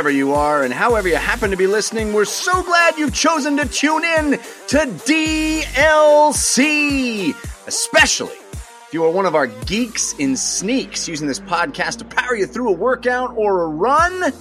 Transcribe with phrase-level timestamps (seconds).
[0.00, 3.12] are, whenever you are, and however you happen to be listening, we're so glad you've
[3.12, 4.30] chosen to tune in
[4.66, 6.34] to DLC!
[7.66, 12.34] Especially if you are one of our geeks in sneaks using this podcast to power
[12.34, 14.32] you through a workout or a run.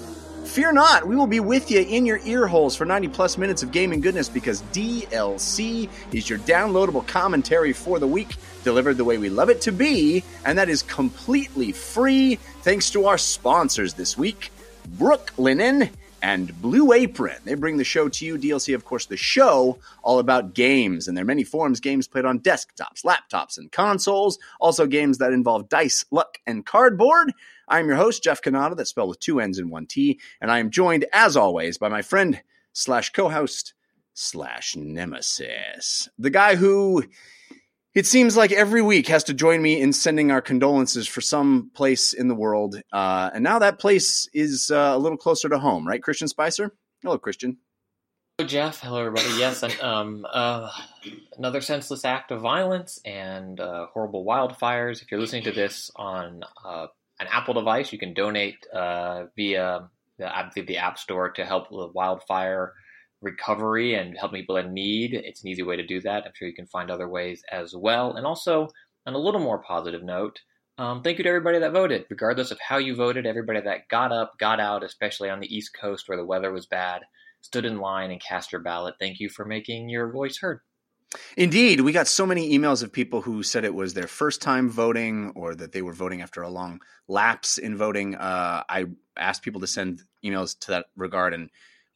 [0.45, 3.61] Fear not, we will be with you in your ear holes for 90 plus minutes
[3.61, 9.17] of gaming goodness because DLC is your downloadable commentary for the week, delivered the way
[9.17, 14.17] we love it to be, and that is completely free thanks to our sponsors this
[14.17, 14.53] week,
[14.98, 15.90] Brooklinen
[16.22, 17.38] and Blue Apron.
[17.45, 18.38] They bring the show to you.
[18.38, 22.40] DLC, of course, the show all about games and their many forms games played on
[22.40, 24.38] desktops, laptops, and consoles.
[24.60, 27.34] Also, games that involve dice, luck, and cardboard.
[27.67, 30.60] I'm your host, Jeff Cannata, that's spelled with two N's and one T, and I
[30.60, 32.42] am joined, as always, by my friend
[32.73, 33.73] slash co-host
[34.14, 37.04] slash nemesis, the guy who
[37.95, 41.72] it seems like every week has to join me in sending our condolences for some
[41.73, 45.59] place in the world, uh, and now that place is uh, a little closer to
[45.59, 46.76] home, right, Christian Spicer?
[47.02, 47.58] Hello, Christian.
[48.38, 48.80] Hello, Jeff.
[48.80, 49.38] Hello, everybody.
[49.38, 50.70] Yes, and, um, uh,
[51.38, 55.02] another senseless act of violence and uh, horrible wildfires.
[55.02, 56.88] If you're listening to this on uh,
[57.20, 61.94] an Apple device, you can donate uh, via the, the App Store to help with
[61.94, 62.73] wildfire
[63.21, 65.13] recovery and help people in need.
[65.13, 66.25] It's an easy way to do that.
[66.25, 68.15] I'm sure you can find other ways as well.
[68.15, 68.69] And also,
[69.05, 70.39] on a little more positive note,
[70.77, 73.25] um, thank you to everybody that voted, regardless of how you voted.
[73.25, 76.67] Everybody that got up, got out, especially on the East Coast where the weather was
[76.67, 77.02] bad,
[77.41, 78.95] stood in line and cast your ballot.
[78.99, 80.61] Thank you for making your voice heard.
[81.36, 84.69] Indeed, we got so many emails of people who said it was their first time
[84.69, 88.15] voting or that they were voting after a long lapse in voting.
[88.15, 88.86] Uh, I
[89.17, 91.49] asked people to send emails to that regard and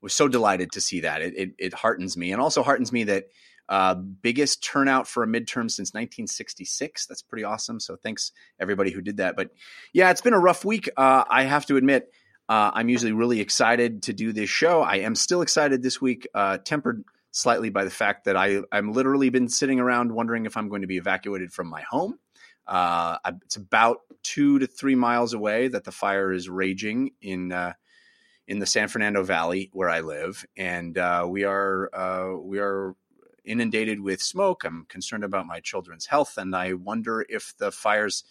[0.03, 1.22] was so delighted to see that.
[1.22, 3.25] It, it, it heartens me and also heartens me that
[3.69, 7.06] uh, biggest turnout for a midterm since 1966.
[7.06, 7.80] That's pretty awesome.
[7.80, 9.36] So thanks everybody who did that.
[9.36, 9.52] But
[9.94, 10.90] yeah, it's been a rough week.
[10.97, 12.12] Uh, I have to admit,
[12.50, 14.81] uh, I'm usually really excited to do this show.
[14.81, 18.91] I am still excited this week, uh, tempered slightly by the fact that I I'm
[18.91, 22.20] literally been sitting around wondering if I'm going to be evacuated from my home.
[22.68, 27.74] Uh, it's about two to three miles away that the fire is raging in uh,
[28.48, 32.96] in the San Fernando Valley where I live, and uh, we are uh, we are
[33.46, 34.64] inundated with smoke.
[34.64, 38.24] I'm concerned about my children's health, and I wonder if the fires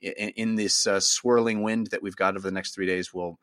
[0.00, 3.38] in, in this uh, swirling wind that we've got over the next three days will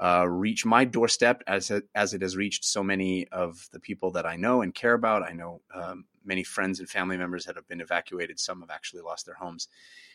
[0.00, 4.10] uh, reach my doorstep as it, as it has reached so many of the people
[4.12, 5.22] that I know and care about.
[5.22, 8.38] I know um, many friends and family members that have been evacuated.
[8.40, 9.68] Some have actually lost their homes.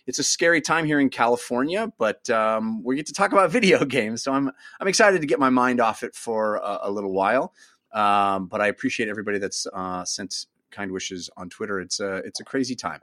[0.08, 3.86] It's a scary time here in California, but um, we get to talk about video
[3.86, 7.14] games, so I'm I'm excited to get my mind off it for a, a little
[7.14, 7.54] while.
[7.92, 11.80] Um, but I appreciate everybody that's uh, sent kind wishes on Twitter.
[11.80, 13.00] It's a it's a crazy time.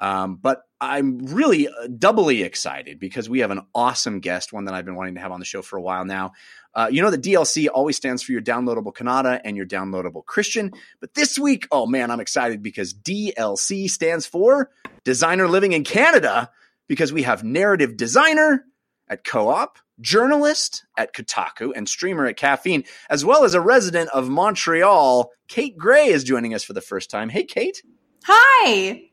[0.00, 4.74] Um, but I'm really uh, doubly excited because we have an awesome guest, one that
[4.74, 6.32] I've been wanting to have on the show for a while now.
[6.74, 10.72] Uh, you know, the DLC always stands for your downloadable Cannata and your downloadable Christian.
[11.00, 14.70] But this week, oh man, I'm excited because DLC stands for
[15.04, 16.50] Designer Living in Canada
[16.88, 18.64] because we have narrative designer
[19.08, 24.28] at Ko-Op, journalist at Kotaku, and streamer at Caffeine, as well as a resident of
[24.30, 25.30] Montreal.
[25.48, 27.28] Kate Grey is joining us for the first time.
[27.28, 27.82] Hey, Kate,
[28.24, 29.09] Hi,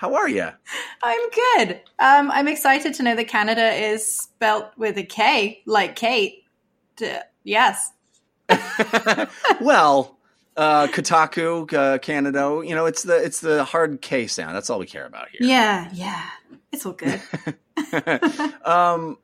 [0.00, 0.48] how are you?
[1.02, 1.72] I'm good.
[1.98, 6.44] Um, I'm excited to know that Canada is spelt with a K, like Kate.
[6.96, 7.92] D- yes.
[9.60, 10.16] well,
[10.56, 14.56] uh, Kotaku, uh, Canada, you know, it's the it's the hard K sound.
[14.56, 15.46] That's all we care about here.
[15.46, 16.24] Yeah, yeah.
[16.72, 17.20] It's all good.
[18.64, 19.18] um,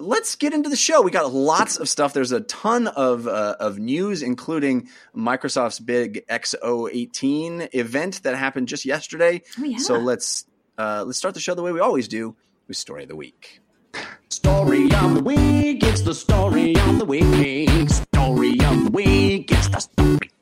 [0.00, 1.02] let's get into the show.
[1.02, 2.12] We got lots of stuff.
[2.12, 8.84] There's a ton of uh, of news, including Microsoft's big X018 event that happened just
[8.84, 9.42] yesterday.
[9.58, 9.78] Oh, yeah.
[9.78, 10.46] So let's
[10.78, 12.36] uh, let's start the show the way we always do
[12.68, 13.60] with story of the week.
[14.28, 17.90] Story of the week, it's the story of the week.
[17.90, 20.39] Story of the week, it's the story the week.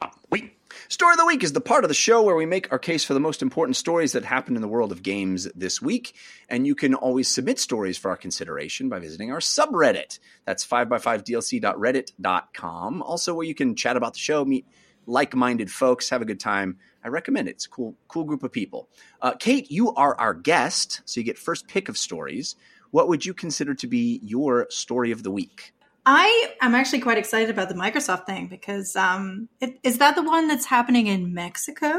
[0.91, 3.05] Story of the Week is the part of the show where we make our case
[3.05, 6.15] for the most important stories that happened in the world of games this week.
[6.49, 10.19] And you can always submit stories for our consideration by visiting our subreddit.
[10.47, 13.03] That's 5x5dlc.reddit.com.
[13.03, 14.65] Also, where you can chat about the show, meet
[15.05, 16.79] like minded folks, have a good time.
[17.05, 17.57] I recommend it.
[17.57, 18.89] It's a cool, cool group of people.
[19.21, 22.57] Uh, Kate, you are our guest, so you get first pick of stories.
[22.93, 25.75] What would you consider to be your story of the week?
[26.11, 30.23] I am actually quite excited about the Microsoft thing because um, it, is that the
[30.23, 31.99] one that's happening in Mexico?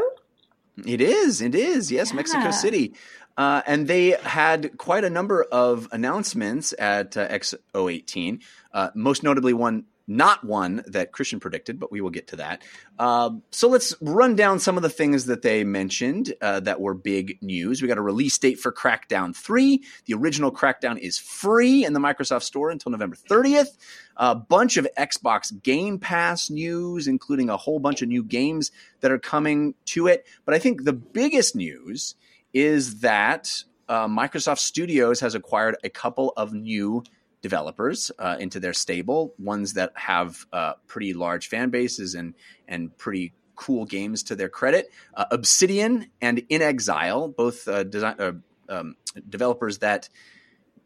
[0.83, 1.43] It is.
[1.43, 1.91] It is.
[1.91, 2.95] Yes, Mexico City.
[3.37, 8.41] Uh, and they had quite a number of announcements at uh, X018,
[8.73, 12.63] uh, most notably one, not one that Christian predicted, but we will get to that.
[12.97, 16.95] Um, so let's run down some of the things that they mentioned uh, that were
[16.95, 17.81] big news.
[17.81, 19.81] We got a release date for Crackdown 3.
[20.05, 23.77] The original Crackdown is free in the Microsoft Store until November 30th.
[24.17, 28.71] A bunch of Xbox Game Pass news, including a whole bunch of new games
[29.01, 30.25] that are coming to it.
[30.43, 32.15] But I think the biggest news
[32.51, 37.03] is that uh, Microsoft Studios has acquired a couple of new
[37.41, 42.33] developers uh, into their stable, ones that have uh, pretty large fan bases and
[42.67, 44.89] and pretty cool games to their credit.
[45.13, 48.31] Uh, Obsidian and inXile, both uh, design, uh,
[48.69, 48.95] um,
[49.27, 50.09] developers that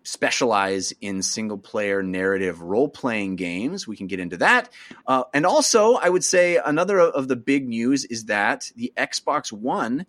[0.03, 3.87] specialize in single player narrative role playing games.
[3.87, 4.69] We can get into that.
[5.07, 9.51] Uh, and also, I would say another of the big news is that the Xbox
[9.51, 10.05] One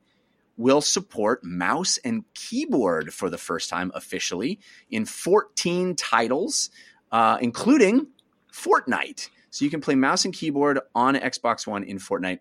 [0.56, 4.60] will support mouse and keyboard for the first time officially
[4.90, 6.70] in 14 titles,
[7.12, 8.06] uh, including
[8.52, 9.28] Fortnite.
[9.50, 12.40] So you can play mouse and keyboard on Xbox One in Fortnite.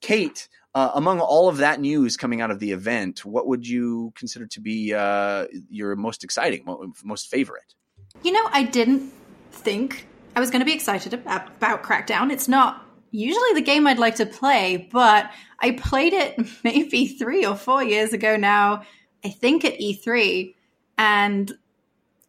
[0.00, 4.12] Kate, uh, among all of that news coming out of the event, what would you
[4.14, 6.64] consider to be uh, your most exciting,
[7.04, 7.74] most favorite?
[8.22, 9.12] You know, I didn't
[9.50, 10.06] think
[10.36, 12.30] I was going to be excited about, about Crackdown.
[12.30, 17.44] It's not usually the game I'd like to play, but I played it maybe three
[17.44, 18.82] or four years ago now,
[19.24, 20.54] I think at E3.
[20.96, 21.52] And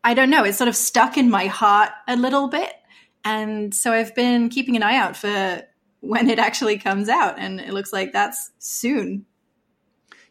[0.03, 2.73] I don't know, it's sort of stuck in my heart a little bit.
[3.25, 5.63] And so I've been keeping an eye out for
[5.99, 7.37] when it actually comes out.
[7.37, 9.25] And it looks like that's soon.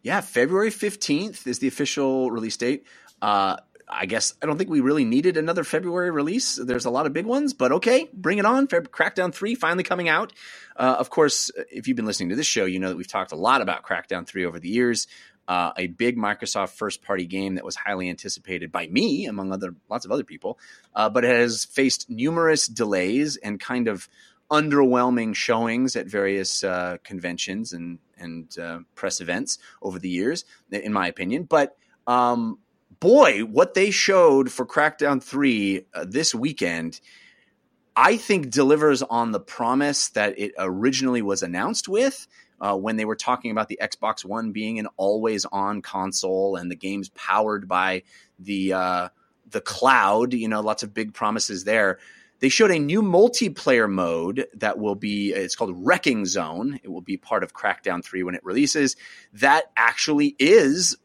[0.02, 2.86] Yeah, February 15th is the official release date.
[3.20, 3.56] Uh,
[3.90, 6.56] I guess I don't think we really needed another February release.
[6.56, 8.66] There's a lot of big ones, but okay, bring it on.
[8.66, 10.32] Feb- Crackdown 3 finally coming out.
[10.76, 13.32] Uh, of course, if you've been listening to this show, you know that we've talked
[13.32, 15.06] a lot about Crackdown 3 over the years.
[15.48, 19.74] Uh, a big Microsoft first party game that was highly anticipated by me, among other
[19.88, 20.58] lots of other people,
[20.94, 24.08] uh, but has faced numerous delays and kind of
[24.50, 30.92] underwhelming showings at various uh, conventions and and uh, press events over the years, in
[30.92, 31.44] my opinion.
[31.44, 31.76] But
[32.06, 32.58] um,
[33.00, 37.00] boy, what they showed for Crackdown 3 uh, this weekend,
[37.96, 42.26] I think delivers on the promise that it originally was announced with.
[42.60, 46.76] Uh, when they were talking about the Xbox One being an always-on console and the
[46.76, 48.02] games powered by
[48.40, 49.08] the uh,
[49.48, 51.98] the cloud, you know, lots of big promises there.
[52.40, 56.80] They showed a new multiplayer mode that will be it's called Wrecking Zone.
[56.82, 58.96] It will be part of Crackdown 3 when it releases.
[59.34, 60.96] That actually is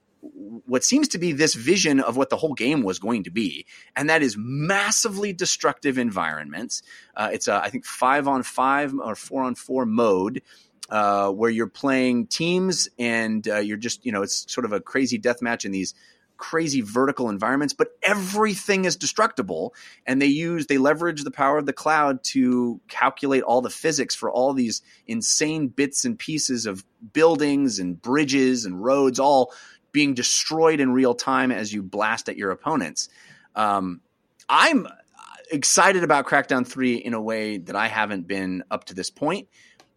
[0.66, 3.66] what seems to be this vision of what the whole game was going to be,
[3.96, 6.82] and that is massively destructive environments.
[7.16, 10.42] Uh, it's a, I think five on five or four on four mode.
[10.90, 14.82] Uh, where you're playing teams and uh, you're just, you know, it's sort of a
[14.82, 15.96] crazy death match in these
[16.38, 19.74] crazy vertical environments, but everything is destructible.
[20.06, 24.14] And they use, they leverage the power of the cloud to calculate all the physics
[24.14, 29.54] for all these insane bits and pieces of buildings and bridges and roads, all
[29.94, 33.08] being destroyed in real time as you blast at your opponents.
[33.56, 34.02] Um,
[34.50, 34.88] I'm
[35.50, 39.48] excited about Crackdown 3 in a way that I haven't been up to this point,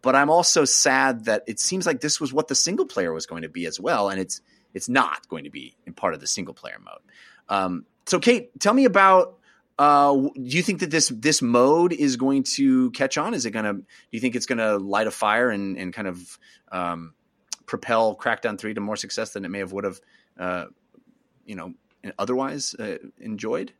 [0.01, 3.25] but I'm also sad that it seems like this was what the single player was
[3.25, 4.41] going to be as well, and it's
[4.73, 7.01] it's not going to be in part of the single player mode.
[7.49, 9.33] Um, so, Kate, tell me about.
[9.79, 13.33] Uh, do you think that this this mode is going to catch on?
[13.33, 13.73] Is it to?
[13.73, 16.39] Do you think it's going to light a fire and and kind of
[16.71, 17.13] um,
[17.67, 20.01] propel Crackdown Three to more success than it may have would have,
[20.39, 20.65] uh,
[21.45, 21.73] you know,
[22.17, 23.71] otherwise uh, enjoyed?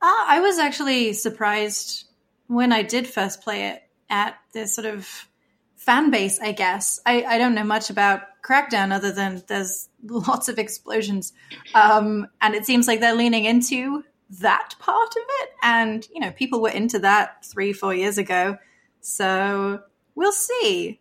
[0.00, 2.04] Uh, I was actually surprised
[2.46, 5.28] when I did first play it at this sort of
[5.76, 7.00] fan base, I guess.
[7.04, 11.32] I, I don't know much about Crackdown other than there's lots of explosions.
[11.74, 14.04] Um, and it seems like they're leaning into
[14.40, 15.50] that part of it.
[15.62, 18.58] And, you know, people were into that three, four years ago.
[19.00, 19.80] So
[20.14, 21.00] we'll see.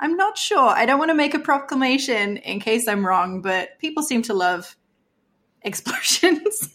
[0.00, 0.70] I'm not sure.
[0.70, 4.34] I don't want to make a proclamation in case I'm wrong, but people seem to
[4.34, 4.76] love
[5.62, 6.70] explosions.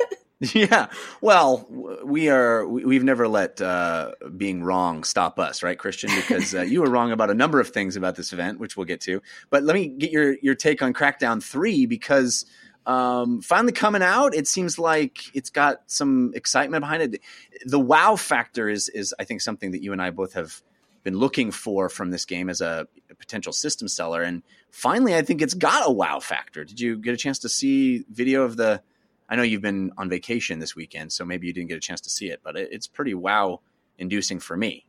[0.54, 0.88] Yeah.
[1.22, 1.66] Well,
[2.04, 2.68] we are.
[2.68, 6.12] we- We've never let uh, being wrong stop us, right, Christian?
[6.16, 8.86] Because uh, you were wrong about a number of things about this event, which we'll
[8.86, 9.22] get to.
[9.50, 12.46] But let me get your your take on Crackdown Three because
[12.86, 17.22] um, finally coming out, it seems like it's got some excitement behind it.
[17.66, 20.62] The wow factor is is I think something that you and I both have
[21.04, 25.42] been looking for from this game as a potential system seller, and finally, I think
[25.42, 26.64] it's got a wow factor.
[26.64, 28.82] Did you get a chance to see video of the?
[29.28, 32.02] I know you've been on vacation this weekend, so maybe you didn't get a chance
[32.02, 33.62] to see it, but it, it's pretty wow
[33.98, 34.86] inducing for me.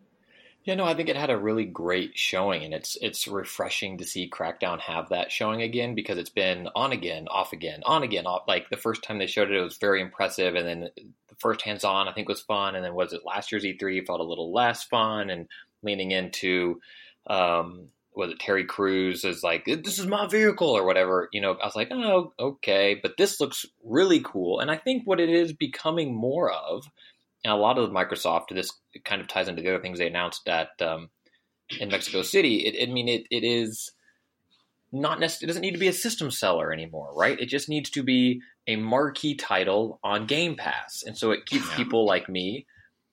[0.66, 4.04] Yeah, no, I think it had a really great showing, and it's it's refreshing to
[4.04, 8.26] see Crackdown have that showing again because it's been on again, off again, on again,
[8.26, 8.48] off.
[8.48, 11.62] Like the first time they showed it, it was very impressive, and then the first
[11.62, 14.24] hands on I think was fun, and then was it last year's E3 felt a
[14.24, 15.46] little less fun, and
[15.84, 16.80] leaning into
[17.28, 21.28] um, was it Terry Crews is like this is my vehicle or whatever.
[21.32, 25.02] You know, I was like, oh, okay, but this looks really cool, and I think
[25.04, 26.84] what it is becoming more of
[27.46, 28.72] and a lot of Microsoft, this
[29.04, 31.10] kind of ties into the other things they announced at um,
[31.78, 32.66] in Mexico City.
[32.66, 33.92] It, I mean, it, it is
[34.90, 35.44] not necessarily.
[35.44, 37.38] It doesn't need to be a system seller anymore, right?
[37.38, 41.72] It just needs to be a marquee title on Game Pass, and so it keeps
[41.76, 42.66] people like me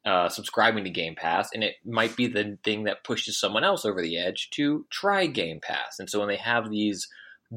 [0.06, 3.86] uh, subscribing to Game Pass, and it might be the thing that pushes someone else
[3.86, 6.00] over the edge to try Game Pass.
[6.00, 7.08] And so when they have these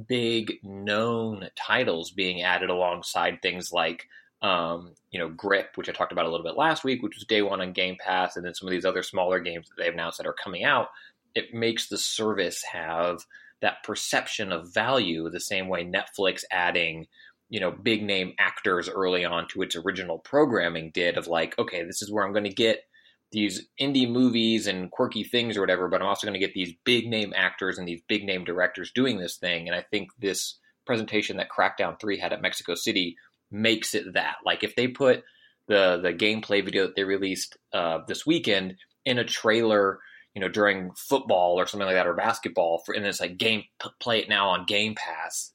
[0.08, 4.06] big known titles being added alongside things like
[4.42, 7.24] um, you know, Grip, which I talked about a little bit last week, which was
[7.24, 9.92] day one on Game Pass, and then some of these other smaller games that they've
[9.92, 10.88] announced that are coming out,
[11.34, 13.24] it makes the service have
[13.62, 17.06] that perception of value the same way Netflix adding,
[17.48, 21.84] you know, big name actors early on to its original programming did of like, okay,
[21.84, 22.80] this is where I'm going to get
[23.32, 26.74] these indie movies and quirky things or whatever, but I'm also going to get these
[26.84, 29.68] big name actors and these big name directors doing this thing.
[29.68, 33.16] And I think this presentation that Crackdown 3 had at Mexico City
[33.50, 34.36] makes it that.
[34.44, 35.24] Like if they put
[35.68, 39.98] the the gameplay video that they released uh, this weekend in a trailer,
[40.34, 43.64] you know, during football or something like that or basketball, for, and it's like game
[44.00, 45.52] play it now on Game Pass.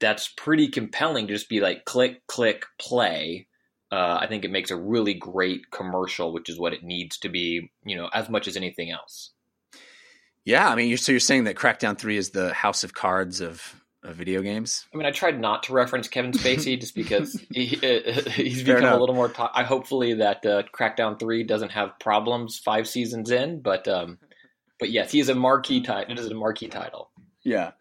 [0.00, 3.46] That's pretty compelling to just be like click click play.
[3.92, 7.28] Uh, I think it makes a really great commercial, which is what it needs to
[7.28, 9.32] be, you know, as much as anything else.
[10.44, 13.40] Yeah, I mean, you're, so you're saying that Crackdown Three is the House of Cards
[13.40, 13.62] of,
[14.02, 14.86] of video games?
[14.94, 18.78] I mean, I tried not to reference Kevin Spacey just because he, he's Fair become
[18.78, 18.96] enough.
[18.96, 19.28] a little more.
[19.28, 24.18] To- I hopefully that uh, Crackdown Three doesn't have problems five seasons in, but um,
[24.78, 26.12] but yes, he is a marquee title.
[26.12, 27.10] It is a marquee title.
[27.44, 27.72] Yeah.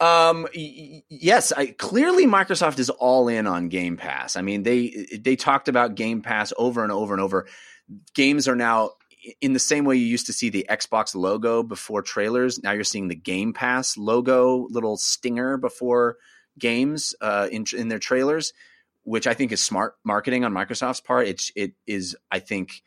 [0.00, 4.36] Um, y- yes, I, clearly Microsoft is all in on Game Pass.
[4.36, 7.46] I mean, they they talked about Game Pass over and over and over.
[8.14, 8.92] Games are now
[9.40, 12.62] in the same way you used to see the Xbox logo before trailers.
[12.62, 16.16] Now you're seeing the Game Pass logo, little stinger before
[16.58, 18.52] games uh, in in their trailers,
[19.02, 21.26] which I think is smart marketing on Microsoft's part.
[21.26, 22.82] It's it is I think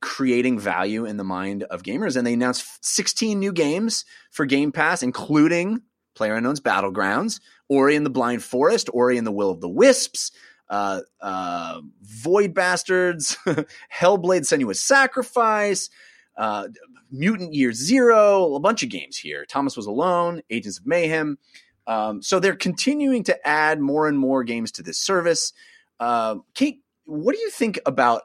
[0.00, 2.16] creating value in the mind of gamers.
[2.16, 5.82] And they announced 16 new games for Game Pass, including
[6.20, 10.32] PlayerUnknown's Battlegrounds, Ori and the Blind Forest, Ori and the Will of the Wisps,
[10.68, 15.88] uh, uh, Void Bastards, Hellblade Senua's Sacrifice,
[16.36, 16.68] uh,
[17.10, 19.44] Mutant Year Zero, a bunch of games here.
[19.46, 21.38] Thomas Was Alone, Agents of Mayhem.
[21.86, 25.52] Um, so they're continuing to add more and more games to this service.
[25.98, 28.22] Uh, Kate, what do you think about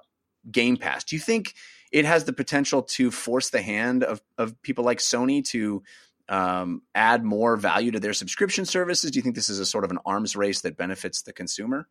[0.51, 1.03] Game Pass?
[1.03, 1.55] Do you think
[1.91, 5.81] it has the potential to force the hand of, of people like Sony to
[6.29, 9.11] um, add more value to their subscription services?
[9.11, 11.87] Do you think this is a sort of an arms race that benefits the consumer?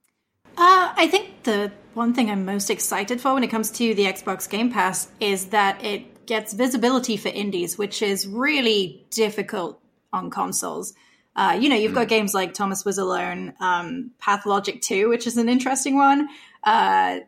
[0.56, 4.04] Uh, I think the one thing I'm most excited for when it comes to the
[4.04, 9.80] Xbox Game Pass is that it gets visibility for indies, which is really difficult
[10.12, 10.94] on consoles.
[11.36, 15.36] Uh, you know, you've got games like Thomas Was Alone, um, Pathologic 2, which is
[15.36, 16.28] an interesting one,
[16.62, 17.18] uh,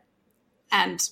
[0.71, 1.09] and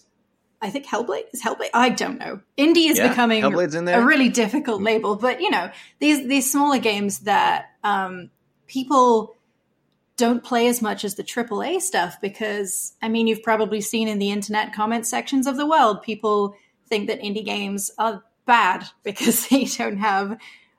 [0.66, 1.70] I think Hellblade is Hellblade.
[1.74, 2.42] I don't know.
[2.58, 5.70] Indie is Yeah, becoming in a really difficult label, but you know,
[6.00, 8.32] these these smaller games that um,
[8.68, 9.36] people
[10.18, 14.20] don't play as much as the AAA stuff because I mean you've probably seen in
[14.20, 16.56] the internet comment sections of the world people
[16.88, 20.38] think that indie games are bad because they don't have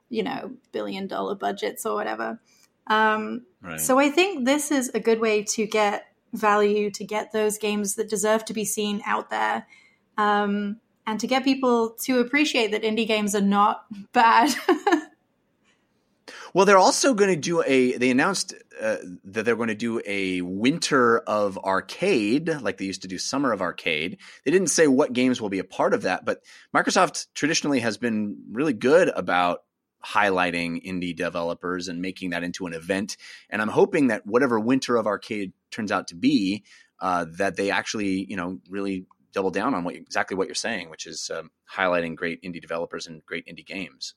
[0.08, 2.40] you know billion dollar budgets or whatever.
[2.86, 3.80] Um, Right.
[3.80, 7.94] so I think this is a good way to get value to get those games
[7.94, 9.66] that deserve to be seen out there.
[10.18, 14.54] Um, and to get people to appreciate that indie games are not bad.
[16.56, 17.98] Well, they're also going to do a.
[17.98, 23.02] They announced uh, that they're going to do a winter of arcade, like they used
[23.02, 24.16] to do summer of arcade.
[24.42, 26.42] They didn't say what games will be a part of that, but
[26.74, 29.64] Microsoft traditionally has been really good about
[30.06, 33.16] highlighting indie developers and making that into an event.
[33.50, 36.64] And I'm hoping that whatever winter of arcade turns out to be,
[37.00, 40.88] uh, that they actually, you know, really double down on what exactly what you're saying,
[40.90, 44.14] which is um, highlighting great indie developers and great indie games.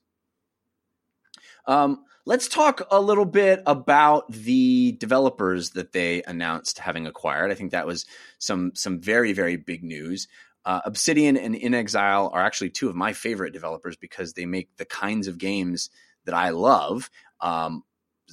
[1.66, 7.50] Um, let's talk a little bit about the developers that they announced having acquired.
[7.50, 8.06] I think that was
[8.38, 10.28] some some very very big news.
[10.64, 14.84] Uh, Obsidian and inXile are actually two of my favorite developers because they make the
[14.84, 15.90] kinds of games
[16.24, 17.10] that I love.
[17.40, 17.82] Um,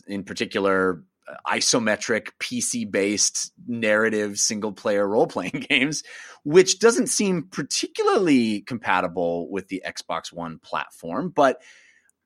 [0.07, 6.03] in particular, uh, isometric PC based narrative single player role playing games,
[6.43, 11.61] which doesn't seem particularly compatible with the Xbox One platform, but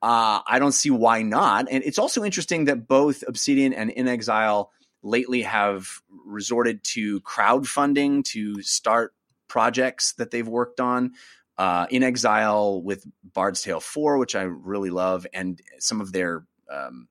[0.02, 1.68] uh, I don't see why not.
[1.70, 4.70] And it's also interesting that both Obsidian and inXile
[5.04, 5.88] lately have
[6.26, 9.14] resorted to crowdfunding to start
[9.52, 11.12] projects that they've worked on.
[11.58, 17.10] Uh, inXile with Bard's Tale 4, which I really love, and some of their um,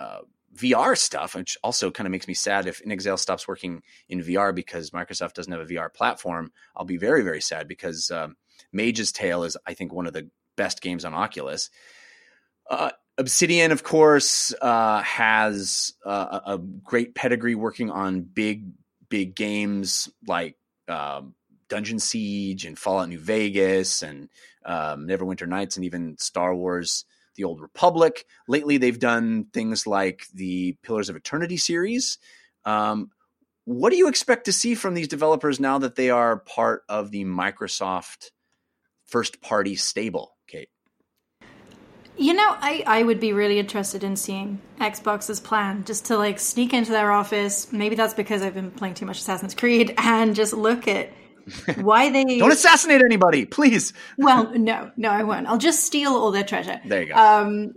[0.00, 0.20] uh,
[0.56, 4.54] VR stuff, which also kind of makes me sad if inXile stops working in VR
[4.54, 6.50] because Microsoft doesn't have a VR platform.
[6.74, 8.36] I'll be very, very sad because um,
[8.72, 11.68] Mage's Tale is, I think, one of the best games on Oculus.
[12.68, 18.70] Uh, Obsidian, of course, uh, has uh, a great pedigree working on big,
[19.10, 20.56] big games like
[20.88, 21.34] um,
[21.68, 24.28] Dungeon Siege and Fallout New Vegas and
[24.64, 27.04] um, Neverwinter Nights and even Star Wars
[27.36, 28.24] The Old Republic.
[28.46, 32.18] Lately, they've done things like the Pillars of Eternity series.
[32.64, 33.10] Um,
[33.64, 37.10] what do you expect to see from these developers now that they are part of
[37.10, 38.30] the Microsoft
[39.04, 40.70] first party stable, Kate?
[42.16, 46.40] You know, I, I would be really interested in seeing Xbox's plan just to like
[46.40, 47.72] sneak into their office.
[47.72, 51.12] Maybe that's because I've been playing too much Assassin's Creed and just look at
[51.76, 53.92] why they don't assassinate anybody, please.
[54.18, 55.46] well, no, no, I won't.
[55.46, 56.80] I'll just steal all their treasure.
[56.84, 57.14] There you go.
[57.14, 57.74] Um,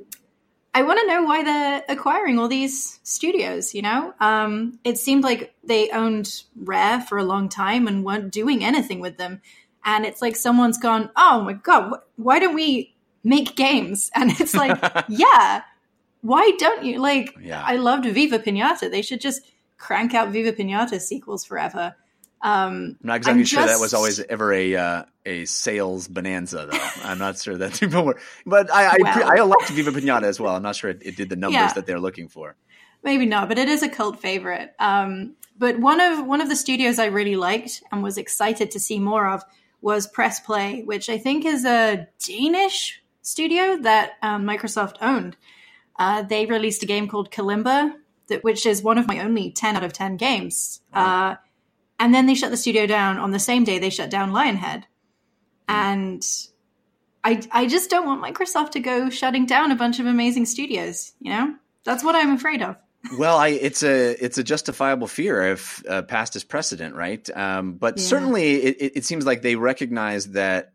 [0.73, 3.73] I want to know why they're acquiring all these studios.
[3.73, 8.31] You know, um, it seemed like they owned Rare for a long time and weren't
[8.31, 9.41] doing anything with them.
[9.83, 14.09] And it's like someone's gone, oh my god, wh- why don't we make games?
[14.15, 14.77] And it's like,
[15.09, 15.63] yeah,
[16.21, 16.99] why don't you?
[16.99, 17.63] Like, Yeah.
[17.65, 18.89] I loved Viva Pinata.
[18.89, 19.41] They should just
[19.77, 21.95] crank out Viva Pinata sequels forever.
[22.43, 26.67] Um, I'm not exactly I'm sure that was always ever a uh, a sales bonanza,
[26.71, 26.79] though.
[27.03, 29.31] I'm not sure that people were, but I I, Well.
[29.31, 30.55] I liked Viva Pinata as well.
[30.55, 31.73] I'm not sure it, it did the numbers Yeah.
[31.73, 32.55] that they're looking for.
[33.03, 34.73] maybe not, but it is a cult favorite.
[34.79, 38.79] Um, but one of one of the studios I really liked and was excited to
[38.79, 39.43] see more of
[39.81, 45.37] was Press Play, which I think is a Danish studio that um, Microsoft owned.
[45.99, 47.93] Uh, they released a game called Kalimba,
[48.27, 50.81] that, which is one of my only ten out of ten games.
[50.93, 51.35] Uh,
[52.01, 54.83] and then they shut the studio down on the same day they shut down Lionhead,
[55.69, 56.25] and
[57.23, 61.13] I I just don't want Microsoft to go shutting down a bunch of amazing studios.
[61.19, 62.75] You know, that's what I'm afraid of.
[63.17, 67.27] Well, I, it's a it's a justifiable fear if uh, past is precedent, right?
[67.35, 68.03] Um, but Yeah.
[68.03, 70.73] certainly, it, it, seems like they recognize that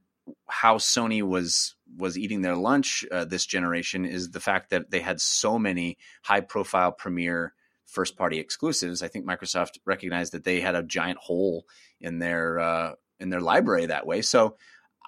[0.48, 4.98] how Sony was was eating their lunch uh, this generation is the fact that they
[4.98, 7.54] had so many high profile premier
[7.86, 9.02] first party exclusives.
[9.02, 11.66] I think Microsoft recognized that they had a giant hole
[12.00, 14.22] in their uh, in their library that way.
[14.22, 14.56] So.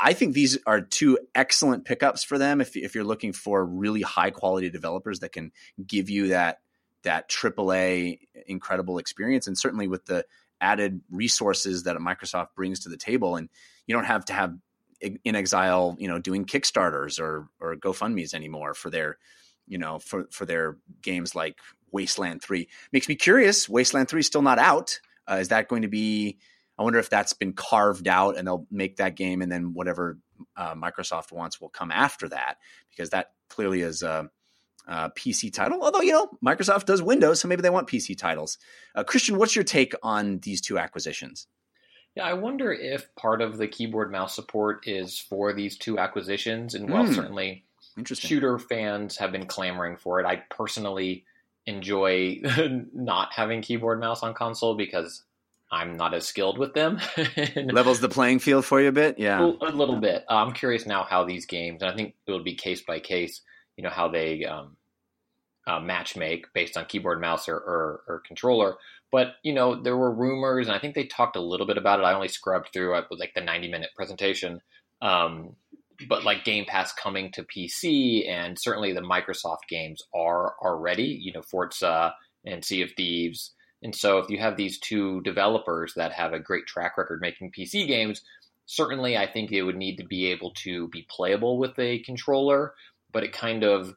[0.00, 4.02] I think these are two excellent pickups for them if, if you're looking for really
[4.02, 5.50] high quality developers that can
[5.84, 6.60] give you that
[7.02, 10.24] that AAA incredible experience, and certainly with the
[10.60, 13.48] added resources that Microsoft brings to the table, and
[13.86, 14.54] you don't have to have
[15.02, 19.18] inXile, you know, doing Kickstarters or or GoFundmes anymore for their,
[19.66, 21.58] you know, for for their games like
[21.92, 22.68] Wasteland Three.
[22.92, 23.68] Makes me curious.
[23.68, 24.98] Wasteland Three is still not out.
[25.30, 26.38] Uh, is that going to be?
[26.78, 30.18] I wonder if that's been carved out and they'll make that game, and then whatever
[30.56, 32.58] uh, Microsoft wants will come after that,
[32.90, 34.30] because that clearly is a,
[34.86, 35.82] a PC title.
[35.82, 38.58] Although you know Microsoft does Windows, so maybe they want PC titles.
[38.94, 41.48] Uh, Christian, what's your take on these two acquisitions?
[42.14, 46.74] Yeah, I wonder if part of the keyboard mouse support is for these two acquisitions.
[46.74, 47.12] And while Hmm.
[47.12, 47.64] certainly
[48.06, 51.24] shooter fans have been clamoring for it, I personally
[51.68, 52.40] enjoy
[52.94, 55.22] not having keyboard mouse on console because
[55.70, 56.98] I'm not as skilled with them.
[57.56, 59.18] Levels the playing field for you a bit.
[59.18, 59.40] Yeah.
[59.40, 60.24] a, little bit.
[60.28, 63.00] Uh, I'm curious now how these games, and I think it will be case by
[63.00, 63.42] case.
[63.76, 64.76] You know how they um,
[65.66, 68.76] uh, match make based on keyboard, mouse, or, or, or controller.
[69.12, 72.00] But you know there were rumors, and I think they talked a little bit about
[72.00, 72.04] it.
[72.04, 74.62] I only scrubbed through it with like the 90 minute presentation.
[75.02, 75.54] Um,
[76.08, 81.18] but like Game Pass coming to PC, and certainly the Microsoft games are already.
[81.20, 83.52] You know Forza and Sea of Thieves.
[83.82, 87.52] And so, if you have these two developers that have a great track record making
[87.52, 88.22] PC games,
[88.66, 92.74] certainly I think it would need to be able to be playable with a controller,
[93.12, 93.94] but it kind of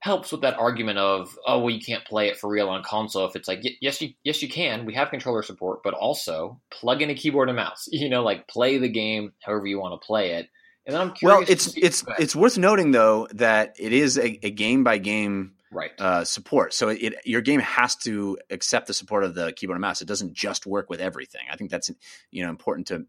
[0.00, 3.26] helps with that argument of oh well you can't play it for real on console
[3.26, 7.02] if it's like yes you yes you can we have controller support but also plug
[7.02, 10.06] in a keyboard and mouse you know like play the game however you want to
[10.06, 10.48] play it
[10.86, 14.38] and then I'm curious Well, it's it's it's worth noting though that it is a,
[14.46, 16.72] a game by game right uh, support.
[16.72, 20.00] So it, your game has to accept the support of the keyboard and mouse.
[20.00, 21.42] It doesn't just work with everything.
[21.50, 21.90] I think that's
[22.30, 23.06] you know important to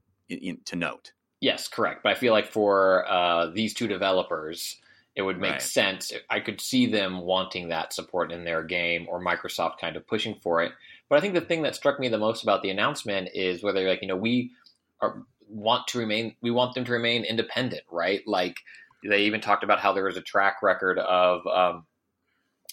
[0.66, 1.13] to note.
[1.40, 2.02] Yes, correct.
[2.04, 4.78] But I feel like for uh, these two developers,
[5.16, 5.62] it would make Right.
[5.62, 6.12] sense.
[6.30, 10.36] I could see them wanting that support in their game or Microsoft kind of pushing
[10.42, 10.72] for it.
[11.10, 13.88] But I think the thing that struck me the most about the announcement is whether,
[13.88, 14.52] like, you know, we
[15.00, 18.22] are, want to remain, we want them to remain independent, right?
[18.26, 18.58] Like,
[19.04, 21.86] they even talked about how there was a track record of um,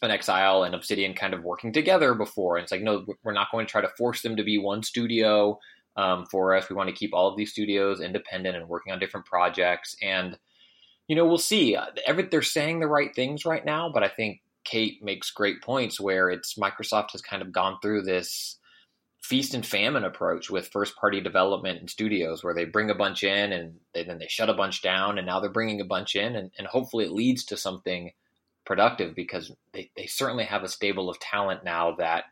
[0.02, 2.56] inXile and Obsidian kind of working together before.
[2.56, 4.82] And it's like, no, we're not going to try to force them to be one
[4.82, 5.58] studio
[5.96, 6.68] um, for us.
[6.68, 9.94] We want to keep all of these studios independent and working on different projects.
[10.02, 10.38] And
[11.08, 11.76] you know, we'll see.
[12.06, 16.00] Every, they're saying the right things right now, but I think Kate makes great points
[16.00, 18.58] where it's Microsoft has kind of gone through this
[19.24, 23.22] feast and famine approach with first party development and studios where they bring a bunch
[23.24, 26.14] in and they, then they shut a bunch down and now they're bringing a bunch
[26.14, 28.12] in and, and hopefully it leads to something
[28.66, 32.24] productive because they, they certainly have a stable of talent now that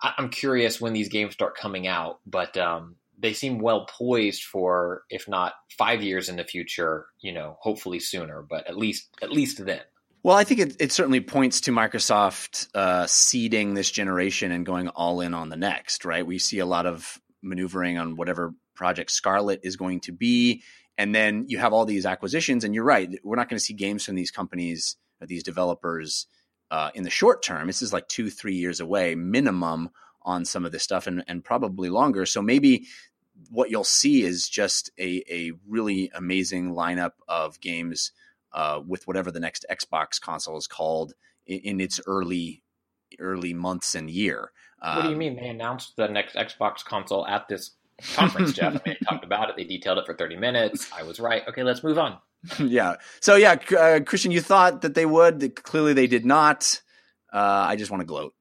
[0.00, 4.44] I- I'm curious when these games start coming out, but um, they seem well poised
[4.44, 9.08] for, if not five years in the future, you know, hopefully sooner, but at least
[9.20, 9.82] at least then.
[10.22, 14.88] Well, I think it, it certainly points to Microsoft uh, seeding this generation and going
[14.88, 16.26] all in on the next, right?
[16.26, 20.62] We see a lot of maneuvering on whatever project Scarlett is going to be.
[20.96, 22.64] And then you have all these acquisitions.
[22.64, 26.26] And you're right, we're not going to see games from these companies, or these developers
[26.70, 27.68] uh, in the short term.
[27.68, 29.90] This is like two, three years away minimum
[30.22, 32.26] on some of this stuff and, and probably longer.
[32.26, 32.86] So maybe
[33.50, 38.10] what you'll see is just a, a really amazing lineup of games
[38.58, 41.14] uh, with whatever the next Xbox console is called
[41.46, 42.62] in, in its early
[43.20, 44.50] early months and year.
[44.80, 45.36] What do you Um, mean?
[45.36, 47.70] They announced the next Xbox console at this
[48.14, 48.66] conference, Jeff.
[48.66, 49.56] I mean, they talked about it.
[49.56, 50.90] They detailed it for 30 minutes.
[50.96, 51.42] I was right.
[51.48, 52.18] Okay, let's move on.
[52.58, 52.94] yeah.
[53.20, 55.56] So yeah, uh, Christian, you thought that they would.
[55.56, 56.80] Clearly, they did not.
[57.32, 58.34] Uh, I just want to gloat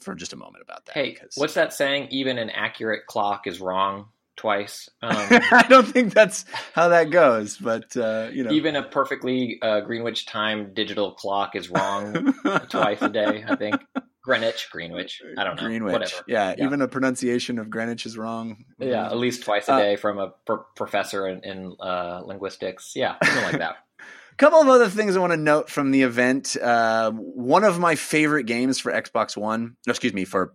[0.00, 0.92] for just a moment about that.
[0.94, 2.08] Hey, because- what's that saying?
[2.10, 4.88] Even an accurate clock is wrong twice.
[5.02, 9.58] Um, I don't think that's how that goes, but uh, you know, even a perfectly
[9.62, 12.34] uh, Greenwich time digital clock is wrong
[12.68, 13.44] twice a day.
[13.48, 13.76] I think
[14.22, 15.20] Greenwich, Greenwich.
[15.36, 15.62] I don't know.
[15.66, 15.92] Greenwich.
[15.92, 16.24] Whatever.
[16.26, 16.66] Yeah, Yeah.
[16.66, 18.64] even a pronunciation of Greenwich is wrong.
[18.78, 22.92] Yeah, at least twice a Uh, day from a pro- professor in, in uh, linguistics.
[22.96, 23.76] Yeah, something like that.
[24.36, 26.56] couple of other things I want to note from the event.
[26.60, 30.54] Uh, one of my favorite games for Xbox One, excuse me, for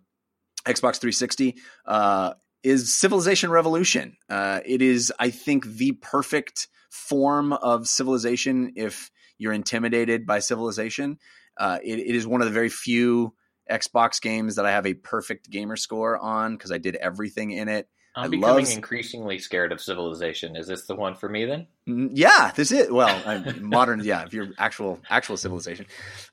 [0.66, 4.18] Xbox 360 uh, is Civilization Revolution.
[4.30, 11.18] Uh, it is, I think, the perfect form of civilization if you're intimidated by civilization.
[11.58, 13.34] Uh, it, it is one of the very few
[13.70, 17.70] Xbox games that I have a perfect gamer score on because I did everything in
[17.70, 17.88] it.
[18.16, 20.56] I'm I becoming love- increasingly scared of civilization.
[20.56, 21.68] Is this the one for me then?
[21.88, 24.02] Mm, Yeah, this is well I- modern.
[24.04, 25.86] Yeah, if you're actual actual civilization,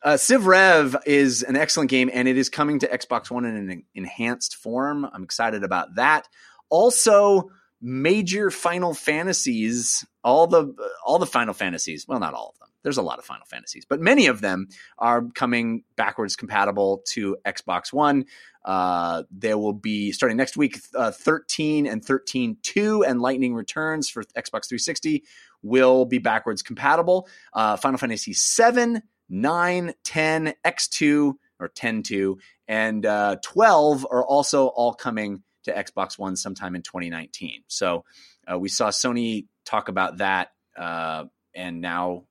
[0.02, 3.56] uh, Civ Rev is an excellent game, and it is coming to Xbox One in
[3.70, 5.04] an enhanced form.
[5.12, 6.26] I'm excited about that.
[6.70, 12.06] Also, major Final Fantasies, all the all the Final Fantasies.
[12.08, 12.68] Well, not all of them.
[12.82, 17.36] There's a lot of Final Fantasies, but many of them are coming backwards compatible to
[17.44, 18.26] Xbox One.
[18.66, 24.24] Uh, there will be starting next week, uh, 13 and 13.2 and Lightning Returns for
[24.24, 25.22] Xbox 360
[25.62, 27.28] will be backwards compatible.
[27.52, 34.92] Uh, Final Fantasy 7, 9, 10, X2 or 10.2, and uh, 12 are also all
[34.92, 37.62] coming to Xbox One sometime in 2019.
[37.68, 38.04] So
[38.50, 41.24] uh, we saw Sony talk about that, uh,
[41.54, 42.24] and now,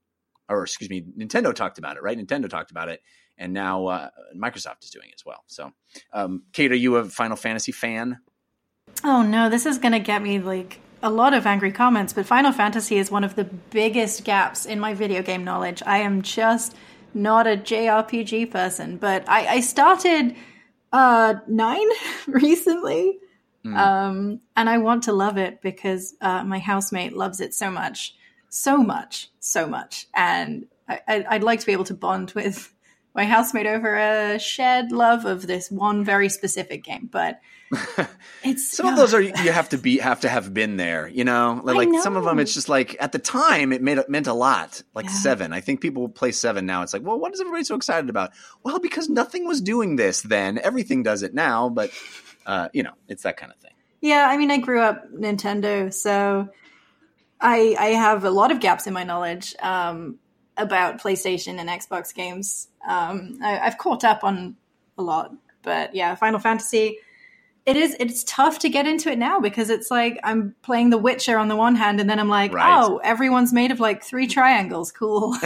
[0.49, 2.17] or excuse me, Nintendo talked about it, right?
[2.17, 3.01] Nintendo talked about it,
[3.37, 5.43] and now uh, Microsoft is doing it as well.
[5.47, 5.71] So,
[6.13, 8.19] um, Kate, are you a Final Fantasy fan?
[9.03, 12.25] Oh no, this is going to get me like a lot of angry comments, but
[12.25, 15.83] Final Fantasy is one of the biggest gaps in my video game knowledge.
[15.85, 16.75] I am just
[17.13, 20.35] not a JRPG person, but I, I started
[20.91, 21.87] uh, nine
[22.27, 23.19] recently,
[23.65, 28.15] um, and I want to love it because uh, my housemate loves it so much,
[28.49, 32.71] so much, so much, and I, I, I'd like to be able to bond with
[33.15, 37.39] my housemate over a shared love of this one very specific game, but
[38.43, 41.23] it's Some of those are you have to be have to have been there, you
[41.23, 41.61] know.
[41.63, 44.33] Like, like some of them, it's just like at the time it made meant a
[44.33, 44.83] lot.
[44.93, 45.11] Like Yeah.
[45.11, 46.83] seven, I think people play seven now.
[46.83, 48.31] It's like, well, what is everybody so excited about?
[48.63, 50.59] Well, because nothing was doing this then.
[50.59, 51.91] Everything does it now, but
[52.45, 53.71] uh, you know, it's that kind of thing.
[54.01, 56.49] Yeah, I mean, I grew up Nintendo, so
[57.41, 59.55] I I have a lot of gaps in my knowledge.
[59.59, 60.19] Um,
[60.57, 62.67] about PlayStation and Xbox games.
[62.87, 64.55] Um, I, I've caught up on
[64.97, 66.99] a lot, but yeah, Final Fantasy.
[67.65, 67.95] It is.
[67.99, 71.47] It's tough to get into it now because it's like I'm playing The Witcher on
[71.47, 72.83] the one hand, and then I'm like, Right.
[72.83, 74.91] oh, everyone's made of like three triangles.
[74.91, 75.35] Cool.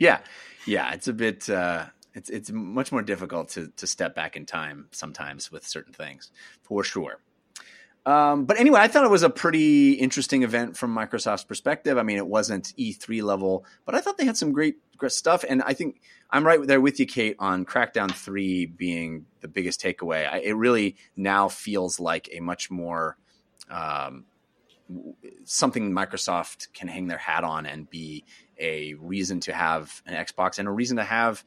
[0.00, 0.18] yeah,
[0.66, 1.48] yeah, it's a bit.
[1.48, 5.92] Uh, it's it's much more difficult to to step back in time sometimes with certain
[5.92, 7.20] things, for sure.
[8.06, 11.98] Um, but anyway, I thought it was a pretty interesting event from Microsoft's perspective.
[11.98, 15.44] I mean, it wasn't E3 level, but I thought they had some great, great stuff.
[15.46, 19.82] And I think I'm right there with you, Kate, on Crackdown 3 being the biggest
[19.82, 20.30] takeaway.
[20.30, 23.18] I, it really now feels like a much more
[23.70, 24.24] um,
[25.44, 28.24] something Microsoft can hang their hat on and be
[28.58, 31.44] a reason to have an Xbox and a reason to have,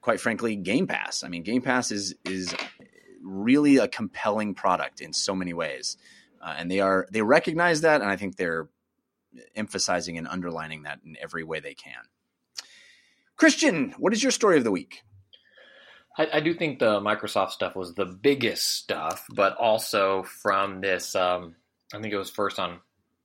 [0.00, 1.24] quite frankly, Game Pass.
[1.24, 2.54] I mean, Game Pass is is
[3.22, 5.96] really a compelling product in so many ways,
[6.42, 8.68] uh, and they are they recognize that, and I think they're
[9.54, 12.02] emphasizing and underlining that in every way they can.
[13.36, 15.02] Christian, what is your story of the week?
[16.18, 21.14] I, I do think the Microsoft stuff was the biggest stuff, but also from this,
[21.14, 21.54] um,
[21.94, 22.80] I think it was first on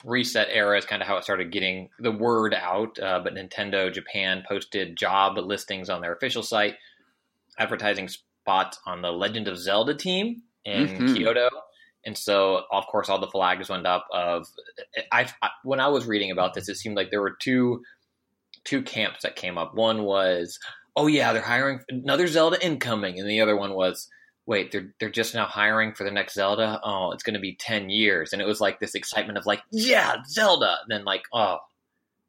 [0.05, 2.99] ResetEra is kind of how it started getting the word out.
[2.99, 6.75] Uh, but Nintendo Japan posted job listings on their official site,
[7.57, 8.09] advertising
[8.43, 11.15] spots on the Legend of Zelda team in Mhm.
[11.15, 11.49] Kyoto.
[12.05, 14.05] And so, of course, all the flags went up.
[14.11, 14.45] Of
[15.11, 17.81] I, I when I was reading about this, it seemed like there were two
[18.65, 19.73] two camps that came up.
[19.75, 20.59] One was
[20.95, 24.07] oh yeah, they're hiring another Zelda incoming, and the other one was,
[24.45, 26.79] wait, they're they're just now hiring for the next Zelda.
[26.83, 29.61] Oh, it's going to be ten years, and it was like this excitement of like,
[29.71, 30.75] yeah, Zelda.
[30.89, 31.59] then like, oh,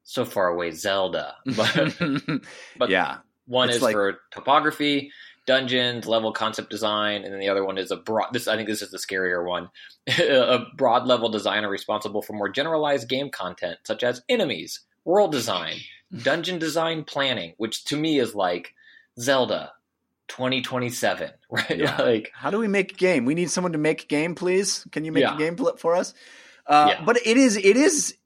[0.05, 1.35] so far away, Zelda.
[1.57, 1.97] But
[2.79, 5.11] but yeah, one It's is like- for topography,
[5.47, 8.33] dungeons, level concept design, and then the other one is a broad.
[8.33, 9.71] This I think this is the scarier one,
[10.19, 15.77] a broad level designer responsible for more generalized game content such as enemies, world design,
[16.23, 18.75] dungeon design planning, which to me is like
[19.21, 19.73] Zelda
[20.29, 21.77] 2027, right?
[21.79, 22.01] Yeah.
[22.01, 23.25] Like How do we make a game?
[23.25, 24.87] We need someone to make a game, please.
[24.93, 25.35] Can you make Yeah.
[25.35, 26.15] a game for us?
[26.67, 27.05] Uh, Yeah.
[27.05, 28.17] But it is it is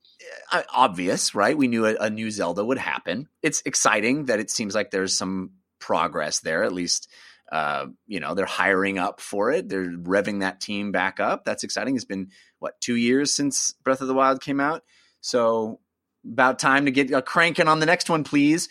[0.52, 1.56] uh, obvious, right?
[1.56, 3.28] We knew a, a new Zelda would happen.
[3.42, 6.64] It's exciting that it seems like there's some progress there.
[6.64, 7.08] At least,
[7.50, 9.68] uh, you know, they're hiring up for it.
[9.68, 11.44] They're revving that team back up.
[11.44, 11.96] That's exciting.
[11.96, 14.82] It's been what two years since Breath of the Wild came out,
[15.20, 15.80] so
[16.24, 18.68] about time to get uh, cranking on the next one, please.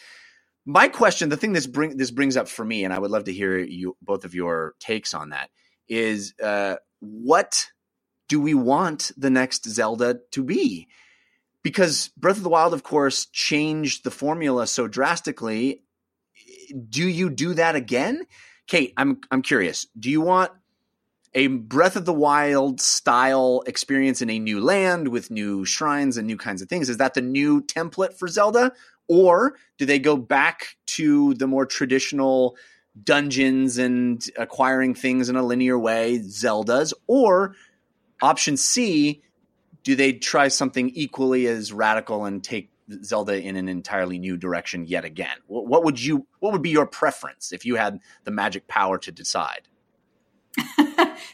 [0.65, 3.24] My question, the thing this bring this brings up for me, and I would love
[3.26, 5.50] to hear you both of your takes on that,
[5.88, 7.67] is uh, what
[8.28, 10.89] do we want the next Zelda to be?
[11.63, 15.84] Because Breath of the Wild, of course, changed the formula so drastically.
[16.90, 18.24] Do you do that again,
[18.68, 18.94] Kate?
[18.98, 19.88] I'm I'm curious.
[20.00, 20.52] Do you want
[21.34, 26.26] a Breath of the Wild style experience in a new land with new shrines and
[26.26, 26.90] new kinds of things?
[26.90, 28.72] Is that the new template for Zelda?
[29.08, 32.58] Or do they go back to the more traditional
[33.04, 36.94] dungeons and acquiring things in a linear way, Zeldas?
[37.08, 37.56] Or
[38.22, 39.22] option C,
[39.84, 42.70] do they try something equally as radical and take
[43.04, 45.38] Zelda in an entirely new direction yet again?
[45.47, 48.97] Wh- What would you what would be your preference if you had the magic power
[49.00, 49.67] to decide?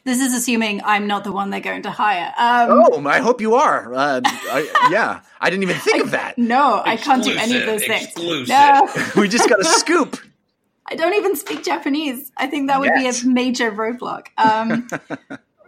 [0.04, 2.34] this is assuming I'm not the one they're going to hire.
[2.38, 3.94] Um, Oh, I hope you are.
[3.94, 6.38] Uh, I, yeah, I didn't even think of that.
[6.38, 8.06] No, I can't do any of those things.
[8.06, 8.50] exclusive.
[8.50, 10.18] No, We just got a scoop.
[10.86, 12.32] I don't even speak Japanese.
[12.36, 13.24] I think that would Yes.
[13.24, 14.28] be a major roadblock.
[14.38, 14.90] Um,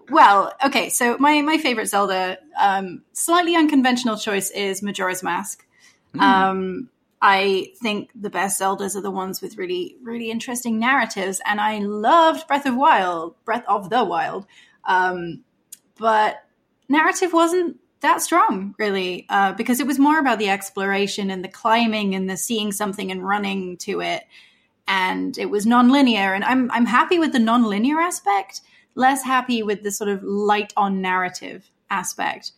[0.10, 5.65] well, okay, so my, my favorite Zelda, um, slightly unconventional choice is Majora's Mask.
[6.20, 6.90] Um,
[7.22, 11.80] I think the best Zeldas are the ones with really, really interesting narratives, and I
[11.80, 14.46] loved Breath of Wild, Breath of the Wild,
[14.84, 15.44] um,
[15.98, 16.44] but
[16.88, 21.48] narrative wasn't that strong, really, uh, because it was more about the exploration and the
[21.50, 24.24] climbing and the seeing something and running to it,
[24.88, 26.34] and it was non-linear.
[26.34, 28.62] And I'm I'm happy with the non-linear aspect,
[28.94, 32.52] less happy with the sort of light on narrative aspect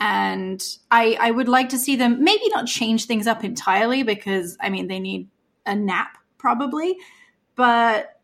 [0.00, 4.56] and I, I would like to see them maybe not change things up entirely because
[4.60, 5.28] I mean they need
[5.66, 6.96] a nap probably,
[7.56, 8.20] but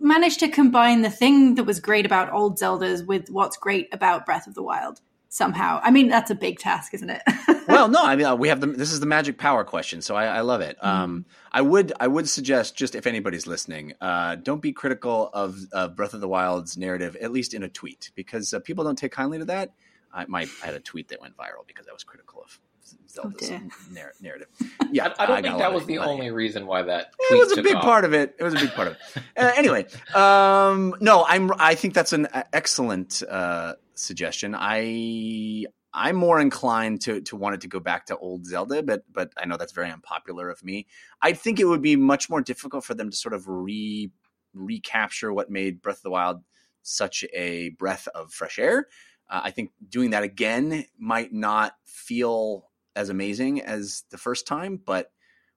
[0.00, 4.26] manage to combine the thing that was great about old Zeldas with what's great about
[4.26, 5.80] Breath of the Wild somehow.
[5.82, 7.22] I mean that's a big task, isn't it?
[7.68, 10.16] well, no, I mean uh, we have the this is the magic power question, so
[10.16, 10.82] I, I love it.
[10.84, 15.58] Um, I would I would suggest just if anybody's listening, uh, don't be critical of
[15.72, 18.98] uh, Breath of the Wild's narrative, at least in a tweet, because uh, people don't
[18.98, 19.72] take kindly to that.
[20.14, 22.60] I, my, I had a tweet that went viral because I was critical of
[23.08, 23.62] Zelda's dear.
[23.90, 24.48] narr- narrative.
[24.92, 27.12] Yeah, I, I don't got think that was the lot of only reason why that
[27.18, 27.82] it tweet was a big off.
[27.82, 28.36] part of it.
[28.38, 29.22] It was a big part of it.
[29.36, 31.50] Uh, anyway, um, no, I'm.
[31.58, 34.54] I think that's an excellent uh, suggestion.
[34.56, 39.04] I I'm more inclined to to want it to go back to old Zelda, but
[39.12, 40.86] but I know that's very unpopular of me.
[41.22, 44.10] I think it would be much more difficult for them to sort of re
[44.52, 46.42] recapture what made Breath of the Wild
[46.82, 48.88] such a breath of fresh air.
[49.28, 54.80] Uh, I think doing that again might not feel as amazing as the first time,
[54.84, 55.10] but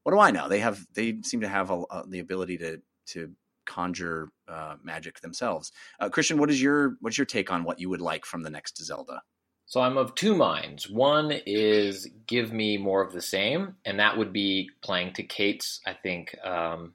[0.03, 0.47] what do I know?
[0.47, 3.31] They have they seem to have a, a, the ability to to
[3.65, 5.71] conjure uh, magic themselves.
[5.99, 8.49] Uh, Christian, what is your what's your take on what you would like from the
[8.49, 9.21] next Zelda?
[9.65, 10.89] So I'm of two minds.
[10.89, 15.81] One is give me more of the same, and that would be playing to Kate's,
[15.85, 16.93] I think, um,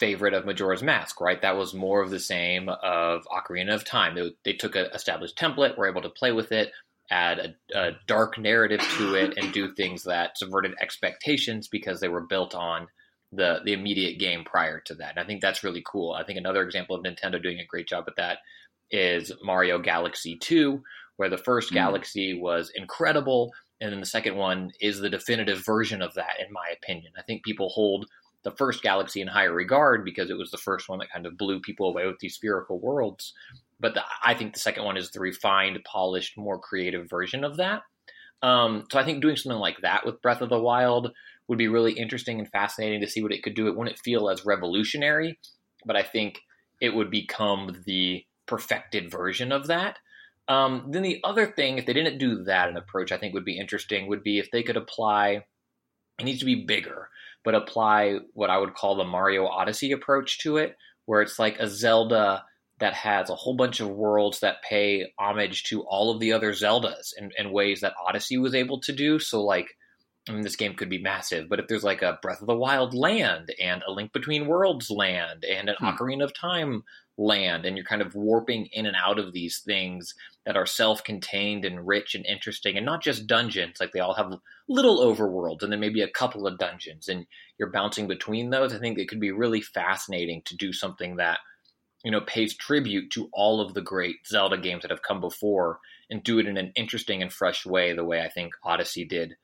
[0.00, 1.40] favorite of Majora's Mask, right?
[1.42, 4.14] That was more of the same of Ocarina of Time.
[4.14, 6.72] They, they took an established template, were able to play with it,
[7.10, 12.08] add a, a dark narrative to it, and do things that subverted expectations because they
[12.08, 12.88] were built on
[13.32, 15.10] the the immediate game prior to that.
[15.10, 16.12] And I think that's really cool.
[16.12, 18.38] I think another example of Nintendo doing a great job at that
[18.90, 20.82] is Mario Galaxy 2,
[21.16, 21.74] where the first mm.
[21.74, 26.52] Galaxy was incredible, and then the second one is the definitive version of that, in
[26.52, 27.12] my opinion.
[27.18, 28.06] I think people hold
[28.42, 31.36] the first Galaxy in higher regard because it was the first one that kind of
[31.36, 33.34] blew people away with these spherical worlds.
[33.78, 37.56] But the, I think the second one is the refined, polished, more creative version of
[37.58, 37.82] that.
[38.42, 41.12] Um, so I think doing something like that with Breath of the Wild
[41.48, 43.66] would be really interesting and fascinating to see what it could do.
[43.66, 45.38] It wouldn't feel as revolutionary,
[45.84, 46.40] but I think
[46.80, 49.98] it would become the perfected version of that.
[50.48, 53.44] Um, then the other thing, if they didn't do that, an approach I think would
[53.44, 55.44] be interesting would be if they could apply.
[56.18, 57.08] It needs to be bigger,
[57.44, 60.76] but apply what I would call the Mario Odyssey approach to it,
[61.06, 62.44] where it's like a Zelda
[62.80, 66.52] that has a whole bunch of worlds that pay homage to all of the other
[66.52, 69.18] Zeldas in, in ways that Odyssey was able to do.
[69.18, 69.68] So, like,
[70.28, 72.56] I mean, this game could be massive, but if there's like a Breath of the
[72.56, 75.86] Wild land and a Link Between Worlds land and an hmm.
[75.86, 76.82] Ocarina of Time
[77.20, 80.14] land and you're kind of warping in and out of these things
[80.46, 84.32] that are self-contained and rich and interesting and not just dungeons like they all have
[84.68, 87.26] little overworlds and then maybe a couple of dungeons and
[87.58, 88.72] you're bouncing between those.
[88.72, 91.40] I think it could be really fascinating to do something that
[92.04, 95.80] you know pays tribute to all of the great zelda games that have come before
[96.08, 99.34] and do it in an interesting and fresh way the way i think odyssey did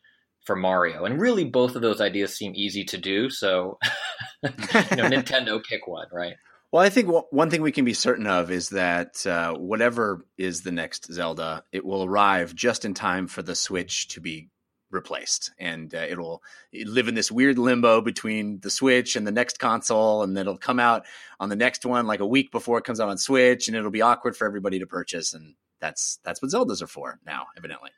[0.47, 1.05] for mario.
[1.05, 3.79] And really both of those ideas seem easy to do so
[4.43, 4.55] you know
[5.11, 6.37] nintendo pick one right
[6.77, 10.61] well, I think one thing we can be certain of is that uh, whatever is
[10.61, 14.51] the next Zelda, it will arrive just in time for the Switch to be
[14.91, 16.43] replaced, and uh, it'll
[16.75, 20.59] live in this weird limbo between the Switch and the next console, and then it'll
[20.59, 21.07] come out
[21.41, 23.91] on the next one like a week before it comes out on Switch, and it'll
[23.91, 27.91] be awkward for everybody to purchase, and that's that's what Zeldas are for now, evidently.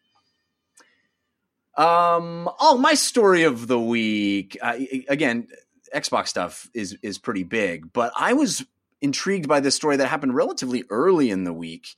[1.76, 4.56] Um, oh, my story of the week.
[4.62, 5.48] Uh, again,
[5.94, 8.64] Xbox stuff is is pretty big, but I was
[9.00, 11.94] intrigued by this story that happened relatively early in the week.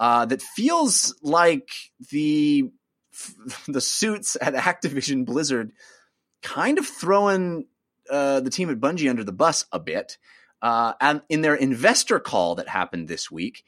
[0.00, 1.70] Uh, that feels like
[2.10, 2.70] the
[3.68, 5.72] the suits at Activision Blizzard
[6.42, 7.66] kind of throwing
[8.10, 10.18] uh, the team at Bungie under the bus a bit.
[10.60, 13.64] Uh, and in their investor call that happened this week,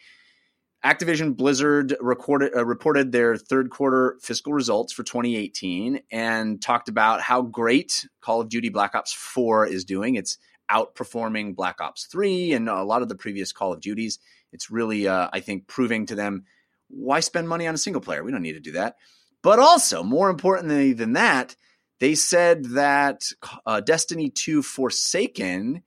[0.86, 7.20] Activision Blizzard recorded, uh, reported their third quarter fiscal results for 2018 and talked about
[7.20, 10.14] how great Call of Duty Black Ops 4 is doing.
[10.14, 10.38] It's
[10.70, 14.20] outperforming Black Ops 3 and a lot of the previous Call of Duties.
[14.52, 16.44] It's really, uh, I think, proving to them
[16.86, 18.22] why spend money on a single player?
[18.22, 18.94] We don't need to do that.
[19.42, 21.56] But also, more importantly than that,
[21.98, 23.22] they said that
[23.66, 25.82] uh, Destiny 2 Forsaken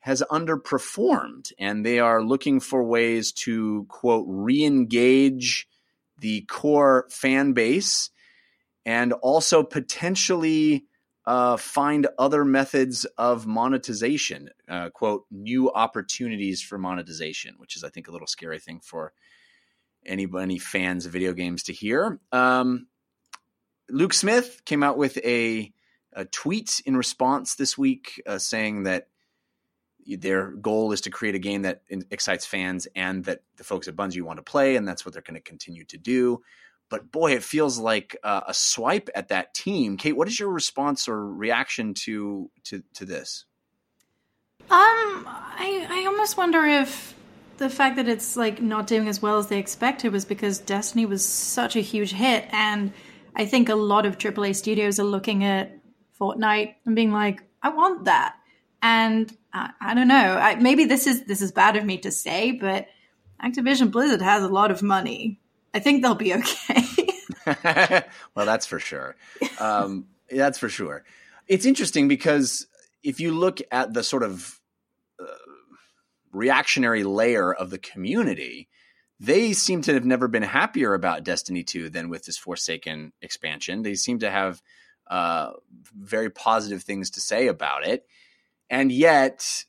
[0.00, 5.68] has underperformed and they are looking for ways to quote re-engage
[6.18, 8.10] the core fan base
[8.86, 10.84] and also potentially
[11.26, 17.88] uh, find other methods of monetization uh, quote new opportunities for monetization which is i
[17.88, 19.12] think a little scary thing for
[20.06, 22.18] anybody fans of video games to hear.
[22.32, 22.86] Um,
[23.90, 25.72] luke smith came out with a,
[26.12, 29.08] a tweet in response this week uh, saying that
[30.16, 33.96] their goal is to create a game that excites fans and that the folks at
[33.96, 36.42] Bungie want to play, and that's what they're going to continue to do.
[36.88, 39.96] But boy, it feels like uh, a swipe at that team.
[39.96, 43.44] Kate, what is your response or reaction to to to this?
[44.70, 47.14] Um, I I almost wonder if
[47.58, 51.04] the fact that it's like not doing as well as they expected was because Destiny
[51.04, 52.92] was such a huge hit, and
[53.36, 55.78] I think a lot of AAA studios are looking at
[56.18, 58.36] Fortnite and being like, I want that.
[58.82, 60.14] And I, I don't know.
[60.14, 62.86] I, maybe this is this is bad of me to say, but
[63.42, 65.40] Activision Blizzard has a lot of money.
[65.74, 66.84] I think they'll be okay.
[68.34, 69.16] well, that's for sure.
[69.58, 71.04] Um, that's for sure.
[71.46, 72.66] It's interesting because
[73.02, 74.60] if you look at the sort of
[75.20, 75.26] uh,
[76.32, 78.68] reactionary layer of the community,
[79.18, 83.82] they seem to have never been happier about Destiny 2 than with this Forsaken expansion.
[83.82, 84.62] They seem to have
[85.08, 85.52] uh,
[85.96, 88.06] very positive things to say about it.
[88.70, 89.64] And yet,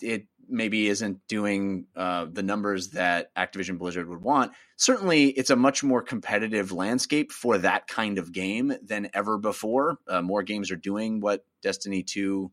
[0.00, 4.52] it maybe isn't doing uh, the numbers that Activision Blizzard would want.
[4.76, 9.98] Certainly, it's a much more competitive landscape for that kind of game than ever before.
[10.06, 12.50] Uh, more games are doing what Destiny 2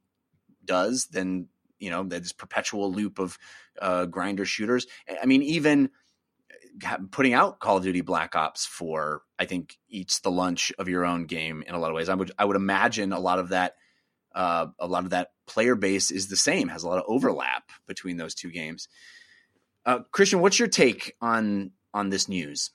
[0.65, 1.47] does than,
[1.79, 3.37] you know, this perpetual loop of
[3.81, 4.87] uh, grinder shooters.
[5.21, 5.89] I mean, even
[7.11, 11.05] putting out Call of Duty Black Ops 4, I think eats the lunch of your
[11.05, 12.09] own game in a lot of ways.
[12.09, 13.75] I would I would imagine a lot of that
[14.33, 17.69] uh, a lot of that player base is the same, has a lot of overlap
[17.87, 18.87] between those two games.
[19.85, 22.71] Uh, Christian, what's your take on on this news?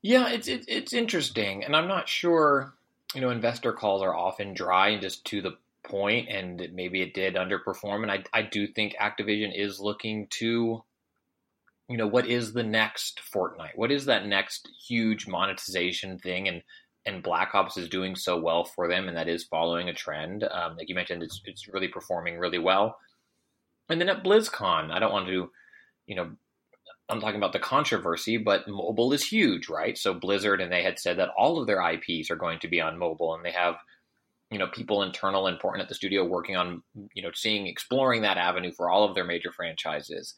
[0.00, 2.74] Yeah, it's it, it's interesting, and I'm not sure.
[3.14, 7.14] You know, investor calls are often dry and just to the point, and maybe it
[7.14, 8.02] did underperform.
[8.02, 10.82] And I I do think Activision is looking to
[11.88, 13.76] you know what is the next Fortnite?
[13.76, 16.48] What is that next huge monetization thing?
[16.48, 16.62] And
[17.04, 20.44] and Black Ops is doing so well for them, and that is following a trend.
[20.44, 22.98] Um, like you mentioned, it's it's really performing really well.
[23.88, 25.50] And then at BlizzCon, I don't want to,
[26.06, 26.30] you know,
[27.08, 29.98] I'm talking about the controversy, but mobile is huge, right?
[29.98, 32.80] So Blizzard and they had said that all of their IPs are going to be
[32.80, 33.76] on mobile, and they have,
[34.50, 36.82] you know, people internal important at the studio working on,
[37.14, 40.34] you know, seeing exploring that avenue for all of their major franchises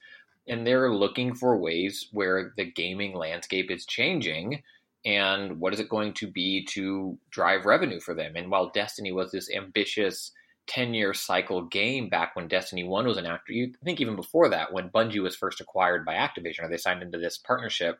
[0.46, 4.62] and they're looking for ways where the gaming landscape is changing
[5.04, 8.36] and what is it going to be to drive revenue for them?
[8.36, 10.32] And while destiny was this ambitious
[10.66, 14.48] 10 year cycle game back when destiny 1 was an actor you think even before
[14.48, 17.98] that when bungie was first acquired by activision or they signed into this partnership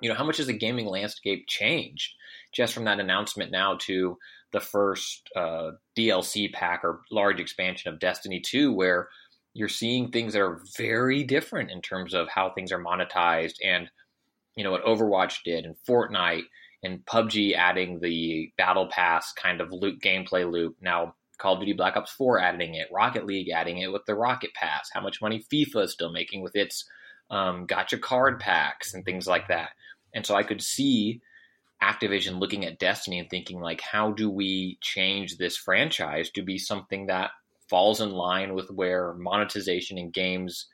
[0.00, 2.14] you know how much has the gaming landscape changed
[2.52, 4.16] just from that announcement now to
[4.52, 9.08] the first uh, dlc pack or large expansion of destiny 2 where
[9.54, 13.90] you're seeing things that are very different in terms of how things are monetized and
[14.56, 16.44] you know what Overwatch did and Fortnite
[16.82, 20.76] and PUBG adding the battle pass kind of loop gameplay loop.
[20.80, 24.14] Now Call of Duty Black Ops 4 adding it, Rocket League adding it with the
[24.14, 26.84] Rocket Pass, how much money FIFA is still making with its
[27.30, 29.70] um, gotcha card packs and things like that.
[30.14, 31.20] And so I could see
[31.82, 36.58] Activision looking at Destiny and thinking like, how do we change this franchise to be
[36.58, 37.30] something that
[37.68, 40.66] falls in line with where monetization in games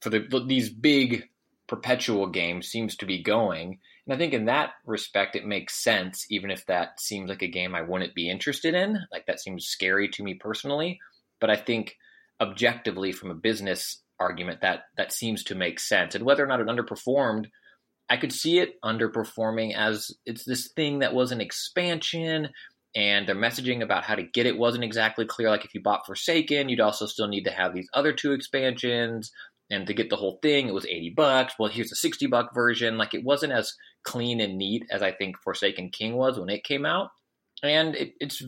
[0.00, 1.28] for the, these big
[1.68, 3.78] perpetual game seems to be going.
[4.06, 7.48] And I think in that respect, it makes sense, even if that seems like a
[7.48, 8.98] game I wouldn't be interested in.
[9.12, 10.98] Like that seems scary to me personally.
[11.40, 11.96] But I think
[12.40, 16.14] objectively, from a business argument, that that seems to make sense.
[16.14, 17.46] And whether or not it underperformed,
[18.08, 22.48] I could see it underperforming as it's this thing that was an expansion
[22.96, 25.50] and their messaging about how to get it wasn't exactly clear.
[25.50, 29.30] Like if you bought Forsaken, you'd also still need to have these other two expansions,
[29.70, 31.54] and to get the whole thing, it was eighty bucks.
[31.58, 32.98] Well, here's a sixty buck version.
[32.98, 36.64] Like it wasn't as clean and neat as I think Forsaken King was when it
[36.64, 37.10] came out,
[37.62, 38.42] and it, it's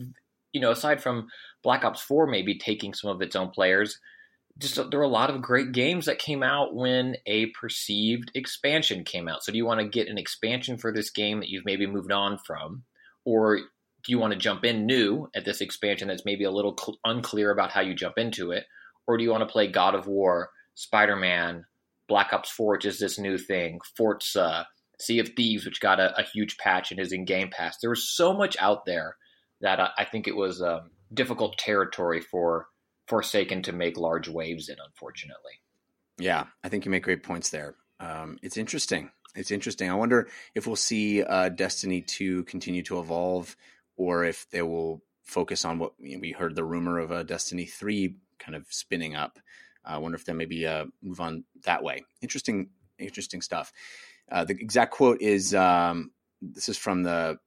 [0.53, 1.27] you know aside from
[1.63, 3.99] Black Ops Four maybe taking some of its own players.
[4.57, 9.05] Just there were a lot of great games that came out when a perceived expansion
[9.05, 9.43] came out.
[9.43, 12.11] So, do you want to get an expansion for this game that you've maybe moved
[12.11, 12.83] on from,
[13.23, 13.57] or
[14.03, 16.97] do you want to jump in new at this expansion that's maybe a little cl-
[17.05, 18.65] unclear about how you jump into it,
[19.07, 21.65] or do you want to play God of War, Spider Man,
[22.07, 24.67] Black Ops 4, which is this new thing, Forza,
[24.99, 27.77] Sea of Thieves, which got a, a huge patch and is in Game Pass.
[27.79, 29.15] There was so much out there
[29.61, 32.67] that I, I think it was um, difficult territory for
[33.07, 35.53] Forsaken to make large waves in, unfortunately.
[36.17, 37.75] Yeah, I think you make great points there.
[37.99, 39.11] Um, it's interesting.
[39.35, 39.89] It's interesting.
[39.89, 43.55] I wonder if we'll see uh, Destiny 2 continue to evolve
[43.95, 48.17] or if they will focus on what we heard the rumor of a Destiny 3
[48.39, 49.39] kind of spinning up.
[49.83, 52.03] I wonder if they maybe uh, move on that way.
[52.21, 52.69] Interesting,
[52.99, 53.71] interesting stuff.
[54.31, 56.11] Uh, the exact quote is um,
[56.41, 57.37] this is from the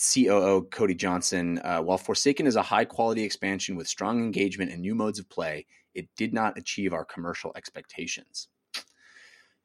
[0.00, 1.60] COO Coddy Johnson.
[1.62, 5.28] Uh, while Forsaken is a high quality expansion with strong engagement and new modes of
[5.28, 8.48] play, it did not achieve our commercial expectations.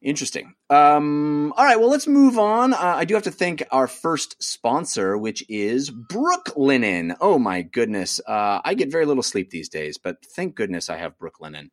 [0.02, 0.54] Interesting.
[0.70, 2.74] Um, all right, well, let's move on.
[2.74, 7.16] Uh, I do have to thank our first sponsor, which is Brooklinen.
[7.22, 10.98] Oh my goodness, uh, I get very little sleep these days, but thank goodness I
[10.98, 11.70] have Brooklinen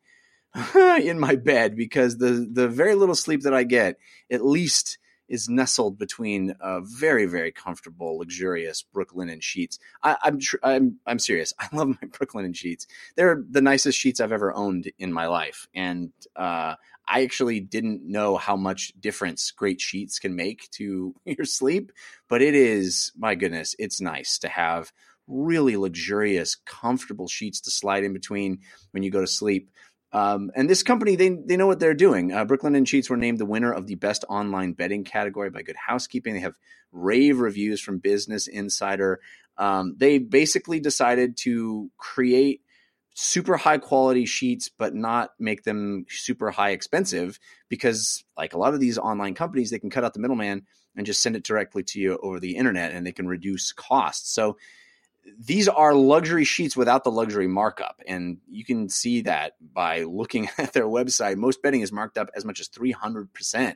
[0.75, 3.97] in my bed because the the very little sleep that I get,
[4.31, 9.79] at least, is nestled between uh, very very comfortable, luxurious Brooklinen sheets.
[10.03, 11.53] I, am tr- I'm I'm serious.
[11.59, 12.85] I love my Brooklinen sheets.
[13.15, 16.75] They're the nicest sheets I've ever owned in my life, and uh,
[17.07, 21.91] I actually didn't know how much difference great sheets can make to your sleep,
[22.29, 24.91] but it is, my goodness, it's nice to have
[25.27, 28.59] really luxurious, comfortable sheets to slide in between
[28.91, 29.69] when you go to sleep.
[30.13, 32.31] Um, and this company, they they know what they're doing.
[32.31, 35.75] Uh, and Sheets were named the winner of the best online bedding category by Good
[35.75, 36.35] Housekeeping.
[36.35, 36.57] They have
[36.91, 39.19] rave reviews from Business Insider.
[39.57, 42.61] Um, they basically decided to create
[43.15, 48.75] super high quality sheets, but not make them super high expensive because, like a lot
[48.75, 50.63] of these online companies, they can cut out the middleman
[50.95, 54.31] and just send it directly to you over the internet and they can reduce costs.
[54.31, 54.57] So
[55.39, 58.01] these are luxury sheets without the luxury markup.
[58.07, 61.37] And you can see that by looking at their website.
[61.37, 63.75] Most bedding is marked up as much as 300%.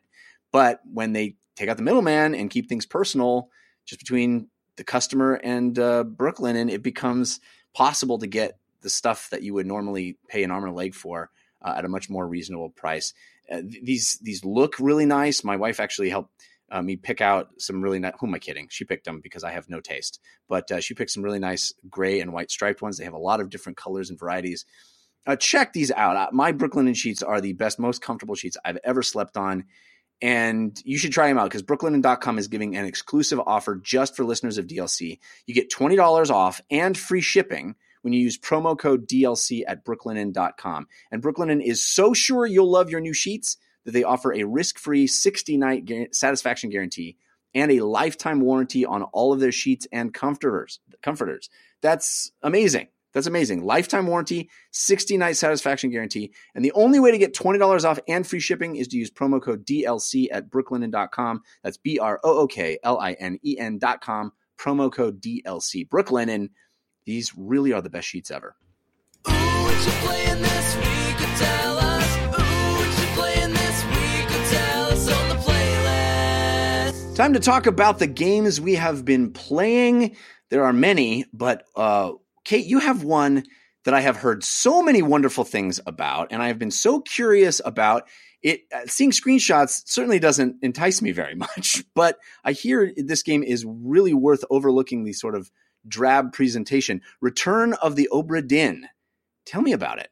[0.52, 3.50] But when they take out the middleman and keep things personal,
[3.86, 7.40] just between the customer and uh, Brooklinen, it becomes
[7.74, 10.94] possible to get the stuff that you would normally pay an arm and a leg
[10.94, 11.30] for
[11.62, 13.14] uh, at a much more reasonable price.
[13.52, 15.44] Uh, these these look really nice.
[15.44, 16.32] My wife actually helped
[16.84, 18.14] me pick out some really nice.
[18.20, 18.68] Who am I kidding?
[18.70, 21.74] She picked them because I have no taste, but uh, she picked some really nice
[21.90, 22.98] gray and white striped ones.
[22.98, 24.66] They have a lot of different colors and varieties.
[25.26, 26.16] Uh, check these out.
[26.16, 29.66] Uh, my Brooklinen sheets are the best, most comfortable sheets I've ever slept on.
[30.22, 34.26] And you should try them out because brooklinen.com is giving an exclusive offer just for
[34.26, 35.20] listeners of DLC.
[35.46, 40.88] You get $20 off and free shipping when you use promo code DLC at brooklinen.com.
[41.12, 43.58] And Brooklinen is so sure you'll love your new sheets
[43.88, 47.16] that they offer a risk-free 60-night satisfaction guarantee
[47.56, 50.82] and a lifetime warranty on all of their sheets and comforters.
[51.02, 51.50] Comforters.
[51.82, 52.90] That's amazing.
[53.14, 53.64] That's amazing.
[53.64, 56.34] Lifetime warranty, 60 night satisfaction guarantee.
[56.54, 59.42] And the only way to get $20 off and free shipping is to use promo
[59.42, 61.42] code DLC at brooklinen.com.
[61.64, 64.34] That's B R O O K L I N E N.com.
[64.60, 65.88] Promo code DLC.
[65.88, 66.50] Brooklinen.
[67.06, 68.58] These really are the best sheets ever.
[77.18, 80.16] Time to talk about the games we have been playing.
[80.52, 82.12] There are many, but uh,
[82.46, 83.44] Kate, you have one
[83.86, 87.60] that I have heard so many wonderful things about, and I have been so curious
[87.66, 88.08] about
[88.44, 88.62] it.
[88.72, 93.66] Uh, seeing screenshots certainly doesn't entice me very much, but I hear this game is
[93.68, 95.50] really worth overlooking the sort of
[95.88, 97.02] drab presentation.
[97.20, 98.86] Return of the Obra Dinn.
[99.48, 100.10] Tell me about it.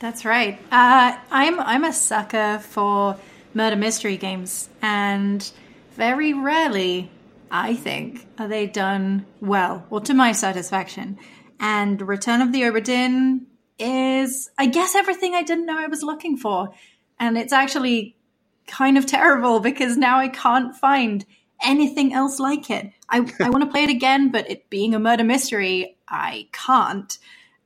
[0.00, 0.58] That's right.
[0.70, 3.16] Uh, I'm I'm a sucker for
[3.54, 5.50] murder mystery games, and
[5.92, 7.10] very rarely,
[7.50, 11.18] I think, are they done well or to my satisfaction.
[11.58, 13.46] And Return of the Obra Dinn
[13.78, 16.70] is, I guess, everything I didn't know I was looking for.
[17.18, 18.16] And it's actually
[18.66, 21.24] kind of terrible because now I can't find
[21.62, 22.90] anything else like it.
[23.08, 27.18] I, I want to play it again, but it being a murder mystery, I can't.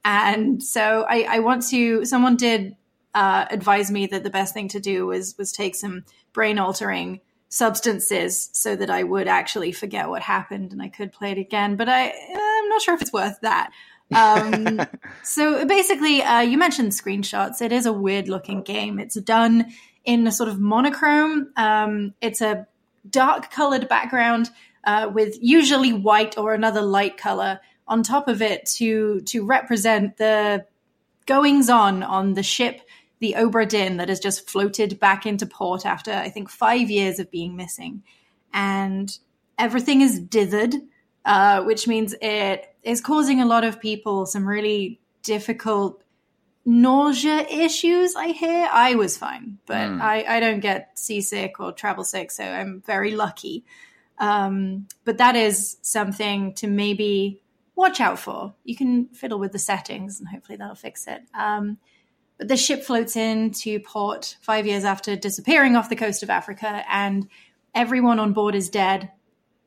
[0.04, 2.76] And so I, I want to, someone did
[3.14, 7.20] uh, advise me that the best thing to do was, was take some brain altering
[7.54, 11.76] substances so that I would actually forget what happened and I could play it again.
[11.76, 13.70] But I, I'm not sure if it's worth that.
[14.12, 14.80] Um,
[15.22, 17.62] so basically, uh, you mentioned screenshots.
[17.62, 18.98] It is a weird looking game.
[18.98, 19.66] It's done
[20.04, 21.52] in a sort of monochrome.
[21.56, 22.66] Um, it's a
[23.08, 24.50] dark colored background
[24.82, 30.16] uh, with usually white or another light color on top of it to to represent
[30.16, 30.66] the
[31.26, 32.80] goings on on the ship
[33.24, 37.18] the Obra Dinn that has just floated back into port after I think five years
[37.18, 38.02] of being missing,
[38.52, 39.18] and
[39.58, 40.74] everything is dithered,
[41.24, 46.02] uh, which means it is causing a lot of people some really difficult
[46.66, 48.14] nausea issues.
[48.14, 50.02] I hear I was fine, but mm.
[50.02, 53.64] I, I don't get seasick or travel sick, so I'm very lucky.
[54.18, 57.40] Um, but that is something to maybe
[57.74, 58.52] watch out for.
[58.64, 61.22] You can fiddle with the settings, and hopefully that'll fix it.
[61.32, 61.78] Um,
[62.38, 66.84] but the ship floats into port five years after disappearing off the coast of Africa,
[66.88, 67.28] and
[67.74, 69.10] everyone on board is dead.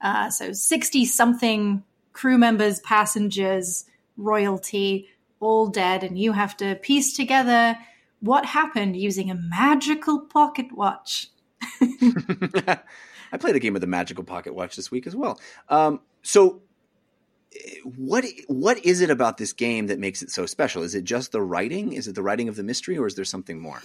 [0.02, 3.86] Uh, so 60 something crew members, passengers,
[4.18, 5.08] royalty,
[5.40, 6.04] all dead.
[6.04, 7.78] And you have to piece together
[8.20, 11.30] what happened using a magical pocket watch.
[11.82, 15.40] I played a game with a magical pocket watch this week as well.
[15.70, 16.62] Um, so
[17.84, 20.84] what what is it about this game that makes it so special?
[20.84, 21.94] Is it just the writing?
[21.94, 23.82] Is it the writing of the mystery, or is there something more?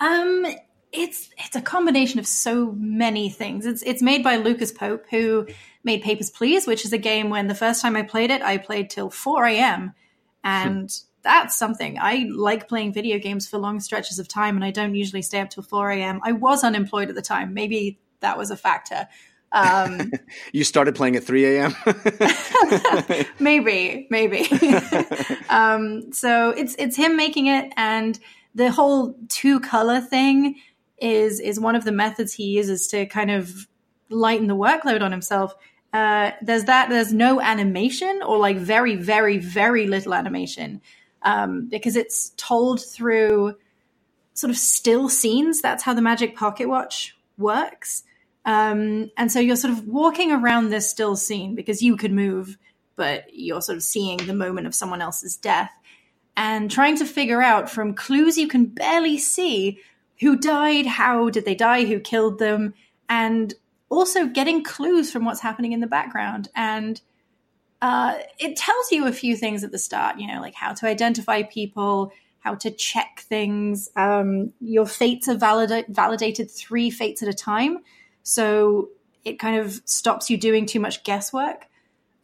[0.00, 0.46] Um,
[0.92, 3.66] it's it's a combination of so many things.
[3.66, 5.46] It's it's made by Lucas Pope, who
[5.84, 8.58] made Papers Please, which is a game when the first time I played it, I
[8.58, 9.94] played till four a.m.
[10.42, 11.06] and hmm.
[11.22, 14.94] that's something I like playing video games for long stretches of time, and I don't
[14.94, 16.20] usually stay up till four a.m.
[16.24, 17.54] I was unemployed at the time.
[17.54, 19.08] Maybe that was a factor.
[19.52, 20.12] Um,
[20.52, 21.76] you started playing at 3 a.m.
[23.40, 24.48] maybe, maybe.
[25.50, 28.18] um, so it's it's him making it, and
[28.54, 30.56] the whole two color thing
[30.98, 33.68] is is one of the methods he uses to kind of
[34.10, 35.54] lighten the workload on himself.
[35.92, 36.90] Uh, there's that.
[36.90, 40.80] There's no animation, or like very, very, very little animation.
[41.22, 43.56] um, because it's told through
[44.34, 45.60] sort of still scenes.
[45.60, 48.04] That's how the Magic Pocket Watch works.
[48.44, 52.58] Um, and so you're sort of walking around this still scene because you could move,
[52.96, 55.70] but you're sort of seeing the moment of someone else's death
[56.36, 59.78] and trying to figure out from clues you can barely see
[60.20, 62.74] who died, how did they die, who killed them,
[63.08, 63.54] and
[63.88, 66.48] also getting clues from what's happening in the background.
[66.54, 67.00] And
[67.82, 70.86] uh, it tells you a few things at the start, you know, like how to
[70.86, 73.90] identify people, how to check things.
[73.96, 77.78] Um, your fates are valid- validated three fates at a time.
[78.22, 78.90] So
[79.24, 81.66] it kind of stops you doing too much guesswork.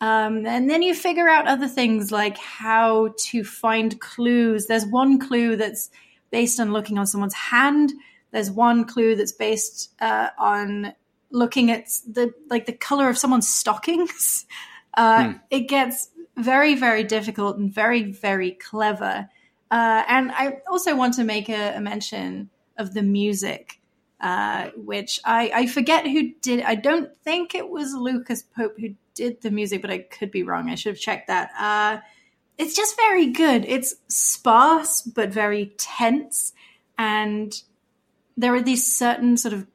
[0.01, 4.66] Um, and then you figure out other things like how to find clues.
[4.66, 5.90] There's one clue that's
[6.30, 7.92] based on looking on someone's hand.
[8.30, 10.92] There's one clue that's based uh, on
[11.30, 14.46] looking at the like the color of someone's stockings.
[14.94, 15.32] Uh, hmm.
[15.51, 19.28] It gets very, very difficult and very, very clever.
[19.70, 23.78] Uh, and I also want to make a, a mention of the music,
[24.21, 26.62] uh, which I, I, forget who did.
[26.62, 30.43] I don't think it was Lucas Pope who did the music, but I could be
[30.43, 30.69] wrong.
[30.69, 31.51] I should have checked that.
[31.59, 32.01] Uh,
[32.57, 33.64] it's just very good.
[33.64, 36.53] It's sparse but very tense,
[36.99, 37.55] and
[38.37, 39.66] there are these certain sort of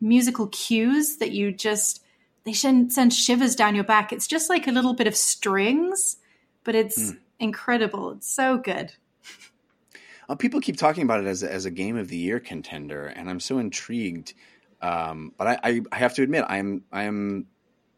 [0.00, 2.02] musical cues that you just
[2.44, 4.12] they send shivers down your back.
[4.12, 6.16] It's just like a little bit of strings,
[6.64, 7.18] but it's mm.
[7.38, 8.12] incredible.
[8.12, 8.92] It's so good.
[10.32, 13.04] Uh, people keep talking about it as a, as a game of the year contender,
[13.04, 14.32] and I'm so intrigued.
[14.80, 17.48] Um, but I, I, I, have to admit, I'm I am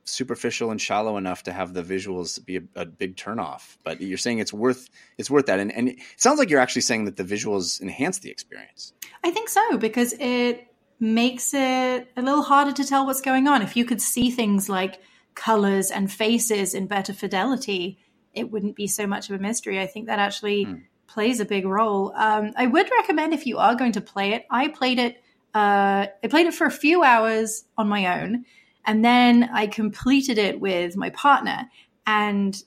[0.02, 3.76] superficial and shallow enough to have the visuals be a, a, big turnoff.
[3.84, 6.82] But you're saying it's worth it's worth that, and and it sounds like you're actually
[6.82, 8.92] saying that the visuals enhance the experience.
[9.22, 10.66] I think so because it
[10.98, 13.62] makes it a little harder to tell what's going on.
[13.62, 15.00] If you could see things like
[15.36, 18.00] colors and faces in better fidelity,
[18.32, 19.80] it wouldn't be so much of a mystery.
[19.80, 20.82] I think that actually mm.
[21.06, 22.12] Plays a big role.
[22.14, 24.44] Um, I would recommend if you are going to play it.
[24.50, 25.22] I played it.
[25.54, 28.44] Uh, I played it for a few hours on my own,
[28.84, 31.70] and then I completed it with my partner,
[32.06, 32.60] and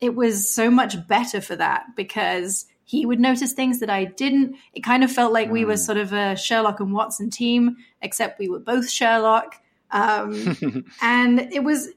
[0.00, 4.56] it was so much better for that because he would notice things that I didn't.
[4.72, 5.52] It kind of felt like mm.
[5.52, 5.78] we were hmm.
[5.78, 9.56] sort of a Sherlock and Watson team, except we were both Sherlock.
[9.92, 11.88] Um, and it was,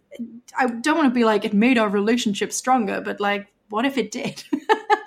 [0.55, 3.97] I don't want to be like, it made our relationship stronger, but like, what if
[3.97, 4.43] it did?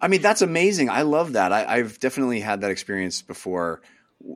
[0.00, 0.90] I mean, that's amazing.
[0.90, 1.52] I love that.
[1.52, 3.82] I, have definitely had that experience before.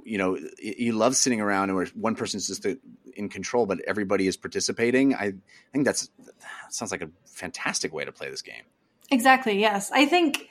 [0.04, 2.66] You know, you love sitting around where one person's just
[3.14, 5.14] in control, but everybody is participating.
[5.14, 5.34] I
[5.72, 6.34] think that's that
[6.70, 8.64] sounds like a fantastic way to play this game.
[9.10, 9.58] Exactly.
[9.58, 10.48] Yes, I think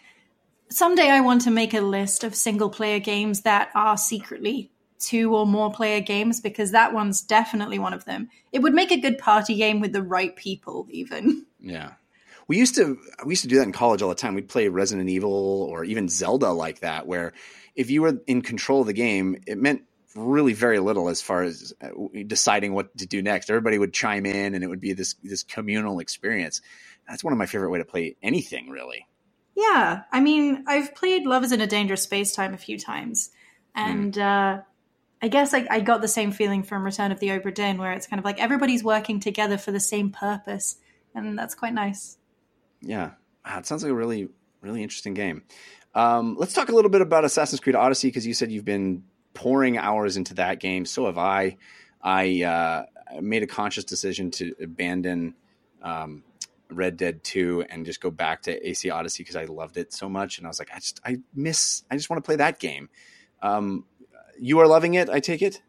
[0.70, 5.36] someday I want to make a list of single player games that are secretly two
[5.36, 8.30] or more player games because that one's definitely one of them.
[8.52, 11.46] It would make a good party game with the right people, even.
[11.60, 11.94] Yeah.
[12.48, 14.36] We used to we used to do that in college all the time.
[14.36, 17.34] We'd play Resident Evil or even Zelda like that, where
[17.76, 19.84] if you were in control of the game, it meant
[20.16, 21.90] really very little as far as uh,
[22.26, 23.50] deciding what to do next.
[23.50, 26.62] Everybody would chime in, and it would be this this communal experience.
[27.08, 29.08] That's one of my favorite way to play anything, really.
[29.56, 33.32] Yeah, I mean, I've played Love is in a Dangerous Space Time a few times,
[33.76, 34.22] and mm.
[34.22, 34.62] uh,
[35.22, 37.94] I guess I, I, got the same feeling from Return of the Obra Dinn, where
[37.94, 40.78] it's kind of like everybody's working together for the same purpose,
[41.16, 42.18] and that's quite nice.
[42.82, 43.12] Yeah,
[43.46, 44.30] wow, it sounds like a really,
[44.62, 45.44] really interesting game.
[45.96, 49.04] Um, let's talk a little bit about Assassin's Creed Odyssey because you said you've been
[49.34, 50.86] pouring hours into that game.
[50.86, 51.58] So have I.
[52.02, 52.86] I uh,
[53.22, 55.34] made a conscious decision to abandon
[55.82, 56.24] um,
[56.70, 60.10] Red Dead 2 and just go back to AC Odyssey because I loved it so
[60.10, 60.38] much.
[60.38, 62.90] And I was like, I just, I miss, I just want to play that game.
[63.42, 63.86] Um,
[64.40, 65.62] you are loving it, I take it?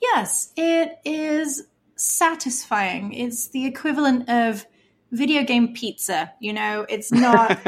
[0.00, 3.12] Yes, it is satisfying.
[3.12, 4.66] It's the equivalent of
[5.14, 6.32] video game pizza.
[6.40, 7.58] You know, it's not.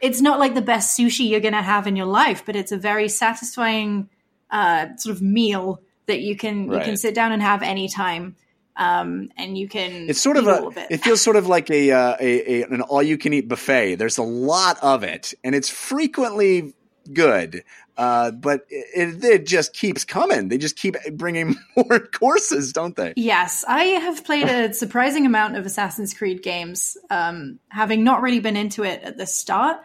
[0.00, 2.70] it's not like the best sushi you're going to have in your life, but it's
[2.70, 4.10] a very satisfying
[4.50, 6.78] uh, sort of meal that you can right.
[6.78, 8.36] you can sit down and have anytime
[8.76, 10.08] um, and you can.
[10.08, 10.68] It's sort of a.
[10.68, 10.86] It.
[10.90, 11.04] it.
[11.04, 13.96] feels sort of like a, uh, a, a an all you can eat buffet.
[13.96, 16.74] There's a lot of it, and it's frequently
[17.06, 17.64] good.
[17.96, 20.48] Uh, but it, it, just keeps coming.
[20.48, 23.14] They just keep bringing more courses, don't they?
[23.16, 28.40] Yes, I have played a surprising amount of Assassin's Creed games, um, having not really
[28.40, 29.78] been into it at the start,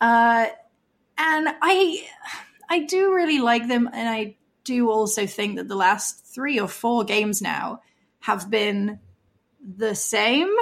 [0.00, 0.46] uh,
[1.16, 2.04] and I
[2.68, 4.34] I do really like them, and I
[4.64, 7.82] do also think that the last three or four games now
[8.20, 8.98] have been
[9.64, 10.52] the same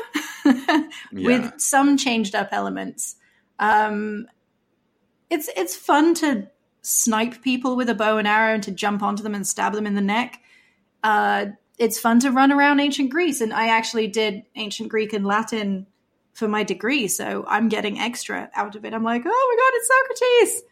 [1.13, 3.17] with some changed up elements.
[3.59, 4.27] Um,
[5.33, 6.47] it's it's fun to
[6.83, 9.87] snipe people with a bow and arrow and to jump onto them and stab them
[9.87, 10.41] in the neck.
[11.03, 11.47] Uh,
[11.79, 15.87] it's fun to run around ancient Greece, and I actually did ancient Greek and Latin
[16.35, 18.93] for my degree, so I'm getting extra out of it.
[18.93, 20.63] I'm like, oh my god, it's Socrates.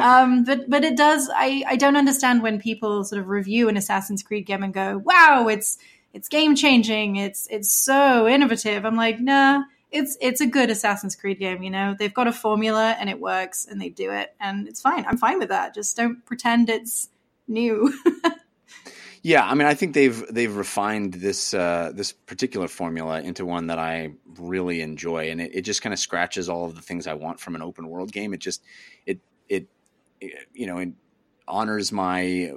[0.00, 0.22] Ah!
[0.22, 1.28] um, but but it does.
[1.34, 5.02] I I don't understand when people sort of review an Assassin's Creed game and go,
[5.04, 5.76] "Wow, it's
[6.14, 7.16] it's game changing.
[7.16, 9.64] It's it's so innovative." I'm like, nah.
[9.90, 11.62] It's it's a good Assassin's Creed game.
[11.62, 14.80] You know, they've got a formula and it works, and they do it, and it's
[14.80, 15.04] fine.
[15.06, 15.74] I'm fine with that.
[15.74, 17.08] Just don't pretend it's
[17.46, 17.92] new.
[19.22, 23.66] Yeah, I mean, I think they've they've refined this uh, this particular formula into one
[23.66, 27.06] that I really enjoy, and it, it just kind of scratches all of the things
[27.06, 28.32] I want from an open world game.
[28.32, 28.62] It just
[29.06, 29.18] it
[29.48, 29.68] it,
[30.20, 30.90] it you know it
[31.48, 32.52] honors my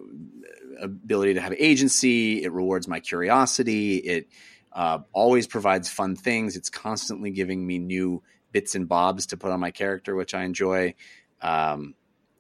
[0.80, 2.44] ability to have agency.
[2.44, 3.98] It rewards my curiosity.
[3.98, 4.28] It
[4.74, 6.56] uh, always provides fun things.
[6.56, 10.44] It's constantly giving me new bits and bobs to put on my character, which I
[10.44, 10.96] enjoy.
[11.42, 11.96] Um,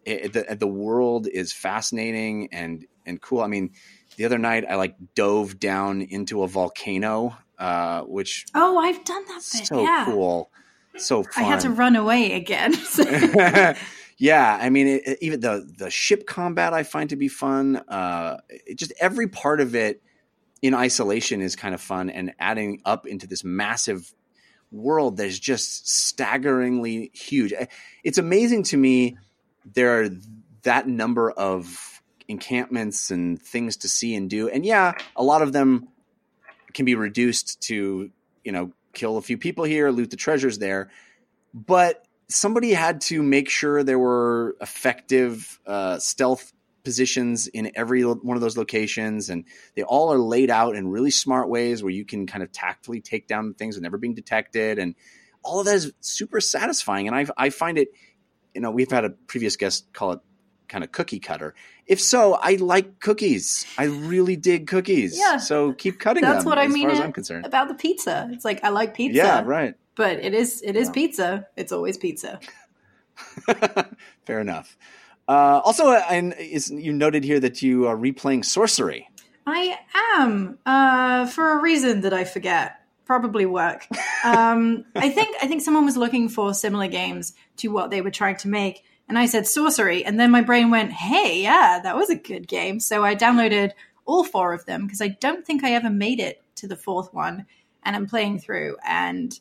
[0.05, 3.41] it, the the world is fascinating and and cool.
[3.41, 3.71] I mean
[4.17, 9.25] the other night I like dove down into a volcano, uh, which oh, I've done
[9.25, 9.67] that bit.
[9.67, 10.05] So yeah.
[10.05, 10.49] cool,
[10.97, 11.43] so fun.
[11.43, 12.73] I had to run away again.
[14.17, 17.77] yeah, I mean, it, even the the ship combat I find to be fun.
[17.87, 20.01] Uh, it, just every part of it
[20.61, 24.13] in isolation is kind of fun, and adding up into this massive
[24.71, 27.53] world that is just staggeringly huge.
[28.03, 29.17] It's amazing to me
[29.73, 30.09] there are
[30.63, 34.47] that number of encampments and things to see and do.
[34.49, 35.89] And yeah, a lot of them
[36.73, 38.09] can be reduced to,
[38.43, 40.89] you know, kill a few people here, loot the treasures there.
[41.53, 46.53] But somebody had to make sure there were effective uh, stealth
[46.83, 51.11] positions in every one of those locations and they all are laid out in really
[51.11, 54.79] smart ways where you can kind of tactfully take down things without never being detected
[54.79, 54.95] and
[55.43, 57.89] all of that is super satisfying and I, I find it
[58.53, 60.19] you know we've had a previous guest call it
[60.67, 61.53] kind of cookie cutter.
[61.85, 63.65] If so, I like cookies.
[63.77, 65.19] I really dig cookies.
[65.19, 65.35] Yeah.
[65.35, 66.49] So keep cutting That's them.
[66.49, 67.45] what I as mean far as I'm concerned.
[67.45, 68.29] about the pizza.
[68.31, 69.17] It's like I like pizza.
[69.17, 69.75] Yeah, right.
[69.95, 70.93] But it is it is Yeah.
[70.93, 71.47] pizza.
[71.57, 72.39] It's always pizza.
[74.25, 74.77] Fair enough.
[75.27, 79.07] Uh, also, uh, and is, you noted here that you are replaying Sorcery.
[79.45, 79.77] I
[80.17, 82.77] am uh, for a reason that I forget.
[83.05, 83.87] Probably work.
[84.23, 88.11] Um, I think I think someone was looking for similar games to what they were
[88.11, 91.95] trying to make, and I said sorcery, and then my brain went, "Hey, yeah, that
[91.95, 93.71] was a good game." So I downloaded
[94.05, 97.11] all four of them because I don't think I ever made it to the fourth
[97.15, 97.47] one,
[97.81, 99.33] and I'm playing through, and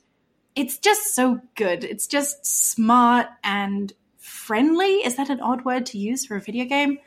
[0.57, 1.85] it's just so good.
[1.85, 3.93] It's just smart and
[4.51, 4.94] friendly.
[5.05, 6.98] Is that an odd word to use for a video game?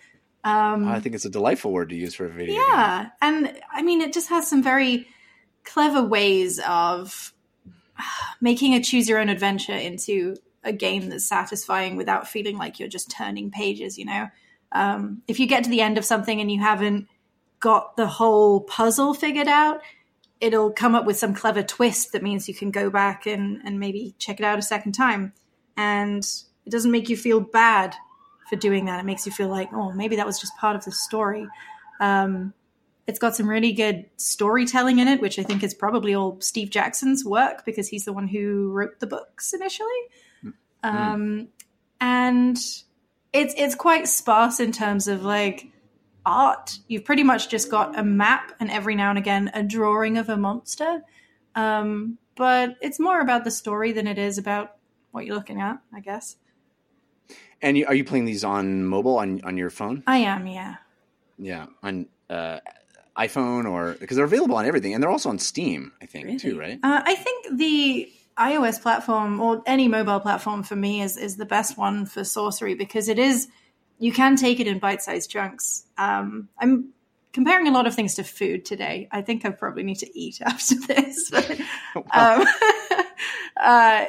[0.45, 2.55] Um, I think it's a delightful word to use for a video.
[2.55, 2.63] game.
[2.69, 5.09] yeah, and I mean, it just has some very
[5.65, 7.33] clever ways of
[8.39, 12.87] making a choose your own adventure into a game that's satisfying without feeling like you're
[12.87, 13.97] just turning pages.
[13.97, 14.29] You know,
[14.71, 17.09] um, if you get to the end of something and you haven't
[17.59, 19.81] got the whole puzzle figured out,
[20.39, 23.81] it'll come up with some clever twist that means you can go back and, and
[23.81, 25.33] maybe check it out a second time.
[25.75, 26.25] And
[26.66, 27.95] it doesn't make you feel bad
[28.49, 28.99] for doing that.
[28.99, 31.47] It makes you feel like, oh, maybe that was just part of the story.
[31.99, 32.53] Um,
[33.05, 36.70] it's got some really good storytelling in it, which I think is probably all Steve
[36.70, 39.89] Jackson's work because he's the one who wrote the books initially.
[40.84, 41.47] Um,
[41.99, 42.57] and
[43.32, 45.68] it's it's quite sparse in terms of like
[46.26, 46.78] art.
[46.88, 50.30] You've pretty much just got a map and every now and again a drawing of
[50.30, 51.01] a monster.
[51.55, 54.76] Um, but it's more about the story than it is about
[55.11, 56.36] what you're looking at, I guess.
[57.64, 60.03] And you, are you playing these on mobile on on your phone?
[60.05, 60.76] I am, yeah.
[61.39, 62.59] Yeah, on uh,
[63.18, 65.93] iPhone or because they're available on everything, and they're also on Steam.
[66.01, 66.80] I think too, right?
[66.84, 71.45] Uh, I think the iOS platform or any mobile platform for me is is the
[71.45, 73.47] best one for sorcery because it is
[73.99, 75.86] you can take it in bite-sized chunks.
[75.97, 76.89] Um, I'm
[77.32, 79.07] comparing a lot of things to food today.
[79.11, 81.30] I think I probably need to eat after this.
[81.30, 81.59] But,
[82.11, 82.45] um,
[83.57, 84.05] uh,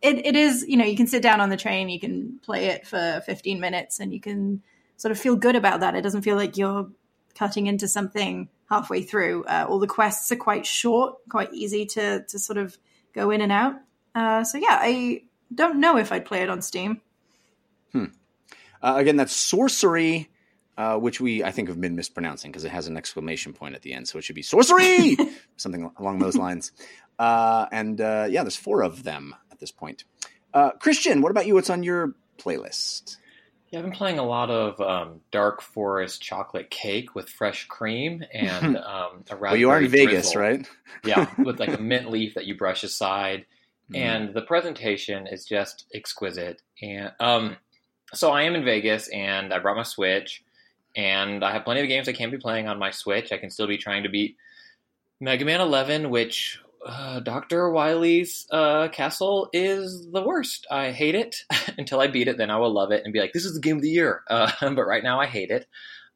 [0.00, 2.66] it, it is, you know, you can sit down on the train, you can play
[2.66, 4.62] it for 15 minutes, and you can
[4.96, 5.94] sort of feel good about that.
[5.94, 6.90] It doesn't feel like you're
[7.34, 9.44] cutting into something halfway through.
[9.44, 12.76] Uh, all the quests are quite short, quite easy to to sort of
[13.12, 13.74] go in and out.
[14.14, 15.22] Uh, so yeah, I
[15.54, 17.00] don't know if I'd play it on Steam.
[18.82, 20.28] Uh, again, that's sorcery,
[20.76, 23.82] uh, which we I think have been mispronouncing because it has an exclamation point at
[23.82, 25.16] the end, so it should be sorcery,
[25.56, 26.72] something along those lines.
[27.18, 30.04] Uh, and uh, yeah, there's four of them at this point.
[30.54, 31.54] Uh, Christian, what about you?
[31.54, 33.16] What's on your playlist?
[33.70, 38.24] Yeah, I've been playing a lot of um, dark forest chocolate cake with fresh cream
[38.32, 40.40] and um, a Well, you are in raspberry Vegas, drizzle.
[40.40, 40.68] right?
[41.04, 43.44] yeah, with like a mint leaf that you brush aside,
[43.90, 44.02] Mm-hmm.
[44.02, 46.60] and the presentation is just exquisite.
[46.82, 47.56] And um,
[48.12, 50.44] so I am in Vegas, and I brought my Switch,
[50.94, 53.32] and I have plenty of games I can't be playing on my Switch.
[53.32, 54.36] I can still be trying to beat
[55.20, 57.70] Mega Man 11, which uh, Dr.
[57.70, 60.66] Wily's uh, castle is the worst.
[60.70, 61.36] I hate it
[61.78, 62.38] until I beat it.
[62.38, 64.22] Then I will love it and be like, this is the game of the year.
[64.30, 65.66] Uh, but right now I hate it.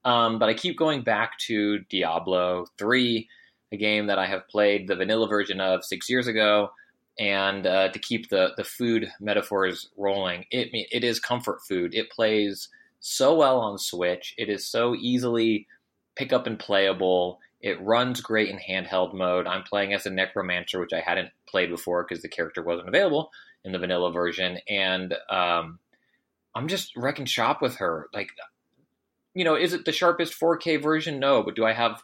[0.04, 3.28] Um, but I keep going back to Diablo 3,
[3.72, 6.70] a game that I have played the vanilla version of six years ago.
[7.18, 11.94] And uh, to keep the, the food metaphors rolling, it, it is comfort food.
[11.94, 12.68] It plays
[13.00, 14.34] so well on Switch.
[14.38, 15.66] It is so easily
[16.16, 17.40] pick up and playable.
[17.62, 19.46] It runs great in handheld mode.
[19.46, 23.30] I'm playing as a necromancer, which I hadn't played before because the character wasn't available
[23.64, 25.78] in the vanilla version, and um,
[26.54, 28.08] I'm just wrecking shop with her.
[28.12, 28.30] Like,
[29.34, 31.20] you know, is it the sharpest 4K version?
[31.20, 32.02] No, but do I have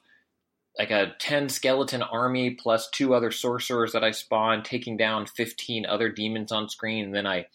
[0.78, 5.84] like a 10 skeleton army plus two other sorcerers that I spawn, taking down 15
[5.84, 7.46] other demons on screen, and then I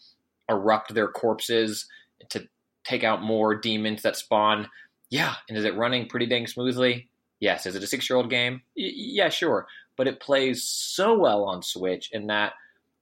[0.48, 1.86] erupt their corpses
[2.28, 2.46] to
[2.84, 4.68] take out more demons that spawn?
[5.08, 7.08] Yeah, and is it running pretty dang smoothly?
[7.44, 7.66] Yes.
[7.66, 8.62] Is it a six year old game?
[8.74, 9.66] Y- yeah, sure.
[9.98, 12.54] But it plays so well on Switch in that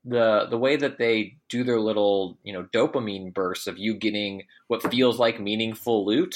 [0.04, 4.42] the the way that they do their little you know dopamine bursts of you getting
[4.66, 6.34] what feels like meaningful loot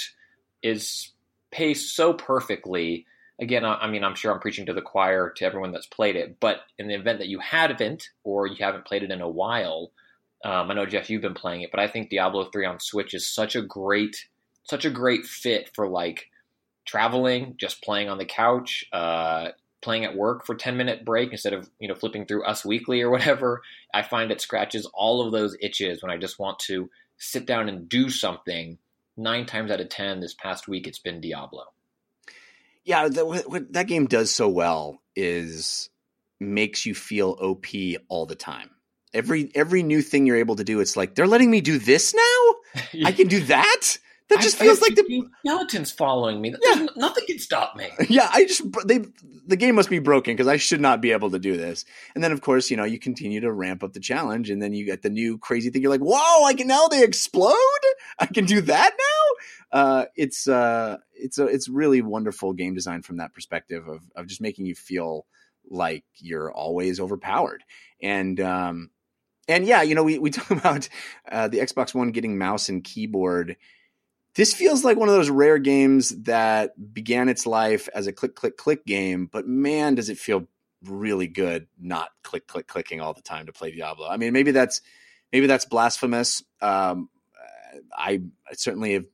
[0.62, 1.12] is
[1.50, 3.07] paced so perfectly.
[3.40, 6.14] Again, I, I mean, I'm sure I'm preaching to the choir to everyone that's played
[6.14, 9.28] it, but in the event that you haven't or you haven't played it in a
[9.28, 9.90] while,
[10.44, 13.14] um, I know Jeff, you've been playing it, but I think Diablo 3 on Switch
[13.14, 14.16] is such a great,
[14.62, 16.26] such a great fit for like
[16.87, 19.49] traveling, just playing on the couch, uh,
[19.82, 23.03] playing at work for 10 minute break instead of, you know, flipping through Us Weekly
[23.03, 23.62] or whatever.
[23.93, 27.68] I find it scratches all of those itches when I just want to sit down
[27.68, 28.78] and do something.
[29.16, 31.64] Nine times out of 10 this past week, it's been Diablo.
[32.84, 35.91] Yeah, the, what, what that game does so well is
[36.39, 37.66] makes you feel OP
[38.09, 38.70] all the time.
[39.14, 42.14] Every every new thing you're able to do, it's like they're letting me do this
[42.14, 42.82] now.
[43.07, 43.99] I can do that.
[44.28, 46.54] That just I- feels I like the skeletons following me.
[46.64, 46.86] Yeah.
[46.96, 47.88] Nothing can stop me.
[48.08, 48.28] yeah.
[48.32, 49.04] I just they
[49.46, 51.84] the game must be broken because I should not be able to do this.
[52.14, 54.72] And then of course you know you continue to ramp up the challenge, and then
[54.72, 55.82] you get the new crazy thing.
[55.82, 56.44] You're like, whoa!
[56.44, 57.54] I can now they explode.
[58.18, 59.78] I can do that now.
[59.78, 64.26] Uh, it's uh, it's a it's really wonderful game design from that perspective of of
[64.26, 65.26] just making you feel
[65.68, 67.64] like you're always overpowered.
[68.02, 68.90] And um,
[69.48, 70.88] and yeah, you know, we we talk about
[71.30, 73.56] uh, the Xbox One getting mouse and keyboard.
[74.37, 78.34] This feels like one of those rare games that began its life as a click
[78.34, 80.47] click click game, but man, does it feel
[80.84, 84.09] really good not click click clicking all the time to play Diablo.
[84.09, 84.80] I mean, maybe that's
[85.32, 86.43] maybe that's blasphemous.
[86.61, 87.09] Um,
[87.97, 88.22] I
[88.53, 89.05] certainly have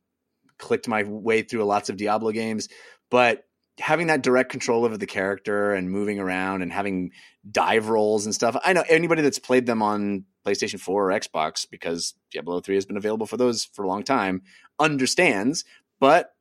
[0.59, 2.69] clicked my way through lots of Diablo games,
[3.11, 3.45] but
[3.79, 7.11] having that direct control over the character and moving around and having
[7.51, 8.57] dive rolls and stuff.
[8.63, 12.87] I know anybody that's played them on PlayStation 4 or Xbox because Diablo 3 has
[12.87, 14.43] been available for those for a long time
[14.79, 15.65] understands,
[16.01, 16.35] but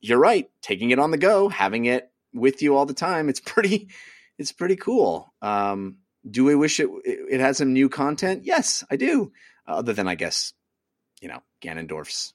[0.00, 3.40] you're right, taking it on the go, having it with you all the time, it's
[3.44, 3.88] pretty
[4.38, 5.32] it's pretty cool.
[5.42, 8.44] Um do I wish it it had some new content?
[8.44, 9.32] Yes, I do.
[9.66, 10.52] other than I guess,
[11.20, 12.34] you know, Ganondorf's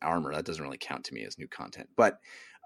[0.00, 1.88] armor that doesn't really count to me as new content.
[1.96, 2.18] But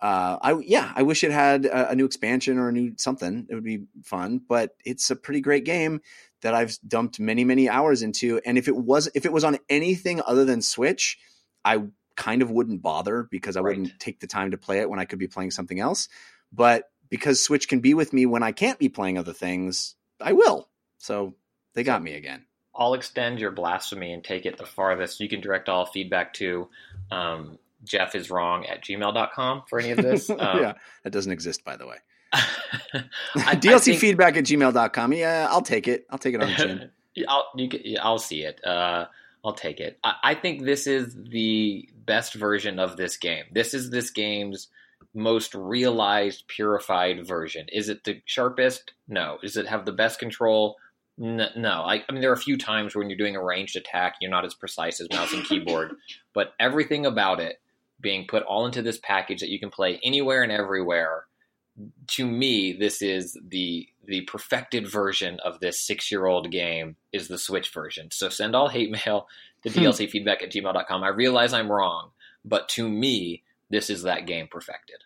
[0.02, 3.46] uh, I yeah, I wish it had a, a new expansion or a new something.
[3.48, 6.00] It would be fun, but it's a pretty great game
[6.42, 8.40] that I've dumped many many hours into.
[8.44, 11.18] And if it was if it was on anything other than Switch,
[11.64, 11.84] I
[12.16, 13.76] kind of wouldn't bother because I Right.
[13.76, 16.08] wouldn't take the time to play it when I could be playing something else.
[16.52, 20.32] But because Switch can be with me when I can't be playing other things, I
[20.32, 20.68] will.
[20.98, 21.36] So
[21.74, 22.46] they got me again.
[22.74, 25.20] I'll extend your blasphemy and take it the farthest.
[25.20, 26.68] You can direct all feedback to
[27.10, 30.28] um, Jeff is wrong at gmail.com for any of this.
[30.30, 30.72] Um, yeah,
[31.04, 31.96] that doesn't exist, by the way.
[32.32, 32.42] I-
[33.36, 35.12] I DLC think- feedback at gmail.com.
[35.12, 36.06] Yeah, I'll take it.
[36.10, 36.90] I'll take it on the chin.
[37.28, 38.60] I'll, you can, I'll see it.
[38.64, 39.06] Uh,
[39.44, 39.98] I'll take it.
[40.04, 43.44] I, I think this is the best version of this game.
[43.52, 44.68] This is this game's
[45.14, 47.66] most realized, purified version.
[47.72, 48.92] Is it the sharpest?
[49.08, 49.38] No.
[49.42, 50.76] Does it have the best control?
[51.18, 51.82] N- no.
[51.82, 54.30] I, I mean, there are a few times when you're doing a ranged attack, you're
[54.30, 55.94] not as precise as mouse and keyboard,
[56.34, 57.56] but everything about it
[58.00, 61.24] being put all into this package that you can play anywhere and everywhere
[62.08, 67.28] to me, this is the the perfected version of this six year old game is
[67.28, 68.08] the Switch version.
[68.12, 69.26] So send all hate mail
[69.62, 69.80] to Hmm.
[69.80, 71.02] DLC feedback at gmail.com.
[71.02, 72.12] I realize I'm wrong,
[72.44, 74.96] but to me, this is that game perfected.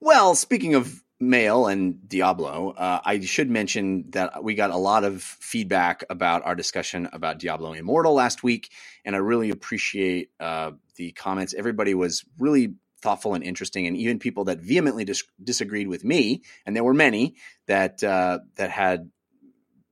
[0.00, 5.04] Well, speaking of mail and Diablo, uh, I should mention that we got a lot
[5.04, 8.70] of feedback about our discussion about Diablo Immortal last week,
[9.04, 11.54] and I really appreciate uh, the comments.
[11.54, 16.42] Everybody was really thoughtful and interesting, and even people that vehemently dis- disagreed with me,
[16.66, 17.36] and there were many
[17.66, 19.10] that uh, that had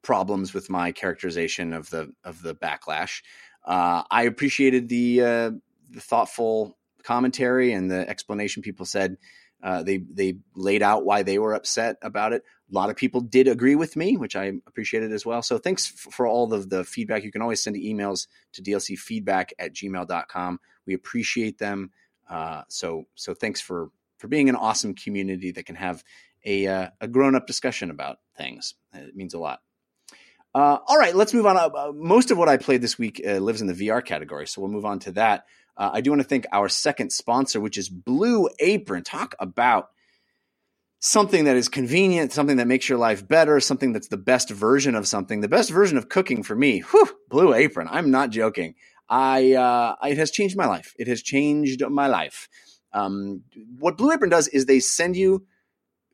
[0.03, 3.23] problems with my characterization of the of the backlash.
[3.65, 5.51] Uh, I appreciated the uh,
[5.91, 9.17] the thoughtful commentary and the explanation people said
[9.63, 12.43] Uh, they they laid out why they were upset about it.
[12.71, 15.43] A lot of people did agree with me, which I appreciated as well.
[15.43, 17.23] So thanks f- for all of the feedback.
[17.23, 20.59] You can always send emails to dlcfeedback at gmail.com.
[20.87, 21.91] We appreciate them.
[22.29, 26.03] Uh, so so thanks for for being an awesome community that can have
[26.45, 28.75] a uh, a grown up discussion about things.
[28.95, 29.61] It means a lot.
[30.55, 31.57] Uh, all right, let's move on.
[31.57, 34.47] Uh, uh, most of what I played this week uh, lives in the VR category,
[34.47, 35.47] so we'll move on to that.
[35.75, 39.03] I do want to thank our second sponsor, which is Blue Apron.
[39.03, 39.89] Talk about
[41.01, 44.95] something that is convenient, something that makes your life better, something that's the best version
[44.95, 46.81] of something, the best version of cooking for me.
[46.81, 47.89] Whew, Blue Apron.
[47.91, 48.77] I'm not joking.
[49.09, 50.95] I uh, it has changed my life.
[50.99, 52.49] It has changed my life.
[52.93, 53.43] Um,
[53.79, 55.47] what Blue Apron does is they send you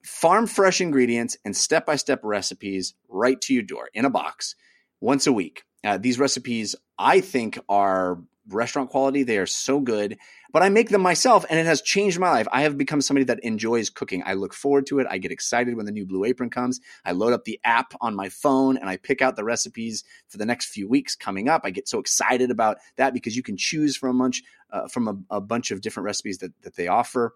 [0.05, 4.55] farm fresh ingredients and step by step recipes right to your door in a box
[5.01, 5.65] once a week.
[5.85, 8.19] Uh, these recipes, I think, are
[8.49, 9.23] restaurant quality.
[9.23, 10.19] They are so good,
[10.53, 12.49] but I make them myself and it has changed my life.
[12.53, 14.23] I have become somebody that enjoys cooking.
[14.25, 15.07] I look forward to it.
[15.11, 16.81] I get excited when the new Blue Apron comes.
[17.05, 20.39] I load up the app on my phone and I pick out the recipes for
[20.39, 21.63] the next few weeks coming up.
[21.65, 25.09] I get so excited about that because you can choose from a bunch, uh, from
[25.09, 27.35] a, a bunch of different recipes that, that they offer.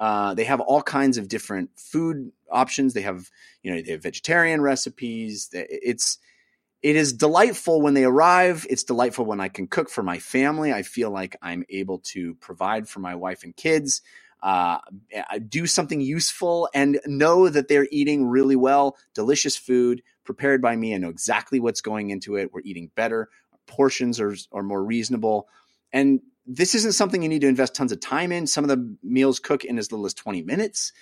[0.00, 2.94] Uh, they have all kinds of different food options.
[2.94, 3.30] They have,
[3.62, 5.48] you know, they have vegetarian recipes.
[5.52, 6.18] It's
[6.84, 8.66] it is delightful when they arrive.
[8.68, 10.70] It's delightful when I can cook for my family.
[10.70, 14.02] I feel like I'm able to provide for my wife and kids,
[14.42, 14.80] uh,
[15.48, 20.94] do something useful, and know that they're eating really well, delicious food prepared by me.
[20.94, 22.52] I know exactly what's going into it.
[22.52, 23.30] We're eating better.
[23.66, 25.48] Portions are, are more reasonable.
[25.90, 28.46] And this isn't something you need to invest tons of time in.
[28.46, 30.92] Some of the meals cook in as little as 20 minutes.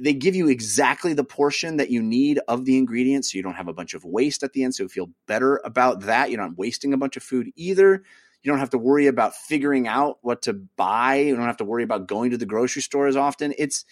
[0.00, 3.54] They give you exactly the portion that you need of the ingredients so you don't
[3.54, 4.74] have a bunch of waste at the end.
[4.74, 6.30] So you feel better about that.
[6.30, 8.02] You're not wasting a bunch of food either.
[8.42, 11.16] You don't have to worry about figuring out what to buy.
[11.16, 13.54] You don't have to worry about going to the grocery store as often.
[13.58, 13.84] It's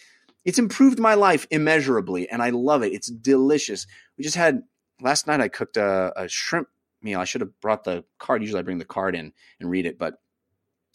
[0.45, 2.93] it's improved my life immeasurably and I love it.
[2.93, 3.87] It's delicious.
[4.19, 4.63] We just had
[5.01, 6.69] last night I cooked a, a shrimp
[7.01, 7.21] meal.
[7.21, 8.43] I should have brought the card.
[8.43, 10.15] Usually I bring the card in and read it, but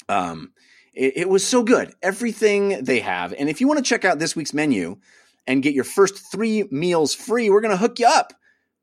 [0.09, 0.53] um
[0.97, 1.93] it, it was so good.
[2.01, 3.33] Everything they have.
[3.33, 4.97] And if you want to check out this week's menu
[5.45, 8.33] and get your first three meals free, we're going to hook you up.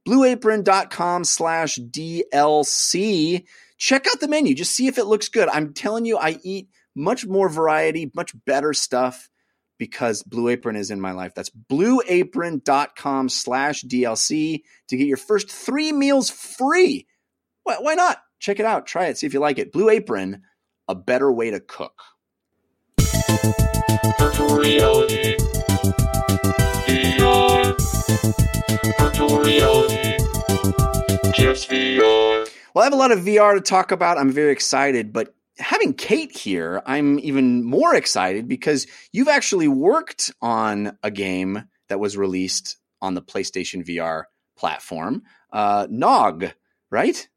[0.08, 3.44] BlueApron.com slash DLC.
[3.78, 4.54] Check out the menu.
[4.54, 5.48] Just see if it looks good.
[5.48, 9.28] I'm telling you, I eat much more variety, much better stuff
[9.78, 11.34] because Blue Apron is in my life.
[11.34, 17.08] That's blueapron.com slash DLC to get your first three meals free.
[17.64, 18.18] Why, why not?
[18.38, 18.86] Check it out.
[18.86, 19.18] Try it.
[19.18, 19.72] See if you like it.
[19.72, 20.42] Blue Apron,
[20.88, 22.02] a better way to cook.
[24.18, 25.36] Virtual reality.
[26.86, 27.74] VR.
[28.98, 30.18] Virtual reality.
[31.32, 32.48] Just VR.
[32.74, 34.18] Well, I have a lot of VR to talk about.
[34.18, 40.32] I'm very excited, but having Kate here, I'm even more excited because you've actually worked
[40.42, 44.24] on a game that was released on the PlayStation VR
[44.56, 45.22] platform,
[45.52, 46.52] uh, GNOG,
[46.90, 47.28] right?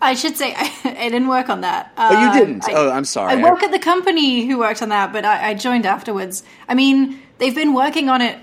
[0.00, 1.92] I should say I, I didn't work on that.
[1.96, 2.68] Uh, Oh, you didn't.
[2.68, 3.32] I, oh, I'm sorry.
[3.32, 6.42] I work at the company who worked on that, but I, I joined afterwards.
[6.68, 8.38] I mean, they've been working on it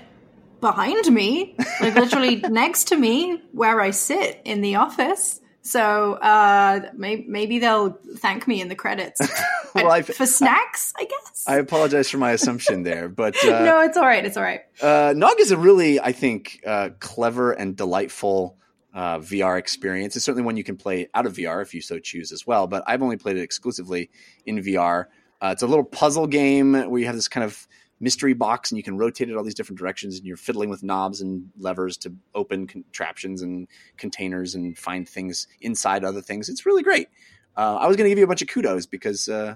[0.60, 5.40] behind me, like literally next to me, where I sit in the office.
[5.64, 9.20] So uh, maybe, maybe they'll thank me in the credits
[9.76, 10.92] Well, for snacks.
[10.98, 11.44] I guess.
[11.46, 14.24] I apologize for my assumption there, but uh, no, it's all right.
[14.24, 14.60] It's all right.
[14.82, 18.58] uh, GNOG is a really, I think, uh, clever and delightful
[18.94, 20.16] uh, VR experience.
[20.16, 22.66] It's certainly one you can play out of VR if you so choose as well.
[22.66, 24.10] But I've only played it exclusively
[24.46, 25.06] in VR.
[25.40, 27.66] Uh, it's a little puzzle game where you have this kind of
[28.00, 30.82] mystery box and you can rotate it all these different directions and you're fiddling with
[30.82, 36.48] knobs and levers to open contraptions and containers and find things inside other things.
[36.48, 37.08] It's really great.
[37.56, 39.54] Uh, I was going to give you a bunch of kudos because uh,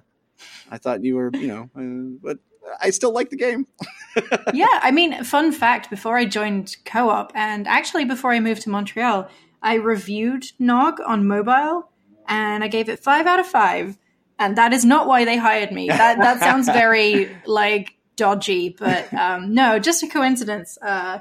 [0.70, 2.38] I thought you were, you know, uh, but
[2.80, 3.66] I still like the game.
[4.54, 8.70] yeah, I mean, fun fact before I joined Ko-Op, and actually before I moved to
[8.70, 9.28] Montreal,
[9.62, 11.90] I reviewed GNOG on mobile
[12.28, 13.98] and I gave it five out of five.
[14.38, 15.88] And that is not why they hired me.
[15.88, 20.76] That, that sounds very like dodgy, but um, no, just a coincidence.
[20.80, 21.20] Uh,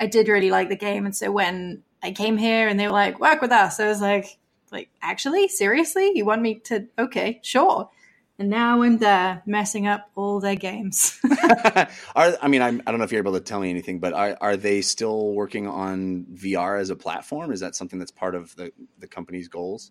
[0.00, 1.06] I did really like the game.
[1.06, 4.00] And so when I came here and they were like, work with us, I was
[4.00, 4.38] like,
[4.72, 6.12] like, actually, seriously?
[6.14, 6.86] You want me to?
[6.98, 7.88] Okay, sure.
[8.38, 11.18] And now I'm there messing up all their games.
[12.14, 14.12] are I mean I'm, I don't know if you're able to tell me anything, but
[14.12, 17.50] are are they still working on VR as a platform?
[17.50, 19.90] Is that something that's part of the the company's goals?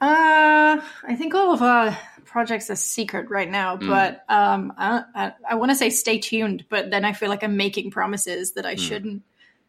[0.00, 3.88] Uh, I think all of our projects are secret right now, Mm.
[3.88, 7.42] but um, I, I, I want to say stay tuned, but then I feel like
[7.42, 8.80] I'm making promises that I Hmm.
[8.80, 9.22] shouldn't.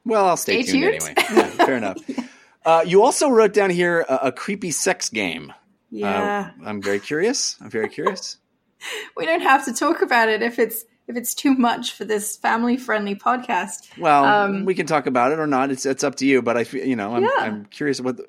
[0.06, 1.04] Well, I'll stay, Stay tuned, tuned.
[1.04, 1.14] anyway.
[1.34, 1.98] Yeah, fair enough.
[2.66, 5.54] Uh, you also wrote down here a, a creepy sex game.
[5.92, 7.58] Yeah, Uh, I'm very curious.
[7.62, 8.38] I'm very curious.
[9.18, 12.38] we don't have to talk about it if it's if it's too much for this
[12.38, 13.90] family friendly podcast.
[13.98, 15.72] Well, Um, we can talk about it or not.
[15.72, 16.42] It's it's up to you.
[16.42, 17.30] But I feel you know I'm Yeah.
[17.40, 18.20] I'm curious what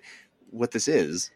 [0.51, 1.31] what this is.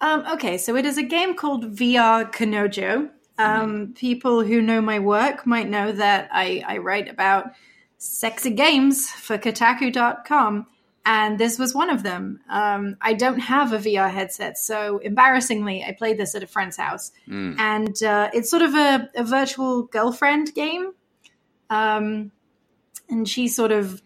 [0.00, 3.10] Um, okay, so it is a game called VR Kanojo.
[3.38, 7.52] Um, people who know my work might know that I, I write about
[7.98, 10.66] sexy games for Kotaku.com,
[11.04, 12.40] and this was one of them.
[12.48, 16.76] Um, I don't have a VR headset, so embarrassingly, I played this at a friend's
[16.76, 17.10] house.
[17.28, 17.58] Mm.
[17.58, 20.92] And uh, it's sort of a, a virtual girlfriend game.
[21.70, 22.30] Um,
[23.08, 24.02] and she sort of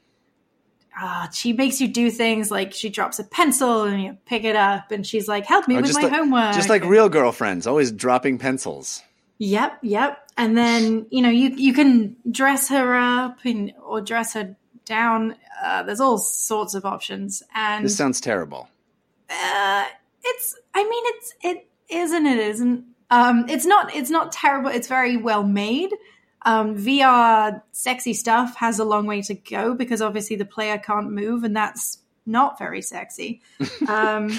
[0.98, 4.56] uh, she makes you do things like she drops a pencil and you pick it
[4.56, 7.66] up and she's like help me Oh, with my like, homework just like real girlfriends,
[7.66, 9.02] always dropping pencils.
[9.38, 10.18] Yep, yep.
[10.38, 15.36] And then you know you you can dress her up and or dress her down.
[15.62, 18.68] Uh, there's all sorts of options, and This sounds terrible.
[19.30, 19.84] uh,
[20.24, 20.56] it's.
[20.74, 22.26] I mean, it's It isn't.
[22.26, 22.84] It isn't.
[23.10, 23.94] Um, it's not.
[23.94, 24.70] It's not terrible.
[24.70, 25.90] It's very well made.
[26.44, 31.10] Um, VR sexy stuff has a long way to go because obviously the player can't
[31.10, 33.42] move, and that's not very sexy.
[33.88, 34.30] Um,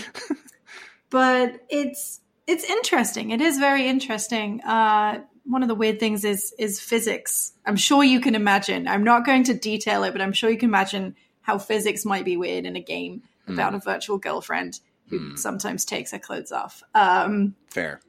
[1.10, 3.32] but it's it's interesting.
[3.32, 4.62] It is very interesting.
[4.62, 7.54] Uh, one of the weird things is is physics.
[7.66, 8.88] I'm sure you can imagine.
[8.88, 12.26] I'm not going to detail it, but I'm sure you can imagine how physics might
[12.26, 16.84] be weird in a game about a virtual girlfriend who sometimes takes her clothes off.
[16.94, 18.02] Um, Fair.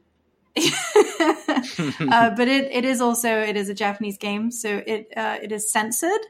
[0.57, 5.51] uh, but it, it is also it is a Japanese game, so it uh, it
[5.51, 6.25] is censored,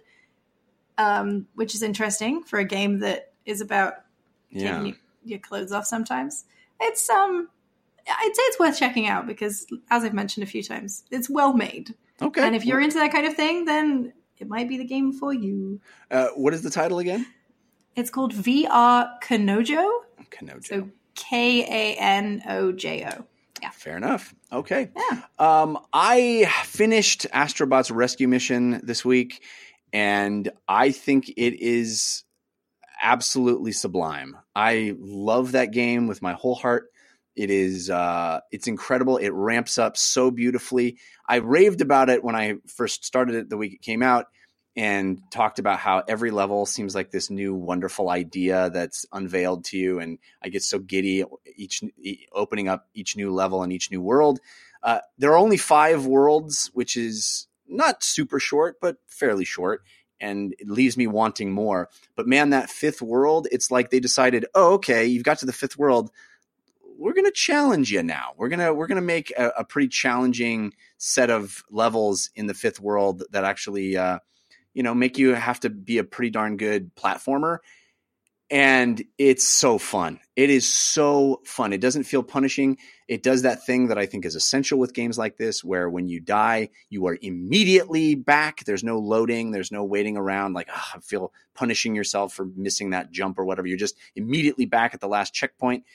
[0.97, 3.95] um, which is interesting for a game that is about
[4.51, 4.71] Yeah.
[4.73, 5.85] taking your, your clothes off.
[5.85, 6.45] Sometimes
[6.79, 7.49] it's um,
[8.09, 11.53] I'd say it's worth checking out because, as I've mentioned a few times, it's well
[11.53, 12.41] made, Okay.
[12.41, 15.33] and if you're into that kind of thing, then it might be the game for
[15.33, 15.79] you.
[16.11, 17.25] uh, what is the title again?
[17.95, 19.89] It's called VR Kanojo,
[20.31, 20.65] Kanojo.
[20.65, 23.25] so K A N O J O.
[23.61, 23.71] Yeah.
[23.71, 24.33] Fair enough.
[24.53, 24.89] Okay.
[24.95, 25.21] Yeah.
[25.37, 29.43] Um, I finished Astrobot's rescue mission this week,
[29.91, 32.23] and I think it is
[33.01, 34.37] absolutely sublime.
[34.55, 36.89] I love that game with my whole heart.
[37.39, 39.15] It is uh, it's incredible.
[39.15, 40.97] It ramps up so beautifully.
[41.25, 44.25] I raved about it when I first started it the week it came out
[44.75, 49.77] and talked about how every level seems like this new wonderful idea that's unveiled to
[49.77, 51.23] you and I get so giddy
[51.55, 51.81] each
[52.33, 54.41] opening up each new level and each new world.
[54.83, 59.83] Uh, there are only 5 worlds which is not super short but fairly short
[60.19, 61.87] and it leaves me wanting more.
[62.17, 65.53] But man that fifth world it's like they decided, "Oh okay, you've got to the
[65.53, 66.11] fifth world.
[66.99, 68.33] We're going to challenge you now.
[68.37, 72.47] We're going to we're going to make a, a pretty challenging set of levels in
[72.47, 74.19] the fifth world that actually uh,
[74.73, 77.59] you know make you have to be a pretty darn good platformer.
[78.51, 80.19] And it's so fun.
[80.35, 81.71] It is so fun.
[81.71, 82.79] It doesn't feel punishing.
[83.07, 86.07] It does that thing that i think is essential with games like this where when
[86.07, 88.65] you die you are immediately back.
[88.65, 89.51] There's no loading.
[89.51, 93.45] There's no waiting around like "Ah, i feel punishing yourself for missing that jump or
[93.45, 93.67] whatever.
[93.67, 95.85] You're just immediately back at the last checkpoint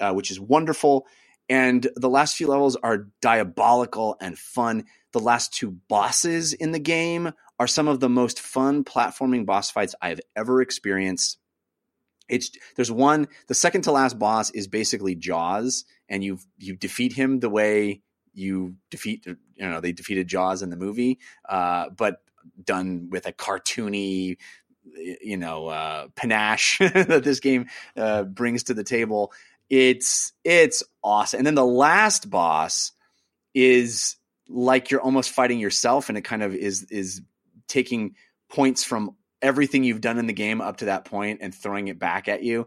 [0.00, 1.06] uh, which is wonderful
[1.48, 6.78] and the last few levels are diabolical and fun the last two bosses in the
[6.78, 11.38] game are some of the most fun platforming boss fights I've ever experienced.
[12.28, 17.12] It's there's one the second to last boss is basically Jaws, and you you defeat
[17.12, 21.18] him the way you defeat you know they defeated Jaws in the movie,
[21.48, 22.22] uh, but
[22.64, 24.36] done with a cartoony
[24.96, 27.66] you know uh, panache that this game
[27.96, 29.32] uh, brings to the table.
[29.70, 32.92] It's it's awesome, and then the last boss
[33.54, 34.16] is
[34.48, 37.22] like you're almost fighting yourself, and it kind of is is
[37.68, 38.14] taking
[38.50, 41.98] points from everything you've done in the game up to that point and throwing it
[41.98, 42.66] back at you.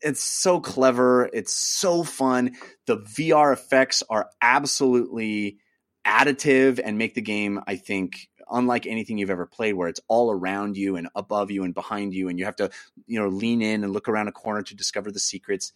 [0.00, 1.28] It's so clever.
[1.32, 2.52] It's so fun.
[2.86, 5.58] The VR effects are absolutely
[6.06, 10.32] additive and make the game, I think, unlike anything you've ever played, where it's all
[10.32, 12.70] around you and above you and behind you, and you have to,
[13.06, 15.72] you know, lean in and look around a corner to discover the secrets.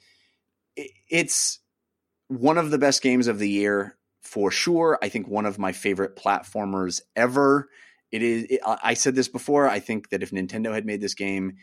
[0.77, 1.61] It- It's
[2.29, 4.99] one of the best games of the year for sure.
[5.03, 7.69] I think one of my favorite platformers ever.
[8.11, 8.45] It is.
[8.51, 9.69] It, I I said this before.
[9.69, 11.57] I think that if Nintendo had made this game,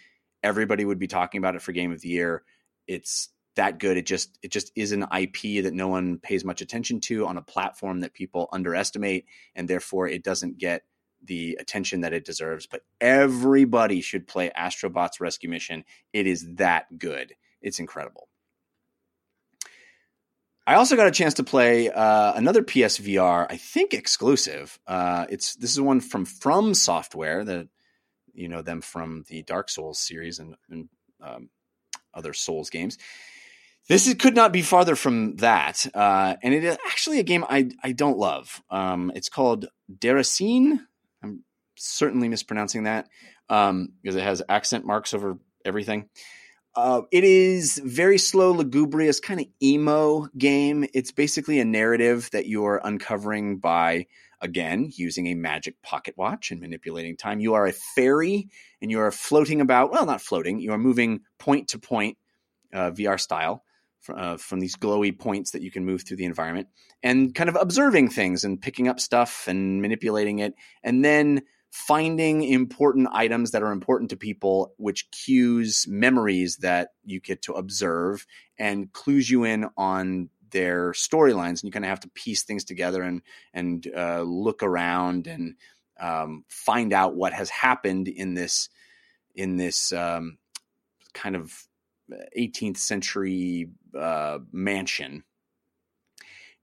[0.44, 2.44] everybody would be talking about it for Game of the Year.
[2.88, 3.98] It's that good.
[3.98, 7.38] It just it just is an IP that no one pays much attention to on
[7.38, 9.26] a platform that people underestimate,
[9.56, 10.84] and therefore it doesn't get
[11.24, 12.68] the attention that it deserves.
[12.68, 15.84] But everybody should play Astrobot's Rescue Mission.
[16.14, 17.36] It is that good.
[17.62, 18.28] It's incredible.
[20.68, 24.80] I also got a chance to play uh, another PSVR, I think exclusive.
[24.86, 27.68] Uh, it's this is one from From Software, that
[28.34, 30.90] you know them from the Dark Souls series and, and
[31.20, 31.50] um,
[32.14, 32.98] other Souls games.
[33.90, 37.44] This is, could not be farther from that, uh, and it is actually a game
[37.50, 38.62] I I don't love.
[38.70, 40.80] Um, it's called Deracine.
[41.24, 41.44] I'm
[41.76, 43.08] certainly mispronouncing that
[43.50, 46.08] um, because it has accent marks over everything.
[46.74, 50.86] Uh, it is very slow, lugubrious, kind of emo game.
[50.94, 54.08] It's basically a narrative that you're uncovering by,
[54.40, 57.42] again, using a magic pocket watch and manipulating time.
[57.42, 58.48] You are a fairy
[58.82, 62.18] and you are floating about, well, not floating, you are moving point to point,
[62.74, 63.66] uh, VR style,
[64.08, 66.68] uh, from these glowy points that you can move through the environment
[67.04, 70.56] and kind of observing things and picking up stuff and manipulating it.
[70.84, 71.42] And then
[71.72, 77.54] finding important items that are important to people, which cues memories that you get to
[77.54, 78.28] observe
[78.60, 81.62] and clues you in on their storylines.
[81.62, 83.22] And you kind of have to piece things together and
[83.54, 85.56] and uh, look around and
[86.00, 88.70] um, find out what has happened in this
[89.34, 90.38] in this um,
[91.14, 91.68] kind of
[92.38, 95.24] 18th century uh, mansion.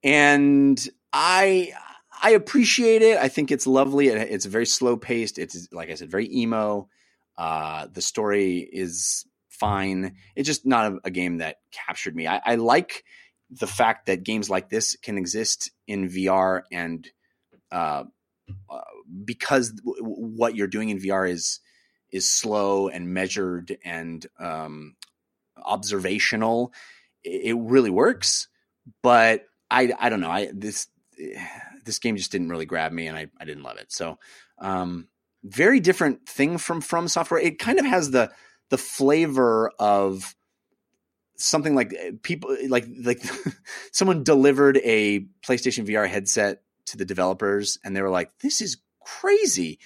[0.05, 1.73] And I
[2.23, 3.19] I appreciate it.
[3.19, 4.09] I think it's lovely.
[4.09, 5.39] It- It's very slow paced.
[5.39, 6.89] It's like I said, very emo.
[7.37, 10.17] Uh, the story is fine.
[10.35, 12.27] It's just not a, a game that captured me.
[12.27, 13.05] I, I like
[13.51, 17.09] the fact that games like this can exist in VR and
[17.71, 18.05] uh,
[18.71, 18.81] uh,
[19.25, 21.61] because w- what you're doing in VR is
[22.11, 24.97] is slow and measured and um,
[25.63, 26.73] observational.
[27.25, 28.49] It, it really works,
[29.03, 30.31] but I I don't know.
[30.31, 30.89] I this
[31.89, 33.91] this game just didn't really grab me, and I I didn't love it.
[33.91, 34.19] So
[34.59, 35.09] um,
[35.43, 37.41] very different thing from From Software.
[37.41, 38.31] It kind of has the
[38.69, 40.37] the flavor of
[41.37, 43.23] something like uh, people like like
[43.93, 48.77] someone delivered a PlayStation VR headset to the developers, and they were like, "This is
[49.01, 49.79] crazy."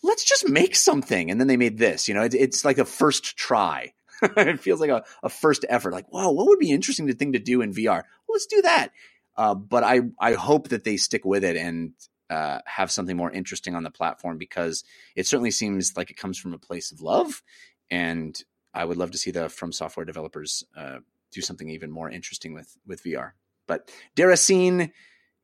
[0.00, 2.06] Let's just make something, and then they made this.
[2.06, 3.94] You know, it, it's like a first try.
[4.22, 5.92] it feels like a, a first effort.
[5.92, 8.02] Like, wow, what would be interesting to thing to do in VR?
[8.02, 8.90] Well, let's do that.
[9.38, 11.92] Uh, but I I hope that they stick with it and
[12.28, 14.82] uh, have something more interesting on the platform because
[15.14, 17.40] it certainly seems like it comes from a place of love,
[17.88, 18.38] and
[18.74, 20.98] I would love to see the From Software developers uh,
[21.30, 23.30] do something even more interesting with with VR.
[23.68, 24.90] But Deracine,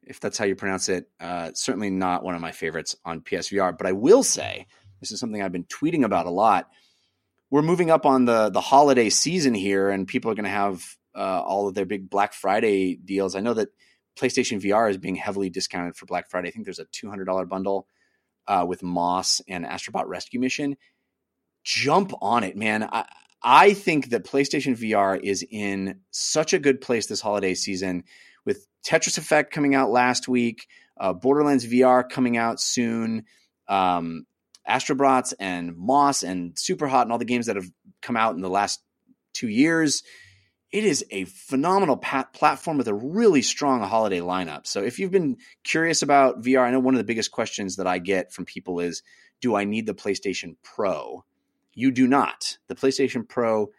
[0.02, 3.78] if that's how you pronounce it, uh, certainly not one of my favorites on PSVR.
[3.78, 4.66] But I will say
[4.98, 6.68] this is something I've been tweeting about a lot.
[7.48, 10.84] We're moving up on the the holiday season here, and people are going to have
[11.14, 13.34] uh, all of their big Black Friday deals.
[13.34, 13.68] I know that
[14.18, 16.48] PlayStation VR is being heavily discounted for Black Friday.
[16.48, 17.86] I think there's a two hundred dollar bundle
[18.46, 20.76] uh, with Moss and Astrobot Rescue Mission.
[21.64, 22.82] Jump on it, man!
[22.82, 23.06] I,
[23.42, 28.04] I think that PlayStation VR is in such a good place this holiday season
[28.44, 30.66] with Tetris Effect coming out last week,
[30.98, 33.24] uh, Borderlands VR coming out soon,
[33.68, 34.26] um,
[34.68, 37.70] Astrobots and Moss and Super Hot and all the games that have
[38.00, 38.80] come out in the last
[39.34, 40.02] two years.
[40.70, 44.66] It is a phenomenal pat- platform with a really strong holiday lineup.
[44.66, 47.86] So if you've been curious about VR, I know one of the biggest questions that
[47.86, 49.02] I get from people is,
[49.40, 51.24] do I need the PlayStation Pro?
[51.74, 52.58] You do not.
[52.66, 53.70] The PlayStation Pro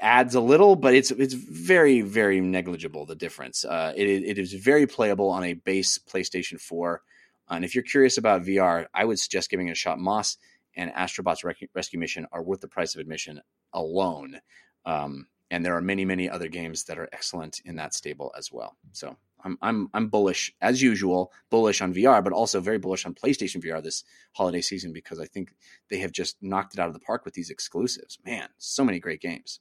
[0.00, 3.64] adds a little, but it's it's very very negligible the difference.
[3.64, 7.02] Uh, it it is very playable on a base PlayStation Four,
[7.48, 9.98] and if you're curious about VR, I would suggest giving it a shot.
[9.98, 10.36] Moss
[10.76, 11.44] and Astrobots
[11.74, 13.40] Rescue Mission are worth the price of admission
[13.72, 14.40] alone,
[14.84, 18.50] um, and there are many many other games that are excellent in that stable as
[18.50, 18.76] well.
[18.92, 19.16] So.
[19.44, 23.60] I'm I'm I'm bullish as usual, bullish on VR, but also very bullish on PlayStation
[23.60, 24.04] VR this
[24.34, 25.52] holiday season because I think
[25.90, 28.20] they have just knocked it out of the park with these exclusives.
[28.24, 29.58] Man, so many great games.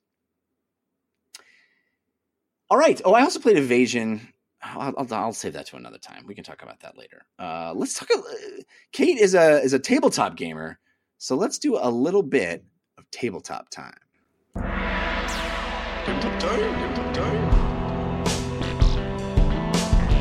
[2.70, 3.02] All right.
[3.04, 4.22] Oh, I also played Evasion.
[4.62, 6.26] I'll, I'll, I'll save that to another time.
[6.28, 7.26] We can talk about that later.
[7.40, 8.10] Uh, let's talk.
[8.12, 10.80] A, Kate is a is a tabletop gamer,
[11.18, 12.64] so let's do a little bit
[13.00, 13.98] of tabletop time.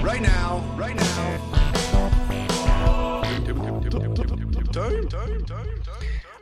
[0.02, 1.40] Right now, right now.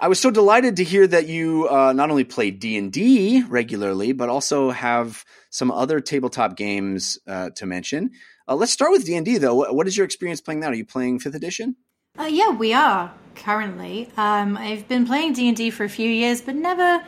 [0.01, 3.45] I was so delighted to hear that you uh, not only play D and D
[3.49, 8.11] regularly, but also have some other tabletop games uh, to mention.
[8.49, 9.55] Uh, let's start with D and D though.
[9.55, 10.73] What, what is your experience playing that?
[10.73, 11.77] Are you playing Fifth Edition?
[12.19, 14.11] Uh, yeah, we are currently.
[14.17, 17.05] Um, I've been playing D and D for a few years, but never,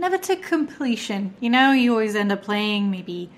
[0.00, 1.34] never to completion.
[1.40, 3.30] You know, you always end up playing maybe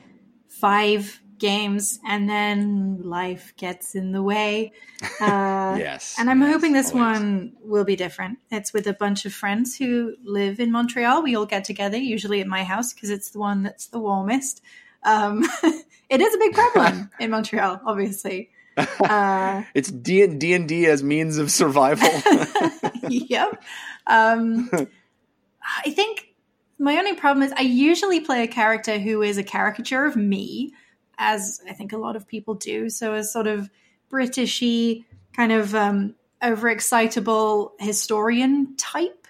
[0.48, 4.72] five games, and then life gets in the way.
[5.20, 7.18] Uh, Yes, and I'm yes, hoping this always.
[7.18, 8.38] one will be different.
[8.50, 11.22] It's with a bunch of friends who live in Montreal.
[11.22, 14.62] We all get together, usually at my house, because it's the one that's the warmest.
[15.02, 15.44] Um,
[16.08, 18.50] it is a big problem in Montreal, obviously.
[18.76, 22.08] Uh, It's D and D and D as means of survival.
[23.08, 23.62] yep.
[24.06, 24.70] Um,
[25.86, 26.31] I think
[26.82, 30.74] my only problem is I usually play a character who is a caricature of me,
[31.16, 32.90] as I think a lot of people do.
[32.90, 33.70] So a sort of
[34.10, 39.28] Britishy, kind of um, overexcitable historian type.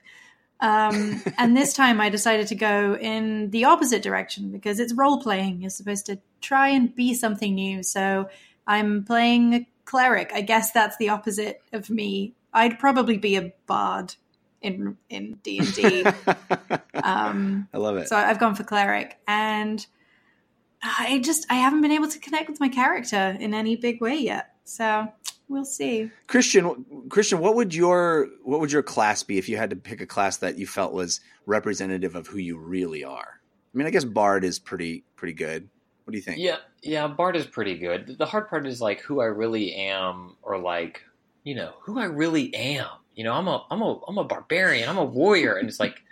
[0.61, 5.21] Um, and this time I decided to go in the opposite direction because it's role
[5.21, 5.61] playing.
[5.61, 7.83] You're supposed to try and be something new.
[7.83, 8.31] So
[8.67, 10.33] I'm playing a cleric.
[10.35, 12.35] I guess that's the opposite of me.
[12.55, 14.15] I'd probably be a bard
[14.63, 16.05] in in D and D.
[17.05, 18.07] Um, I love it.
[18.09, 19.85] so I've gone for cleric, and
[20.83, 24.17] I just I haven't been able to connect with my character in any big way
[24.17, 24.55] yet.
[24.65, 25.09] So
[25.49, 26.11] we'll see.
[26.27, 30.01] Christian, Christian, what would your what would your class be if you had to pick
[30.01, 33.41] a class that you felt was representative of who you really are?
[33.75, 35.69] I mean, I guess Bard is pretty pretty good.
[36.05, 36.39] What do you think?
[36.39, 38.17] Yeah, yeah, Bard is pretty good.
[38.19, 41.03] The hard part is like who I really am, or like
[41.45, 42.89] you know who I really am.
[43.15, 44.89] You know, I'm a I'm a I'm a barbarian.
[44.89, 46.03] I'm a warrior, and it's like,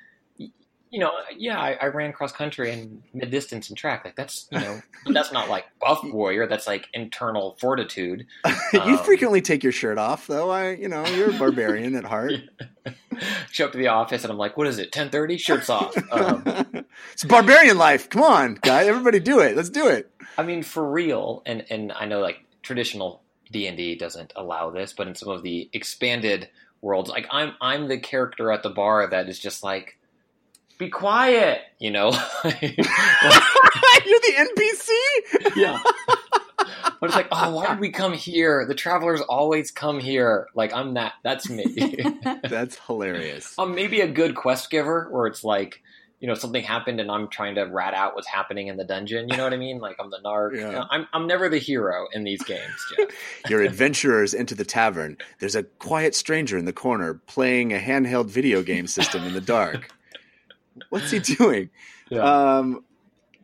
[0.92, 4.04] you know, yeah, I, I ran cross country and mid distance and track.
[4.04, 4.82] Like that's you know
[5.12, 6.46] that's not like buff warrior.
[6.46, 8.26] That's like internal fortitude.
[8.72, 10.50] you Um, frequently take your shirt off, though.
[10.50, 12.32] I, you know, you're a barbarian at heart.
[13.50, 14.92] Show up to the office and I'm like, what is it?
[14.92, 15.36] Ten thirty?
[15.36, 15.94] Shirts off.
[16.10, 16.42] Um,
[17.12, 18.08] it's barbarian life.
[18.10, 18.84] Come on, guy.
[18.84, 19.56] Everybody, do it.
[19.56, 20.10] Let's do it.
[20.38, 23.22] I mean, for real, and and I know like traditional
[23.52, 26.48] D and D doesn't allow this, but in some of the expanded
[26.82, 29.98] worlds, like I'm I'm the character at the bar that is just like,
[30.78, 32.10] be quiet, you know.
[32.44, 32.60] you're
[34.20, 35.56] the NPC.
[35.56, 35.82] yeah.
[37.00, 38.66] But it's like, oh, why did we come here?
[38.68, 40.48] The travelers always come here.
[40.54, 41.14] Like I'm that.
[41.22, 41.96] That's me.
[42.44, 43.54] That's hilarious.
[43.58, 45.82] I'm maybe a good quest giver, where it's like,
[46.20, 49.28] you know, something happened and I'm trying to rat out what's happening in the dungeon.
[49.28, 49.78] You know what I mean?
[49.78, 50.54] Like I'm the narc.
[50.54, 50.84] Yeah.
[50.90, 52.92] I'm I'm never the hero in these games.
[53.48, 55.16] Your adventurers enter the tavern.
[55.38, 59.40] There's a quiet stranger in the corner playing a handheld video game system in the
[59.40, 59.90] dark.
[60.90, 61.70] What's he doing?
[62.12, 62.84] Um,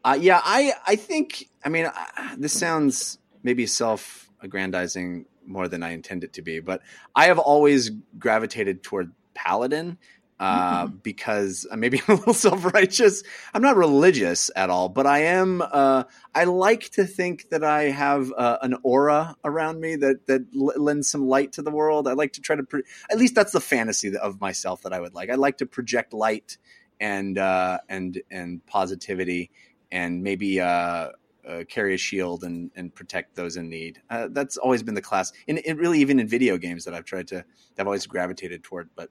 [0.04, 1.48] uh, yeah, I, I think.
[1.64, 6.82] I mean, I, this sounds maybe self-aggrandizing more than I intend it to be, but
[7.14, 9.98] I have always gravitated toward paladin
[10.38, 13.22] uh, because uh, maybe I'm a little self-righteous.
[13.54, 15.62] I'm not religious at all, but I am.
[15.62, 16.04] Uh,
[16.34, 20.72] I like to think that I have uh, an aura around me that that l-
[20.76, 22.06] lends some light to the world.
[22.06, 22.62] I like to try to.
[22.62, 25.30] Pro- at least that's the fantasy of myself that I would like.
[25.30, 26.58] I like to project light
[27.00, 29.50] and uh, and and positivity,
[29.90, 31.10] and maybe uh,
[31.46, 34.02] uh, carry a shield and and protect those in need.
[34.10, 37.04] Uh, that's always been the class, and it really even in video games that I've
[37.04, 37.36] tried to.
[37.36, 37.44] that
[37.78, 38.90] I've always gravitated toward.
[38.94, 39.10] But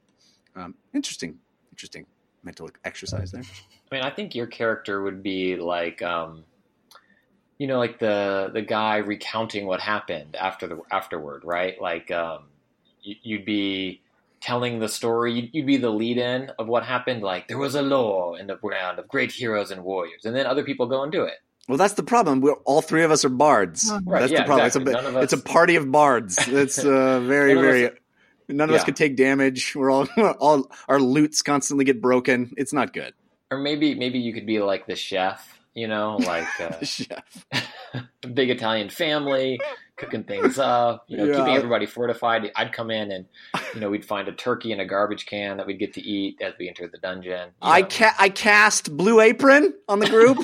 [0.55, 1.39] um, interesting,
[1.71, 2.05] interesting
[2.43, 3.43] mental exercise there.
[3.91, 6.43] I mean, I think your character would be like, um,
[7.57, 11.79] you know, like the the guy recounting what happened after the afterward, right?
[11.81, 12.45] Like, um,
[13.01, 14.01] you, you'd be
[14.41, 15.33] telling the story.
[15.33, 17.23] You'd, you'd be the lead-in of what happened.
[17.23, 20.45] Like, there was a law in the ground of great heroes and warriors, and then
[20.45, 21.35] other people go and do it.
[21.67, 22.41] Well, that's the problem.
[22.41, 23.91] We're all three of us are bards.
[24.03, 24.67] Right, that's yeah, the problem.
[24.67, 24.93] exactly.
[24.93, 26.47] It's a of it's a party of bards.
[26.47, 27.89] It's uh, very us- very.
[28.47, 29.75] None of us could take damage.
[29.75, 30.07] We're all
[30.39, 32.53] all our loots constantly get broken.
[32.57, 33.13] It's not good.
[33.51, 37.45] Or maybe maybe you could be like the chef, you know, like uh, Chef.
[38.23, 39.59] a big Italian family,
[39.97, 41.37] cooking things up, you know, Yeah.
[41.37, 42.51] keeping everybody fortified.
[42.55, 43.25] I'd come in and,
[43.73, 46.41] you know, we'd find a turkey in a garbage can that we'd get to eat
[46.41, 47.49] as we entered the dungeon.
[47.61, 50.39] I ca- I cast Blue Apron on the group.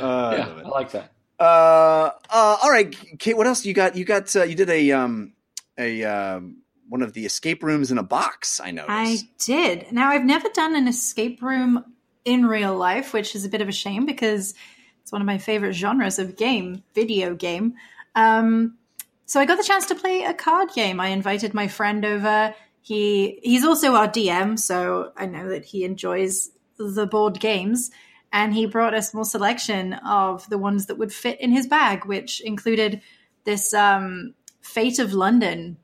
[0.00, 0.64] uh, yeah, it.
[0.64, 1.12] I like that.
[1.40, 3.36] Uh, uh, all right, Kate.
[3.36, 3.96] What else you got?
[3.96, 5.32] You got uh, you did a um
[5.78, 6.58] a um
[6.88, 8.60] one of the escape rooms in a box.
[8.60, 8.90] I noticed.
[8.90, 9.90] I did.
[9.92, 11.84] Now, I've never done an escape room
[12.24, 14.54] in real life, which is a bit of a shame because
[15.02, 17.74] it's one of my favorite genres of game, video game.
[18.14, 18.76] Um,
[19.24, 21.00] so I got the chance to play a card game.
[21.00, 22.54] I invited my friend over.
[22.82, 27.90] He he's also our DM, so I know that he enjoys the board games.
[28.32, 32.04] And he brought a small selection of the ones that would fit in his bag,
[32.04, 33.02] which included
[33.44, 35.76] this um, Fate of London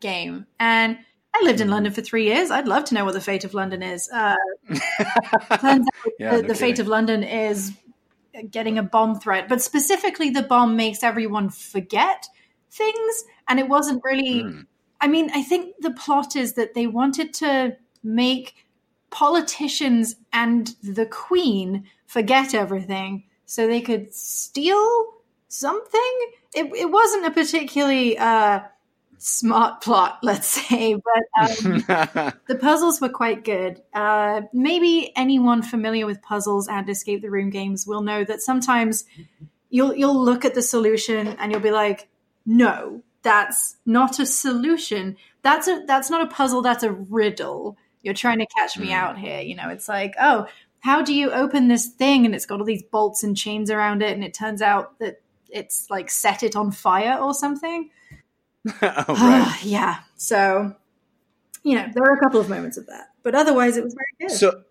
[0.00, 0.46] game.
[0.60, 0.98] And
[1.34, 2.50] I lived in London for three years.
[2.50, 4.08] I'd love to know what the fate of London is.
[4.12, 4.36] Uh,
[5.60, 7.72] turns out Yeah, the, no the fate of London is
[8.50, 12.26] getting a bomb threat, but specifically, the bomb makes everyone forget
[12.70, 13.24] things.
[13.48, 14.42] And it wasn't really.
[14.42, 14.60] Hmm.
[15.00, 18.54] I mean, I think the plot is that they wanted to make
[19.10, 25.14] politicians and the Queen forget everything so they could steal
[25.48, 26.18] something.
[26.54, 28.60] It, it wasn't a particularly uh,
[29.18, 31.84] smart plot, let's say, but um,
[32.46, 33.82] the puzzles were quite good.
[33.92, 39.04] Uh, maybe anyone familiar with puzzles and escape the room games will know that sometimes
[39.70, 42.08] you'll you'll look at the solution and you'll be like,
[42.46, 45.16] "No, that's not a solution.
[45.42, 46.62] That's a that's not a puzzle.
[46.62, 47.76] That's a riddle.
[48.08, 50.46] You're trying to catch me out here." You know, it's like, "Oh,
[50.80, 54.02] how do you open this thing?" And it's got all these bolts and chains around
[54.02, 55.20] it, and it turns out that
[55.50, 57.90] it's like set it on fire or something.
[58.82, 59.58] oh, right.
[59.62, 60.00] yeah.
[60.16, 60.74] So,
[61.62, 64.28] you know, there are a couple of moments of that, but otherwise it was very
[64.28, 64.34] good.
[64.34, 64.62] So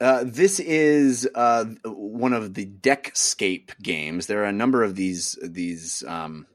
[0.00, 4.26] uh, this is uh, one of the Deckscape games.
[4.26, 6.46] There are a number of these these um,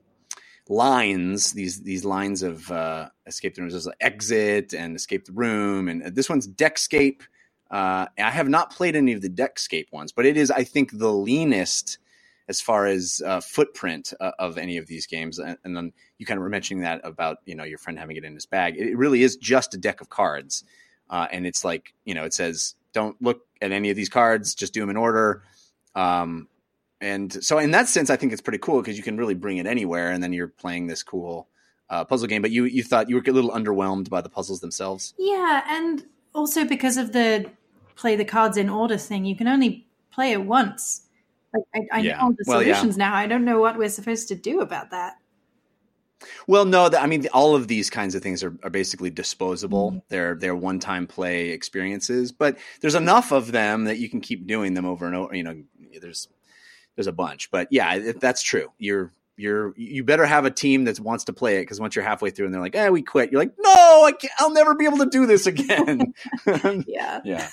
[0.72, 3.74] lines, these these lines of uh, escape the rooms.
[3.74, 7.22] There's like exit and escape the room, and this one's Deckscape.
[7.70, 10.98] Uh, I have not played any of the Deckscape ones, but it is, I think,
[10.98, 12.00] the leanest
[12.48, 15.40] as far as uh, footprint uh, of any of these games.
[15.40, 18.16] And, and, then you kind of were mentioning that about you know your friend having
[18.16, 18.78] it in his bag.
[18.78, 20.64] It really is just a deck of cards,
[21.10, 24.56] uh, and it's like you know it says don't look at any of these cards,
[24.56, 25.44] just do them in order.
[25.96, 26.48] Um,
[27.02, 29.58] and so in that sense, I think it's pretty cool because you can really bring
[29.58, 31.50] it anywhere, and then you're playing this cool
[31.90, 32.42] uh, puzzle game.
[32.42, 35.14] But you you thought you were a little underwhelmed by the puzzles themselves.
[35.18, 37.50] Yeah, and also because of the
[37.96, 41.02] play the cards in order thing, you can only play it once.
[41.54, 42.18] Like I, I Yeah.
[42.22, 42.76] know the Well, yeah.
[42.76, 43.14] solutions now.
[43.14, 45.16] I don't know what we're supposed to do about that.
[46.48, 50.04] Well, no, th- I mean all of these kinds of things are, are basically disposable.
[50.10, 54.46] They're they're one time play experiences, but there's enough of them that you can keep
[54.46, 55.36] doing them over and over.
[55.36, 55.64] You know,
[56.00, 56.28] there's
[56.96, 58.72] there's a bunch, but yeah, that's true.
[58.78, 62.06] You're you're you better have a team that wants to play it because once you're
[62.06, 63.72] halfway through and they're like, "Eh, we quit," you're like, "No,
[64.06, 66.14] I can't, I'll never be able to do this again."
[66.88, 67.22] Yeah.
[67.24, 67.50] yeah.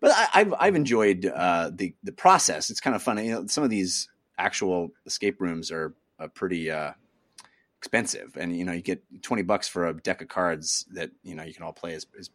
[0.00, 2.70] But I, I've I've enjoyed uh, the the process.
[2.70, 3.24] It's kind of fun.
[3.24, 4.08] You know, some of these
[4.38, 6.92] actual escape rooms are, are pretty uh,
[7.78, 11.34] expensive, and you know, you get twenty bucks for a deck of cards that you
[11.34, 11.94] know you can all play.
[11.94, 12.30] Is, is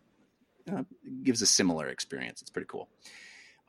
[0.72, 0.84] uh,
[1.24, 2.42] gives a similar experience.
[2.42, 2.90] It's pretty cool.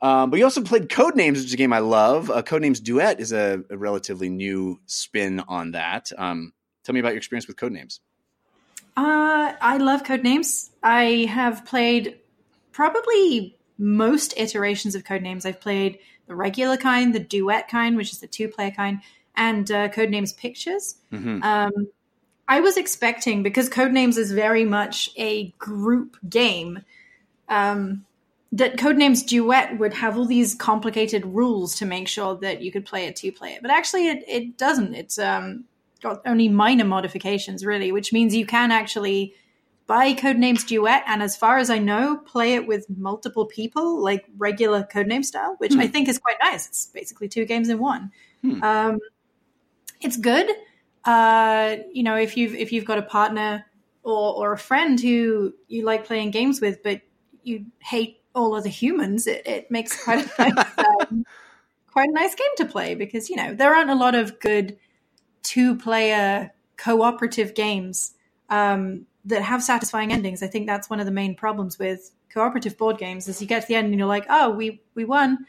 [0.03, 2.29] Um, but you also played Codenames, which is a game I love.
[2.29, 6.11] Uh, Codenames Duet is a, a relatively new spin on that.
[6.17, 6.51] Um,
[6.83, 8.01] tell me about your experience with Codenames.
[8.97, 10.71] Uh, I love Codenames.
[10.83, 12.19] I have played
[12.73, 15.45] probably most iterations of Codenames.
[15.45, 18.99] I've played the regular kind, the duet kind, which is the two player kind,
[19.37, 20.95] and uh, Codenames Pictures.
[21.13, 21.41] Mhm.
[21.43, 21.87] Um,
[22.47, 26.83] I was expecting, because Codenames is very much a group game,
[27.47, 28.05] um,
[28.53, 32.85] that Codenames Duet would have all these complicated rules to make sure that you could
[32.85, 33.57] play it two player.
[33.59, 34.93] But actually, it, it doesn't.
[34.93, 35.65] It's um,
[36.01, 39.33] got only minor modifications, really, which means you can actually
[39.87, 44.23] buy Codenames Duet, and as far as I know, play it with multiple people, like
[44.37, 46.67] regular Codename style, which I think is quite nice.
[46.67, 48.11] It's basically two games in one.
[48.43, 48.63] Hmm.
[48.63, 48.99] Um,
[49.99, 50.47] it's good.
[51.05, 53.65] Uh, you know, if you've if you've got a partner
[54.03, 57.01] or or a friend who you like playing games with, but
[57.41, 60.65] you hate all other humans, it, it makes quite a nice,
[61.09, 61.25] um,
[61.91, 64.77] quite a nice game to play because you know there aren't a lot of good
[65.43, 68.13] two player cooperative games
[68.49, 70.41] um, that have satisfying endings.
[70.43, 73.61] I think that's one of the main problems with cooperative board games is you get
[73.61, 75.45] to the end and you're like, oh, we we won.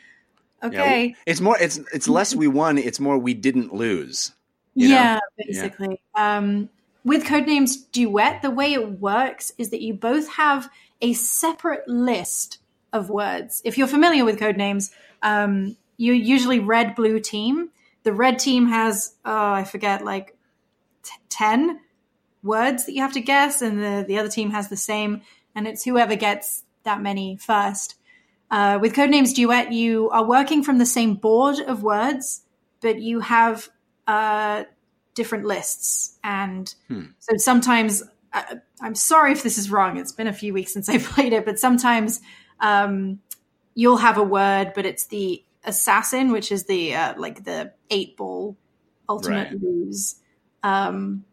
[0.63, 1.15] Yeah, Okay.
[1.27, 1.59] it's more.
[1.61, 2.79] It's it's less we won.
[2.79, 4.33] It's more we didn't lose.
[4.75, 4.95] you know?
[4.95, 6.01] Yeah, basically.
[6.15, 6.69] Um,
[7.05, 10.71] with Codenames Duet, the way it works is that you both have
[11.03, 12.59] a separate list
[12.95, 13.61] of words.
[13.65, 14.91] If you're familiar with Codenames,
[15.23, 17.69] um, you're usually red blue team.
[18.05, 20.37] The red team has, oh, I forget, like
[21.03, 21.81] t- 10
[22.43, 25.23] words that you have to guess, and the, the other team has the same,
[25.55, 27.97] and it's whoever gets that many first.
[28.51, 32.43] Uh, with Codenames Duet, you are working from the same board of words,
[32.81, 33.69] but you have
[34.07, 34.65] uh,
[35.15, 36.19] different lists.
[36.23, 37.05] And Hmm.
[37.19, 38.03] so sometimes,
[38.33, 41.33] I, I'm sorry if this is wrong, it's been a few weeks since I played
[41.33, 42.21] it, but sometimes
[42.61, 43.21] um,
[43.75, 48.17] you'll have a word, but it's the assassin, which is the uh, like the eight
[48.17, 48.57] ball
[49.09, 49.61] ultimate Right.
[49.63, 50.17] lose.
[50.63, 51.25] Um,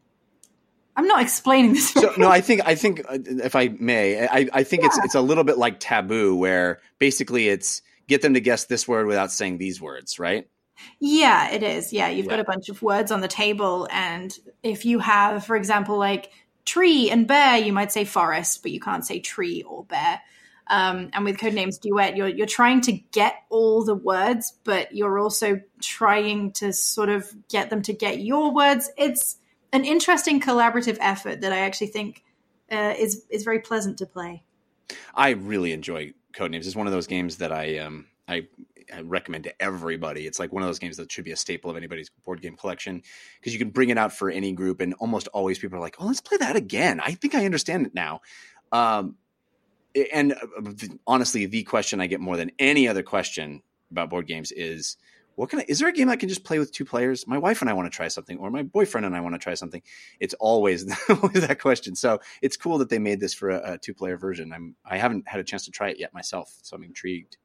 [0.95, 1.91] I'm not explaining this.
[1.93, 5.15] So no, I think I think uh, if I may, I, I think it's it's
[5.15, 9.31] a little bit like taboo, where basically it's get them to guess this word without
[9.31, 10.47] saying these words, right?
[10.99, 11.93] Yeah, it is.
[11.93, 15.55] Yeah, you've got a bunch of words on the table, and if you have, for
[15.55, 16.31] example, like
[16.65, 20.21] tree and bear, you might say forest, but you can't say tree or bear.
[20.71, 25.19] Um, and with Codenames Duet, you're you're trying to get all the words, but you're
[25.19, 28.89] also trying to sort of get them to get your words.
[28.97, 29.37] It's
[29.73, 32.23] an interesting collaborative effort that I actually think
[32.71, 34.43] uh, is is very pleasant to play.
[35.13, 36.65] I really enjoy Codenames.
[36.65, 38.47] It's one of those games that I um I,
[38.93, 40.25] I recommend to everybody.
[40.25, 42.55] It's like one of those games that should be a staple of anybody's board game
[42.55, 43.01] collection
[43.41, 45.97] because you can bring it out for any group, and almost always people are like,
[45.99, 48.21] "Oh, let's play that again." I think I understand it now.
[48.71, 49.17] Um,
[50.13, 50.71] and uh,
[51.07, 53.61] honestly, the question I get more than any other question
[53.91, 54.97] about board games is,
[55.35, 55.65] "What can I?
[55.67, 57.27] Is there a game I can just play with two players?
[57.27, 59.39] My wife and I want to try something, or my boyfriend and I want to
[59.39, 59.81] try something."
[60.19, 61.95] It's always, always that question.
[61.95, 64.53] So it's cool that they made this for a, a two player version.
[64.53, 67.37] I'm I haven't had a chance to try it yet myself, so I'm intrigued.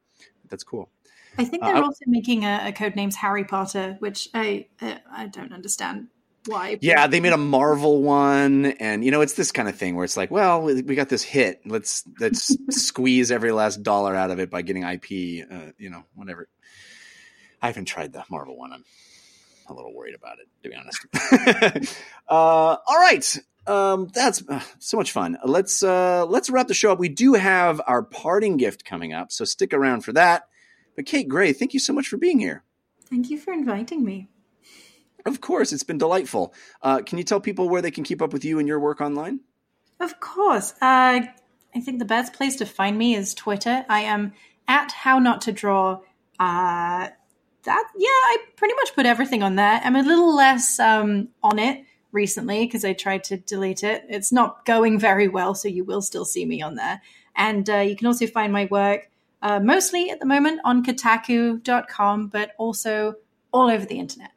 [0.48, 0.90] That's cool.
[1.38, 4.98] I think Uh, they're I- also making a, a Codenames Harry Potter, which I uh,
[5.10, 6.08] I don't understand
[6.46, 6.78] why.
[6.80, 10.04] Yeah, they made a Marvel one, and you know it's this kind of thing where
[10.04, 14.38] it's like, well, we got this hit, let's let's squeeze every last dollar out of
[14.38, 15.46] it by getting IP.
[15.50, 16.48] Uh, you know, whatever.
[17.62, 18.72] I haven't tried the Marvel one.
[18.72, 18.84] I'm
[19.68, 21.94] a little worried about it, to be honest.
[22.28, 25.38] uh, all right, um, that's uh, so much fun.
[25.44, 26.98] Let's uh, let's wrap the show up.
[26.98, 30.48] We do have our parting gift coming up, so stick around for that.
[30.94, 32.62] But Kate Grey, thank you so much for being here.
[33.08, 34.28] Thank you for inviting me.
[35.26, 36.54] Of course, it's been delightful.
[36.80, 39.00] Uh, can you tell people where they can keep up with you and your work
[39.00, 39.40] online?
[39.98, 40.72] Of course.
[40.80, 41.22] Uh,
[41.74, 43.84] I think the best place to find me is Twitter.
[43.88, 44.32] I am
[44.68, 46.00] at How Not to Draw.
[46.38, 47.08] Uh,
[47.64, 49.80] that yeah, I pretty much put everything on there.
[49.82, 54.04] I'm a little less um, on it recently because I tried to delete it.
[54.08, 57.02] It's not going very well, so you will still see me on there.
[57.34, 59.10] And uh, you can also find my work
[59.42, 63.16] uh, mostly at the moment on Kotaku.com, but also
[63.52, 64.30] all over the internet.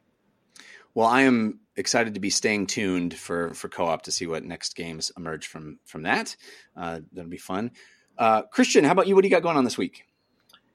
[1.00, 4.76] Well, I am excited to be staying tuned for for Ko-Op to see what next
[4.76, 6.36] games emerge from from that.
[6.76, 7.70] Uh, that'll be fun.
[8.18, 9.14] Uh, Christian, how about you?
[9.14, 10.04] What do you got going on this week?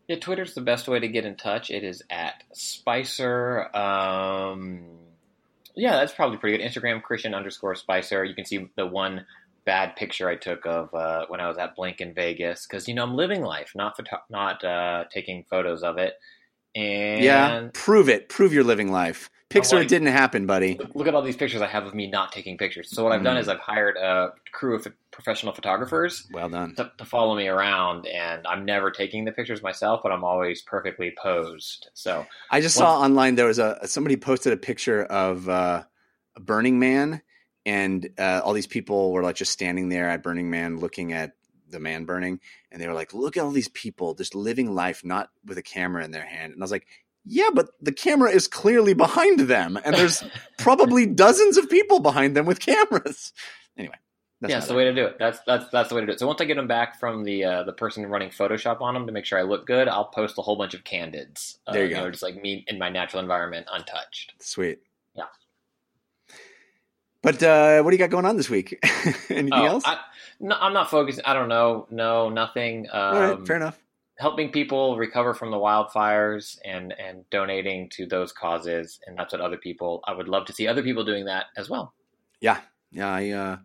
[0.07, 1.69] Yeah, Twitter's the best way to get in touch.
[1.69, 3.69] It is at Spicer.
[3.77, 4.97] Um,
[5.75, 6.67] yeah, that's probably pretty good.
[6.67, 8.25] Instagram Christian underscore Spicer.
[8.25, 9.27] You can see the one
[9.63, 12.95] bad picture I took of uh, when I was at Blink in Vegas because you
[12.95, 16.15] know I'm living life, not photo- not uh, taking photos of it.
[16.73, 18.27] And yeah, prove it.
[18.27, 19.29] Prove you're living life.
[19.49, 20.75] Pixar, like- didn't happen, buddy.
[20.75, 22.89] look, look at all these pictures I have of me not taking pictures.
[22.89, 23.41] So what I've done Mm.
[23.41, 26.75] is I've hired a crew of professional photographers Well done.
[26.75, 30.61] to, to follow me around, and I'm never taking the pictures myself, but I'm always
[30.63, 31.89] perfectly posed.
[31.93, 35.83] So I just saw online there was a somebody posted a picture of uh,
[36.35, 37.21] a Burning Man,
[37.67, 41.33] and uh, all these people were like just standing there at Burning Man, looking at
[41.69, 42.39] the man burning,
[42.71, 45.63] and they were like, "Look at all these people just living life, not with a
[45.63, 46.87] camera in their hand." And I was like,
[47.25, 50.23] "Yeah, but the camera is clearly behind them, and there's
[50.57, 53.33] probably dozens of people behind them with cameras."
[53.77, 53.95] Anyway,
[54.41, 55.17] that's yeah, that's the way to do it.
[55.19, 56.19] That's that's that's the way to do it.
[56.19, 59.05] So once I get them back from the uh, the person running Photoshop on them
[59.07, 61.59] to make sure I look good, I'll post a whole bunch of candids.
[61.67, 62.03] Uh, There you go.
[62.05, 64.33] know, just like me in my natural environment, untouched.
[64.39, 64.79] Sweet.
[65.15, 65.25] Yeah.
[67.21, 68.77] But uh, what do you got going on this week?
[69.29, 69.83] Anything Oh, else?
[69.85, 69.97] I,
[70.39, 71.21] no, I'm not focused.
[71.25, 71.87] I don't know.
[71.89, 72.87] No, nothing.
[72.91, 73.79] Um, All right, fair enough.
[74.17, 79.41] Helping people recover from the wildfires and and donating to those causes and that's what
[79.41, 81.93] other people i would love to see other people doing that as well
[82.41, 82.59] Yeah,
[82.91, 83.11] yeah.
[83.11, 83.57] I uh,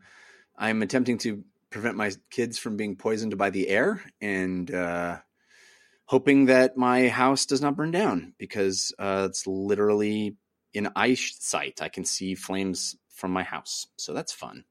[0.56, 5.18] I'm attempting to prevent my kids from being poisoned by the air, and uh,
[6.06, 10.36] hoping that my house does not burn down because uh, it's literally
[10.72, 11.82] in eyesight.
[11.82, 14.64] I can see flames from my house, so that's fun.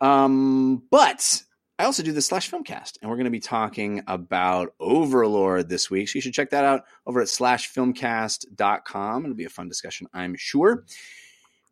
[0.00, 1.42] Um, but
[1.78, 5.90] I also do the slash filmcast, and we're going to be talking about Overlord this
[5.90, 6.08] week.
[6.08, 9.24] So you should check that out over at slashfilmcast.com.
[9.24, 10.84] It'll be a fun discussion, I'm sure.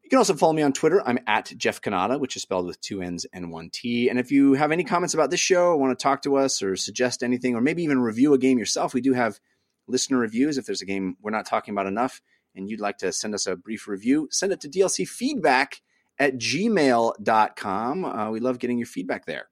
[0.03, 1.03] You can also follow me on Twitter.
[1.07, 4.11] I'm at Jeff Cannata, which is spelled with two N's and one T.
[4.11, 6.77] And if you have any comments about this show, want to talk to us, or
[6.77, 9.41] suggest anything, or maybe even review a game yourself, we do have
[9.87, 10.59] listener reviews.
[10.59, 12.21] If there's a game we're not talking about enough
[12.55, 15.81] and you'd like to send us a brief review, send it to dlcfeedback
[16.19, 18.05] at gmail.com.
[18.05, 19.49] Uh, we love getting your feedback there.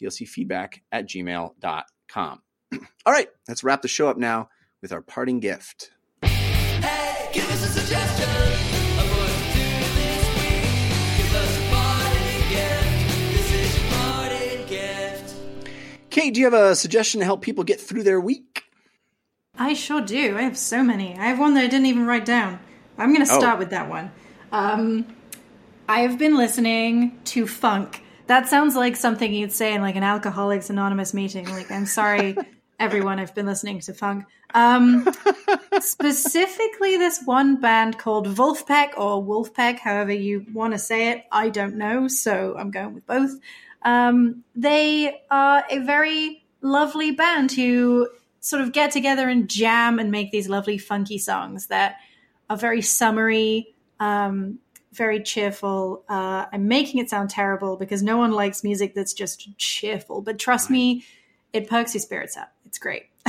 [0.00, 2.42] Dlcfeedback at gmail.com.
[3.06, 4.48] All right, let's wrap the show up now
[4.80, 5.90] with our parting gift.
[6.22, 9.64] Hey, give us a suggestion of what to do
[9.94, 11.16] this week.
[11.18, 13.32] Give us a parting gift.
[13.32, 15.34] This is your parting gift.
[16.10, 18.64] Kate, do you have a suggestion to help people get through their week?
[19.58, 20.36] I sure do.
[20.38, 21.16] I have so many.
[21.18, 22.58] I have one that I didn't even write down.
[22.98, 23.38] I'm going to Oh.
[23.38, 24.10] start with that one.
[24.50, 25.06] Um,
[25.88, 28.02] I have been listening to funk.
[28.26, 31.48] That sounds like something you'd say in like an Alcoholics Anonymous meeting.
[31.48, 32.36] Like, I'm sorry,
[32.80, 33.18] everyone.
[33.18, 34.24] I've been listening to funk.
[34.54, 35.08] Um,
[35.80, 41.24] specifically, this one band called Wolfpack or Wolfpack, however you want to say it.
[41.32, 43.32] I don't know, so I'm going with both.
[43.82, 48.08] Um, they are a very lovely band who
[48.40, 51.96] sort of get together and jam and make these lovely funky songs that
[52.50, 54.58] are very summery, um,
[54.92, 56.04] very cheerful.
[56.08, 60.38] Uh, I'm making it sound terrible because no one likes music that's just cheerful, but
[60.38, 61.04] trust me,
[61.52, 62.52] it perks your spirits up.
[62.66, 63.04] It's great.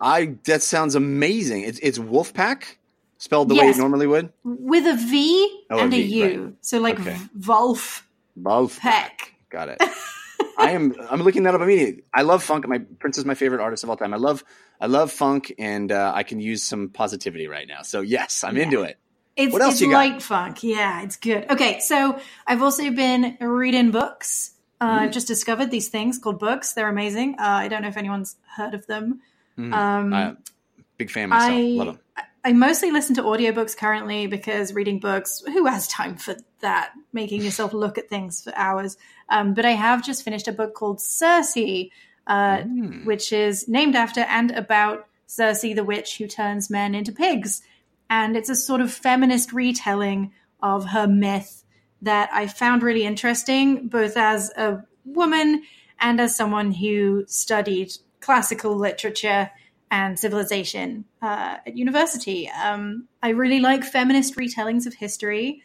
[0.00, 1.62] I that sounds amazing.
[1.62, 2.76] It's it's Wolfpack
[3.18, 4.32] spelled the way it normally would.
[4.44, 6.44] With a V Oh, and a, V, U.
[6.44, 6.54] right.
[6.60, 7.16] So like Okay.
[7.46, 8.06] Wolf
[8.40, 8.80] Wolfpack.
[8.80, 9.34] Pack.
[9.50, 9.82] Got it.
[10.58, 10.94] I am.
[11.10, 12.02] I'm looking that up immediately.
[12.14, 12.66] I love funk.
[12.68, 14.12] My Prince is my favorite artist of all time.
[14.14, 14.44] I love.
[14.80, 17.82] I love funk, and uh, I can use some positivity right now.
[17.82, 18.64] So yes, I'm Yeah.
[18.64, 18.98] into it.
[19.36, 19.96] It's, What else it's you got?
[19.96, 20.62] light funk.
[20.62, 21.50] Yeah, it's good.
[21.50, 24.50] Okay, so I've also been reading books.
[24.80, 24.98] Uh, Mm.
[25.02, 26.72] I've just discovered these things called books.
[26.72, 27.36] They're amazing.
[27.38, 29.20] Uh, I don't know if anyone's heard of them.
[29.58, 29.72] Mm.
[29.72, 30.32] Um, Uh,
[30.98, 31.50] Big fan myself.
[31.52, 31.98] I Love him.
[32.44, 36.90] I mostly listen to audiobooks currently because reading books, who has time for that?
[37.12, 38.96] Making yourself look at things for hours.
[39.28, 41.56] Um, but I have just finished a book called Circe,
[42.26, 43.04] uh, Mm.
[43.04, 47.62] which is named after and about Circe, the witch who turns men into pigs.
[48.12, 50.32] And it's a sort of feminist retelling
[50.62, 51.64] of her myth
[52.02, 55.62] that I found really interesting, both as a woman
[55.98, 57.90] and as someone who studied
[58.20, 59.50] classical literature
[59.90, 62.50] and civilization uh, at university.
[62.50, 65.62] Um, I really like feminist retellings of history,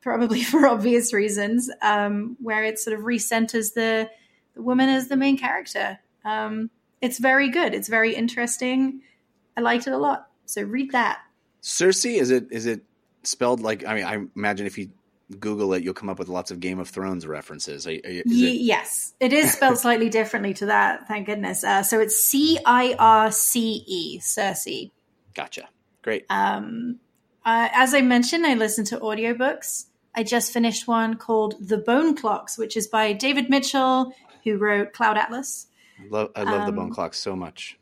[0.00, 4.10] probably for obvious reasons, um, where it sort of recenters the,
[4.54, 6.00] the woman as the main character.
[6.24, 7.72] Um, it's very good.
[7.72, 9.02] It's very interesting.
[9.56, 10.26] I liked it a lot.
[10.44, 11.20] So read that.
[11.66, 12.82] Circe is it is it
[13.22, 14.90] spelled like I mean I imagine if you
[15.40, 17.86] Google it you'll come up with lots of Game of Thrones references.
[17.86, 21.08] Are- are- it, yes, it is spelled slightly differently to that.
[21.08, 21.64] Thank goodness.
[21.64, 24.90] Uh, so it's C I R C E, Circe.
[25.32, 25.70] gotcha.
[26.02, 26.26] Great.
[26.28, 27.00] Um,
[27.46, 29.86] uh, as I mentioned, I listen to audiobooks.
[30.14, 34.12] I just finished one called The Bone Clocks, which is by David Mitchell,
[34.44, 35.68] who wrote Cloud Atlas.
[35.98, 37.78] I love, I love the um, Bone Clocks so much.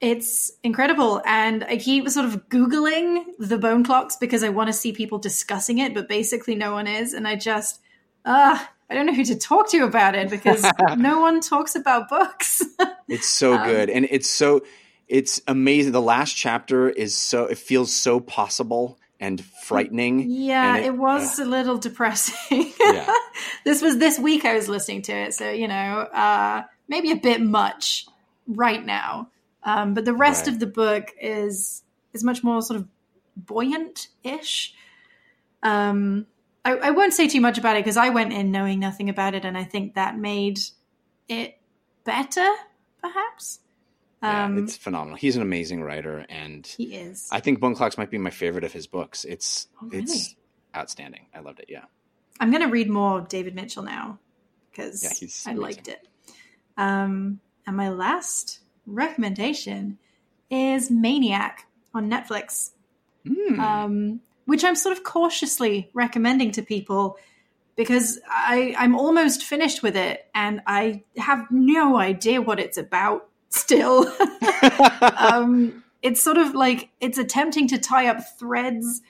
[0.00, 1.22] It's incredible.
[1.24, 5.18] And I keep sort of Googling the bone clocks because I want to see people
[5.18, 7.14] discussing it, but basically no one is.
[7.14, 7.80] And I just,
[8.24, 8.58] uh,
[8.90, 10.64] I don't know who to talk to about it because
[10.96, 12.62] no one talks about books.
[13.08, 14.64] It's so um, good and it's so
[15.06, 15.92] it's amazing.
[15.92, 20.28] The last chapter is so it feels so possible and frightening.
[20.28, 22.72] yeah, and it, was a little depressing.
[22.80, 23.12] Yeah.
[23.64, 25.34] this was this week I was listening to it.
[25.34, 28.06] So, you know, uh, maybe a bit much
[28.46, 29.28] right now.
[29.66, 30.54] Um, but the rest Right.
[30.54, 31.82] of the book is
[32.14, 32.88] is much more sort of
[33.36, 34.72] buoyant ish.
[35.62, 36.26] Um,
[36.64, 39.34] I, I won't say too much about it because I went in knowing nothing about
[39.34, 40.58] it, and I think that made
[41.28, 41.58] it
[42.04, 42.48] better,
[43.02, 43.60] perhaps.
[44.22, 45.16] Yeah, Um, it's phenomenal.
[45.16, 47.28] He's an amazing writer and he is.
[47.30, 49.24] I think Bone Clocks might be my favorite of his books.
[49.24, 50.34] It's Oh, it's
[50.74, 51.26] outstanding.
[51.34, 51.66] I loved it.
[51.68, 51.84] Yeah.
[52.40, 54.18] I'm going to read more of David Mitchell now
[54.70, 55.56] because Yeah, I amazing.
[55.62, 56.08] liked it.
[56.78, 59.98] Um, and my last recommendation
[60.50, 62.70] is Maniac on Netflix,
[63.26, 63.60] Hmm.
[63.60, 67.18] um, which I'm sort of cautiously recommending to people
[67.74, 73.28] because I, I'm almost finished with it and I have no idea what it's about
[73.50, 74.06] still.
[75.16, 79.02] um, it's sort of like it's attempting to tie up threads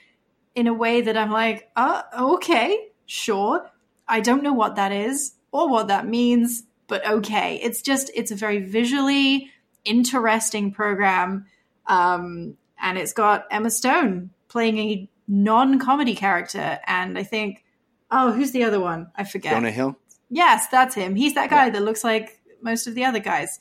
[0.55, 3.69] in a way that I'm like, uh, okay, sure.
[4.07, 7.59] I don't know what that is or what that means, but okay.
[7.61, 9.51] It's just, it's a very visually
[9.87, 11.45] interesting program.
[11.87, 16.79] Um, and it's got Emma Stone playing a non comedy character.
[16.85, 17.63] And I think,
[18.11, 19.07] oh, who's the other one?
[19.15, 19.53] I forget.
[19.53, 19.97] Jonah Hill.
[20.29, 21.15] Yes, that's him.
[21.15, 23.59] He's that guy that looks like most of the other guys.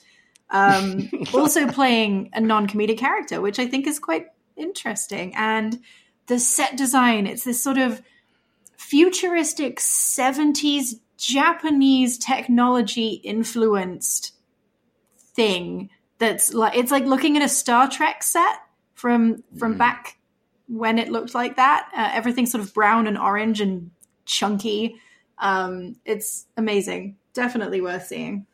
[0.51, 4.27] Um, also playing a non comedic character, which I think is quite
[4.57, 5.35] interesting.
[5.37, 5.81] And
[6.27, 8.03] the set design, it's this sort of
[8.77, 14.33] futuristic 70s Japanese technology influenced
[15.35, 18.57] thing that's like it's like looking at a Star Trek set
[18.95, 19.79] from from Mhm.
[19.79, 20.19] back
[20.69, 21.89] when it looked like that.
[21.97, 23.91] Uh, everything's sort of brown and orange and
[24.25, 24.97] chunky.
[25.39, 27.17] Um, it's amazing.
[27.35, 28.47] Definitely worth seeing.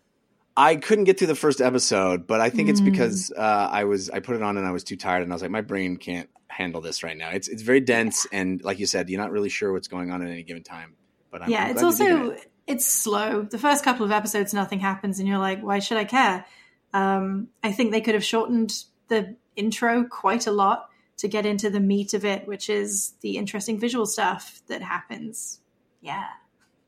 [0.56, 2.86] I couldn't get through the first episode, but I think it's Mm.
[2.90, 5.34] because uh, I was I put it on and I was too tired, and I
[5.34, 7.30] was like, my brain can't handle this right now.
[7.30, 10.20] It's it's very dense, and like you said, you're not really sure what's going on
[10.22, 10.94] at any given time.
[11.30, 12.50] But I'm, yeah, I'm it's glad you're digging also it.
[12.66, 13.42] it's slow.
[13.42, 16.44] The first couple of episodes, nothing happens, and you're like, why should I care?
[16.92, 20.88] Um, I think they could have shortened the intro quite a lot
[21.18, 25.60] to get into the meat of it, which is the interesting visual stuff that happens.
[26.00, 26.24] Yeah.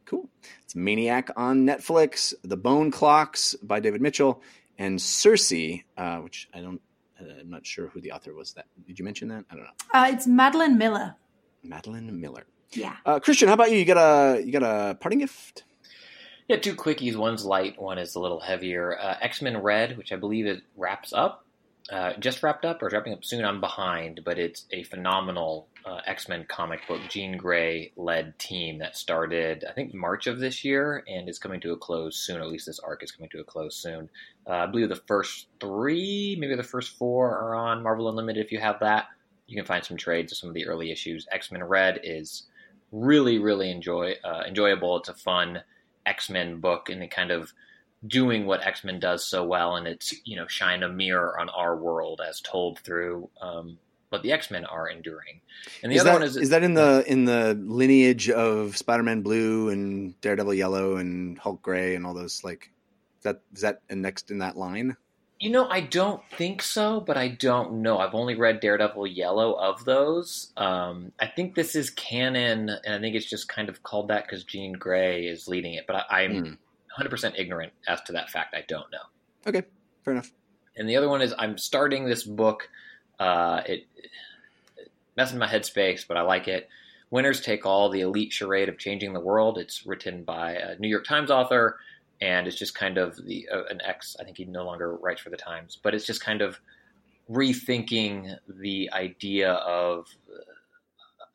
[0.06, 0.28] cool.
[0.64, 4.42] It's Maniac on Netflix, The Bone Clocks by David Mitchell,
[4.78, 5.52] and Circe,
[5.96, 6.80] uh, which I don't.
[7.20, 8.54] Uh, I'm not sure who the author was.
[8.54, 9.44] That did you mention that?
[9.50, 9.70] I don't know.
[9.94, 11.14] Uh, it's Madeline Miller.
[11.62, 12.44] Madeline Miller.
[12.72, 12.96] Yeah.
[13.06, 13.78] Uh, Christian, how about you?
[13.78, 13.98] You got
[14.38, 15.62] a you got a parting gift?
[16.48, 17.16] Yeah, two quickies.
[17.16, 18.98] One's light, one is a little heavier.
[18.98, 21.46] Uh, X Men Red, which I believe it wraps up,
[21.90, 23.44] uh, just wrapped up or wrapping up soon.
[23.44, 28.78] I'm behind, but it's a phenomenal uh, X Men comic book, Jean Grey led team
[28.80, 32.42] that started, I think, March of this year and is coming to a close soon.
[32.42, 34.10] At least this arc is coming to a close soon.
[34.46, 38.44] Uh, I believe the first three, maybe the first four, are on Marvel Unlimited.
[38.44, 39.06] If you have that,
[39.46, 41.26] you can find some trades of some of the early issues.
[41.32, 42.44] X Men Red is
[42.92, 44.98] really, really enjoy uh, enjoyable.
[44.98, 45.62] It's a fun
[46.06, 47.52] X Men book, and it kind of
[48.06, 51.48] doing what X Men does so well, and it's you know shine a mirror on
[51.50, 53.78] our world as told through um,
[54.10, 55.40] what the X Men are enduring.
[55.82, 58.76] And the is other that, one is is that in the in the lineage of
[58.76, 62.70] Spider-Man Blue and Daredevil Yellow and Hulk Gray and all those like
[63.18, 64.96] is that is that next in that line?
[65.44, 67.98] You know, I don't think so, but I don't know.
[67.98, 70.50] I've only read Daredevil Yellow of those.
[70.56, 74.24] Um, I think this is canon, and I think it's just kind of called that
[74.24, 75.86] because Jean Grey is leading it.
[75.86, 76.58] But I, I'm
[76.96, 77.02] Hmm.
[77.02, 78.54] 100% ignorant as to that fact.
[78.54, 79.02] I don't know.
[79.46, 79.64] Okay,
[80.02, 80.30] fair enough.
[80.78, 82.70] And the other one is I'm starting this book.
[83.20, 83.86] Uh, it,
[84.78, 86.70] it messing my headspace, but I like it.
[87.10, 89.58] Winners Take All: The Elite Charade of Changing the World.
[89.58, 91.78] It's written by a New York Times author,
[92.20, 94.16] and it's just kind of the uh, an ex.
[94.20, 96.58] I think he no longer writes for the Times, but it's just kind of
[97.30, 100.06] rethinking the idea of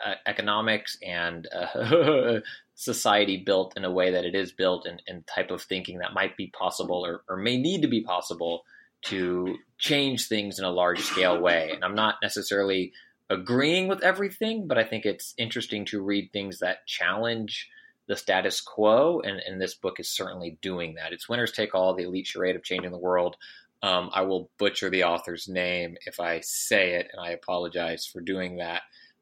[0.06, 2.40] uh, economics and uh,
[2.76, 6.14] society built in a way that it is built and, and type of thinking that
[6.14, 8.64] might be possible or, or may need to be possible
[9.02, 11.72] to change things in a large scale way.
[11.74, 12.94] And I'm not necessarily
[13.30, 17.70] agreeing with everything, but I think it's interesting to read things that challenge
[18.10, 19.22] the status quo.
[19.22, 21.14] And, and this book is certainly doing that.
[21.14, 23.38] It's Winners Take All, the elite charade of changing the world.
[23.82, 28.20] Um, I will butcher the author's name if I say it, and I apologize for
[28.20, 28.82] doing that.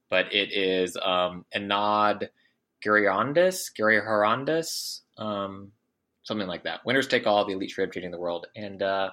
[0.09, 2.30] But it is um, Anad
[2.84, 5.73] Giriondis, Gary Harandis, um,
[6.23, 6.85] something like that.
[6.85, 9.11] Winners take all, the elite charade of changing the world, and uh,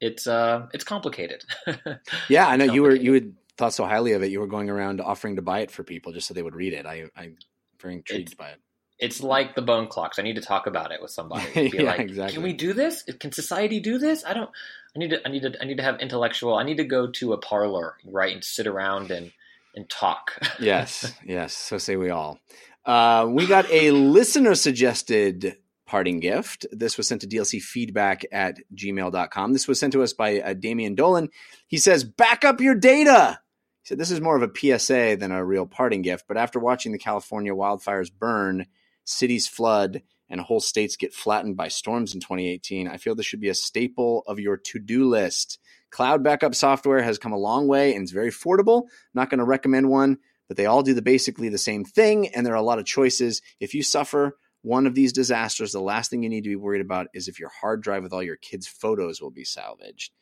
[0.00, 1.42] it's uh, it's complicated.
[2.28, 4.30] Yeah, I know you were you had thought so highly of it.
[4.30, 6.72] You were going around offering to buy it for people just so they would read
[6.72, 6.86] it.
[6.86, 7.36] I I'm
[7.80, 8.60] very intrigued It's- by it.
[8.98, 10.18] It's like the bone clocks.
[10.18, 11.44] I need to talk about it with somebody.
[11.70, 12.34] Be Yeah, like, exactly.
[12.34, 13.02] can we do this?
[13.20, 14.24] Can society do this?
[14.24, 14.50] I don't.
[14.94, 15.20] I need to.
[15.26, 15.52] I need to.
[15.60, 16.54] I need to have intellectual.
[16.54, 19.32] I need to go to a parlor, right, and sit around and
[19.74, 20.32] and talk.
[20.60, 21.54] Yes, yes.
[21.54, 22.38] So say we all.
[22.84, 25.56] Uh, we got a listener suggested
[25.86, 26.66] parting gift.
[26.72, 29.52] This was sent to DLC feedback at gmail.com.
[29.52, 31.28] This was sent to us by uh, Damian Dolan.
[31.68, 33.38] He says, back up your data.
[33.82, 36.58] He said, this is more of a PSA than a real parting gift, but after
[36.58, 38.66] watching the California wildfires burn,
[39.06, 43.40] cities flood, and whole states get flattened by storms in 2018, I feel this should
[43.40, 45.58] be a staple of your to do list.
[45.90, 48.84] Cloud backup software has come a long way and it's very affordable.
[49.14, 50.18] Not going to recommend one,
[50.48, 52.84] but they all do the basically the same thing, and there are a lot of
[52.84, 53.40] choices.
[53.60, 56.80] If you suffer one of these disasters, the last thing you need to be worried
[56.80, 60.12] about is if your hard drive with all your kids' photos will be salvaged.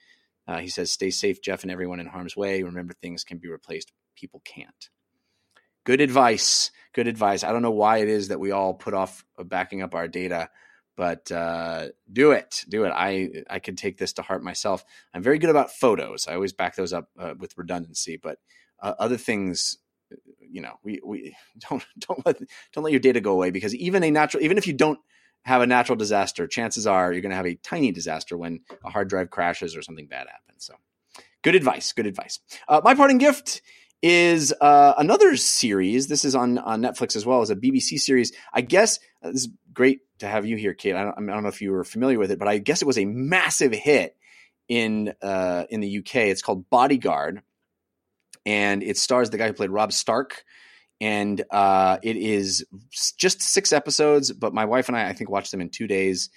[0.46, 2.62] Uh, he says, "Stay safe, Jeff, and everyone in harm's way.
[2.62, 4.90] Remember, things can be replaced; people can't."
[5.84, 6.70] Good advice.
[6.92, 7.44] Good advice.
[7.44, 10.48] I don't know why it is that we all put off backing up our data,
[10.96, 12.64] but uh, do it.
[12.68, 12.92] Do it.
[12.94, 14.84] I I could take this to heart myself.
[15.12, 16.26] I'm very good about photos.
[16.28, 18.38] I always back those up uh, with redundancy, but
[18.80, 19.78] uh, other things
[20.38, 21.36] you know we we
[21.70, 22.38] don't don't let
[22.72, 24.98] don't let your data go away because even a natural even if you don't
[25.42, 28.90] have a natural disaster chances are you're going to have a tiny disaster when a
[28.90, 30.74] hard drive crashes or something bad happens so
[31.42, 33.60] good advice good advice uh, my parting gift
[34.04, 38.32] is uh, another series this is on, on netflix as well as a bbc series
[38.52, 41.42] i guess uh, this is great to have you here kate I don't, I don't
[41.42, 44.16] know if you were familiar with it but i guess it was a massive hit
[44.68, 47.42] in uh, in the uk it's called bodyguard
[48.46, 50.44] and it stars the guy who played Robb Stark.
[51.00, 52.64] And uh, it is
[53.16, 56.30] just six episodes, but my wife and I, I think, watched them in two days.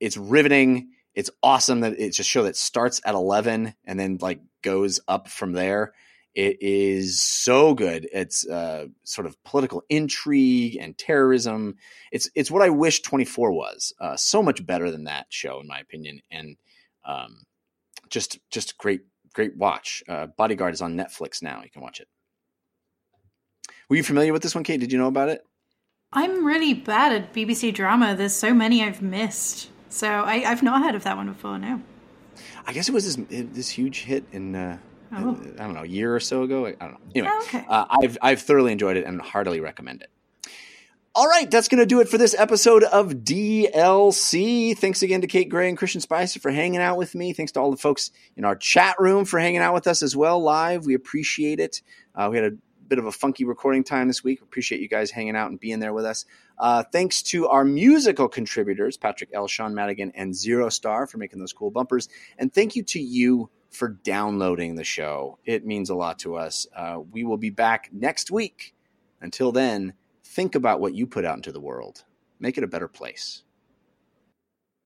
[0.00, 0.90] It's riveting.
[1.14, 5.28] It's awesome that it's a show that starts at eleven and then like goes up
[5.28, 5.92] from there.
[6.34, 8.08] It is so good.
[8.12, 11.76] It's uh, sort of political intrigue and terrorism.
[12.12, 13.92] It's it's what I wish Twenty Four was.
[14.00, 16.56] Uh, so much better than that show, in my opinion, and
[17.04, 17.46] um,
[18.10, 19.02] just just great
[19.32, 20.04] great watch.
[20.08, 21.62] Uh, Bodyguard is on Netflix now.
[21.64, 22.08] You can watch it.
[23.88, 24.78] Were you familiar with this one, Kate?
[24.78, 25.44] Did you know about it?
[26.12, 28.14] I'm really bad at BBC drama.
[28.16, 29.68] There's so many I've missed.
[29.88, 31.82] So I, I've not heard of that one before, no.
[32.66, 34.78] I guess it was this this huge hit in uh,
[35.12, 35.40] Oh.
[35.58, 36.66] I don't know a year or so ago.
[36.66, 36.98] I don't know.
[37.14, 37.64] Anyway, Oh, okay.
[37.68, 40.10] uh, I've I've thoroughly enjoyed it and heartily recommend it.
[41.12, 44.76] All right, that's going to do it for this episode of DLC.
[44.78, 47.32] Thanks again to Kate Grey and Christian Spicer for hanging out with me.
[47.32, 50.14] Thanks to all the folks in our chat room for hanging out with us as
[50.16, 50.86] well live.
[50.86, 51.82] We appreciate it.
[52.14, 52.56] Uh, we had a
[52.86, 54.40] bit of a funky recording time this week.
[54.40, 56.26] Appreciate you guys hanging out and being there with us.
[56.58, 61.40] Uh, thanks to our musical contributors, Patrick L., Sean Madigan, and Zero Star for making
[61.40, 62.08] those cool bumpers.
[62.38, 65.38] And thank you to you for downloading the show.
[65.44, 66.66] It means a lot to us.
[66.74, 68.74] Uh, we will be back next week.
[69.20, 69.94] Until then,
[70.24, 72.04] think about what you put out into the world.
[72.38, 73.42] Make it a better place.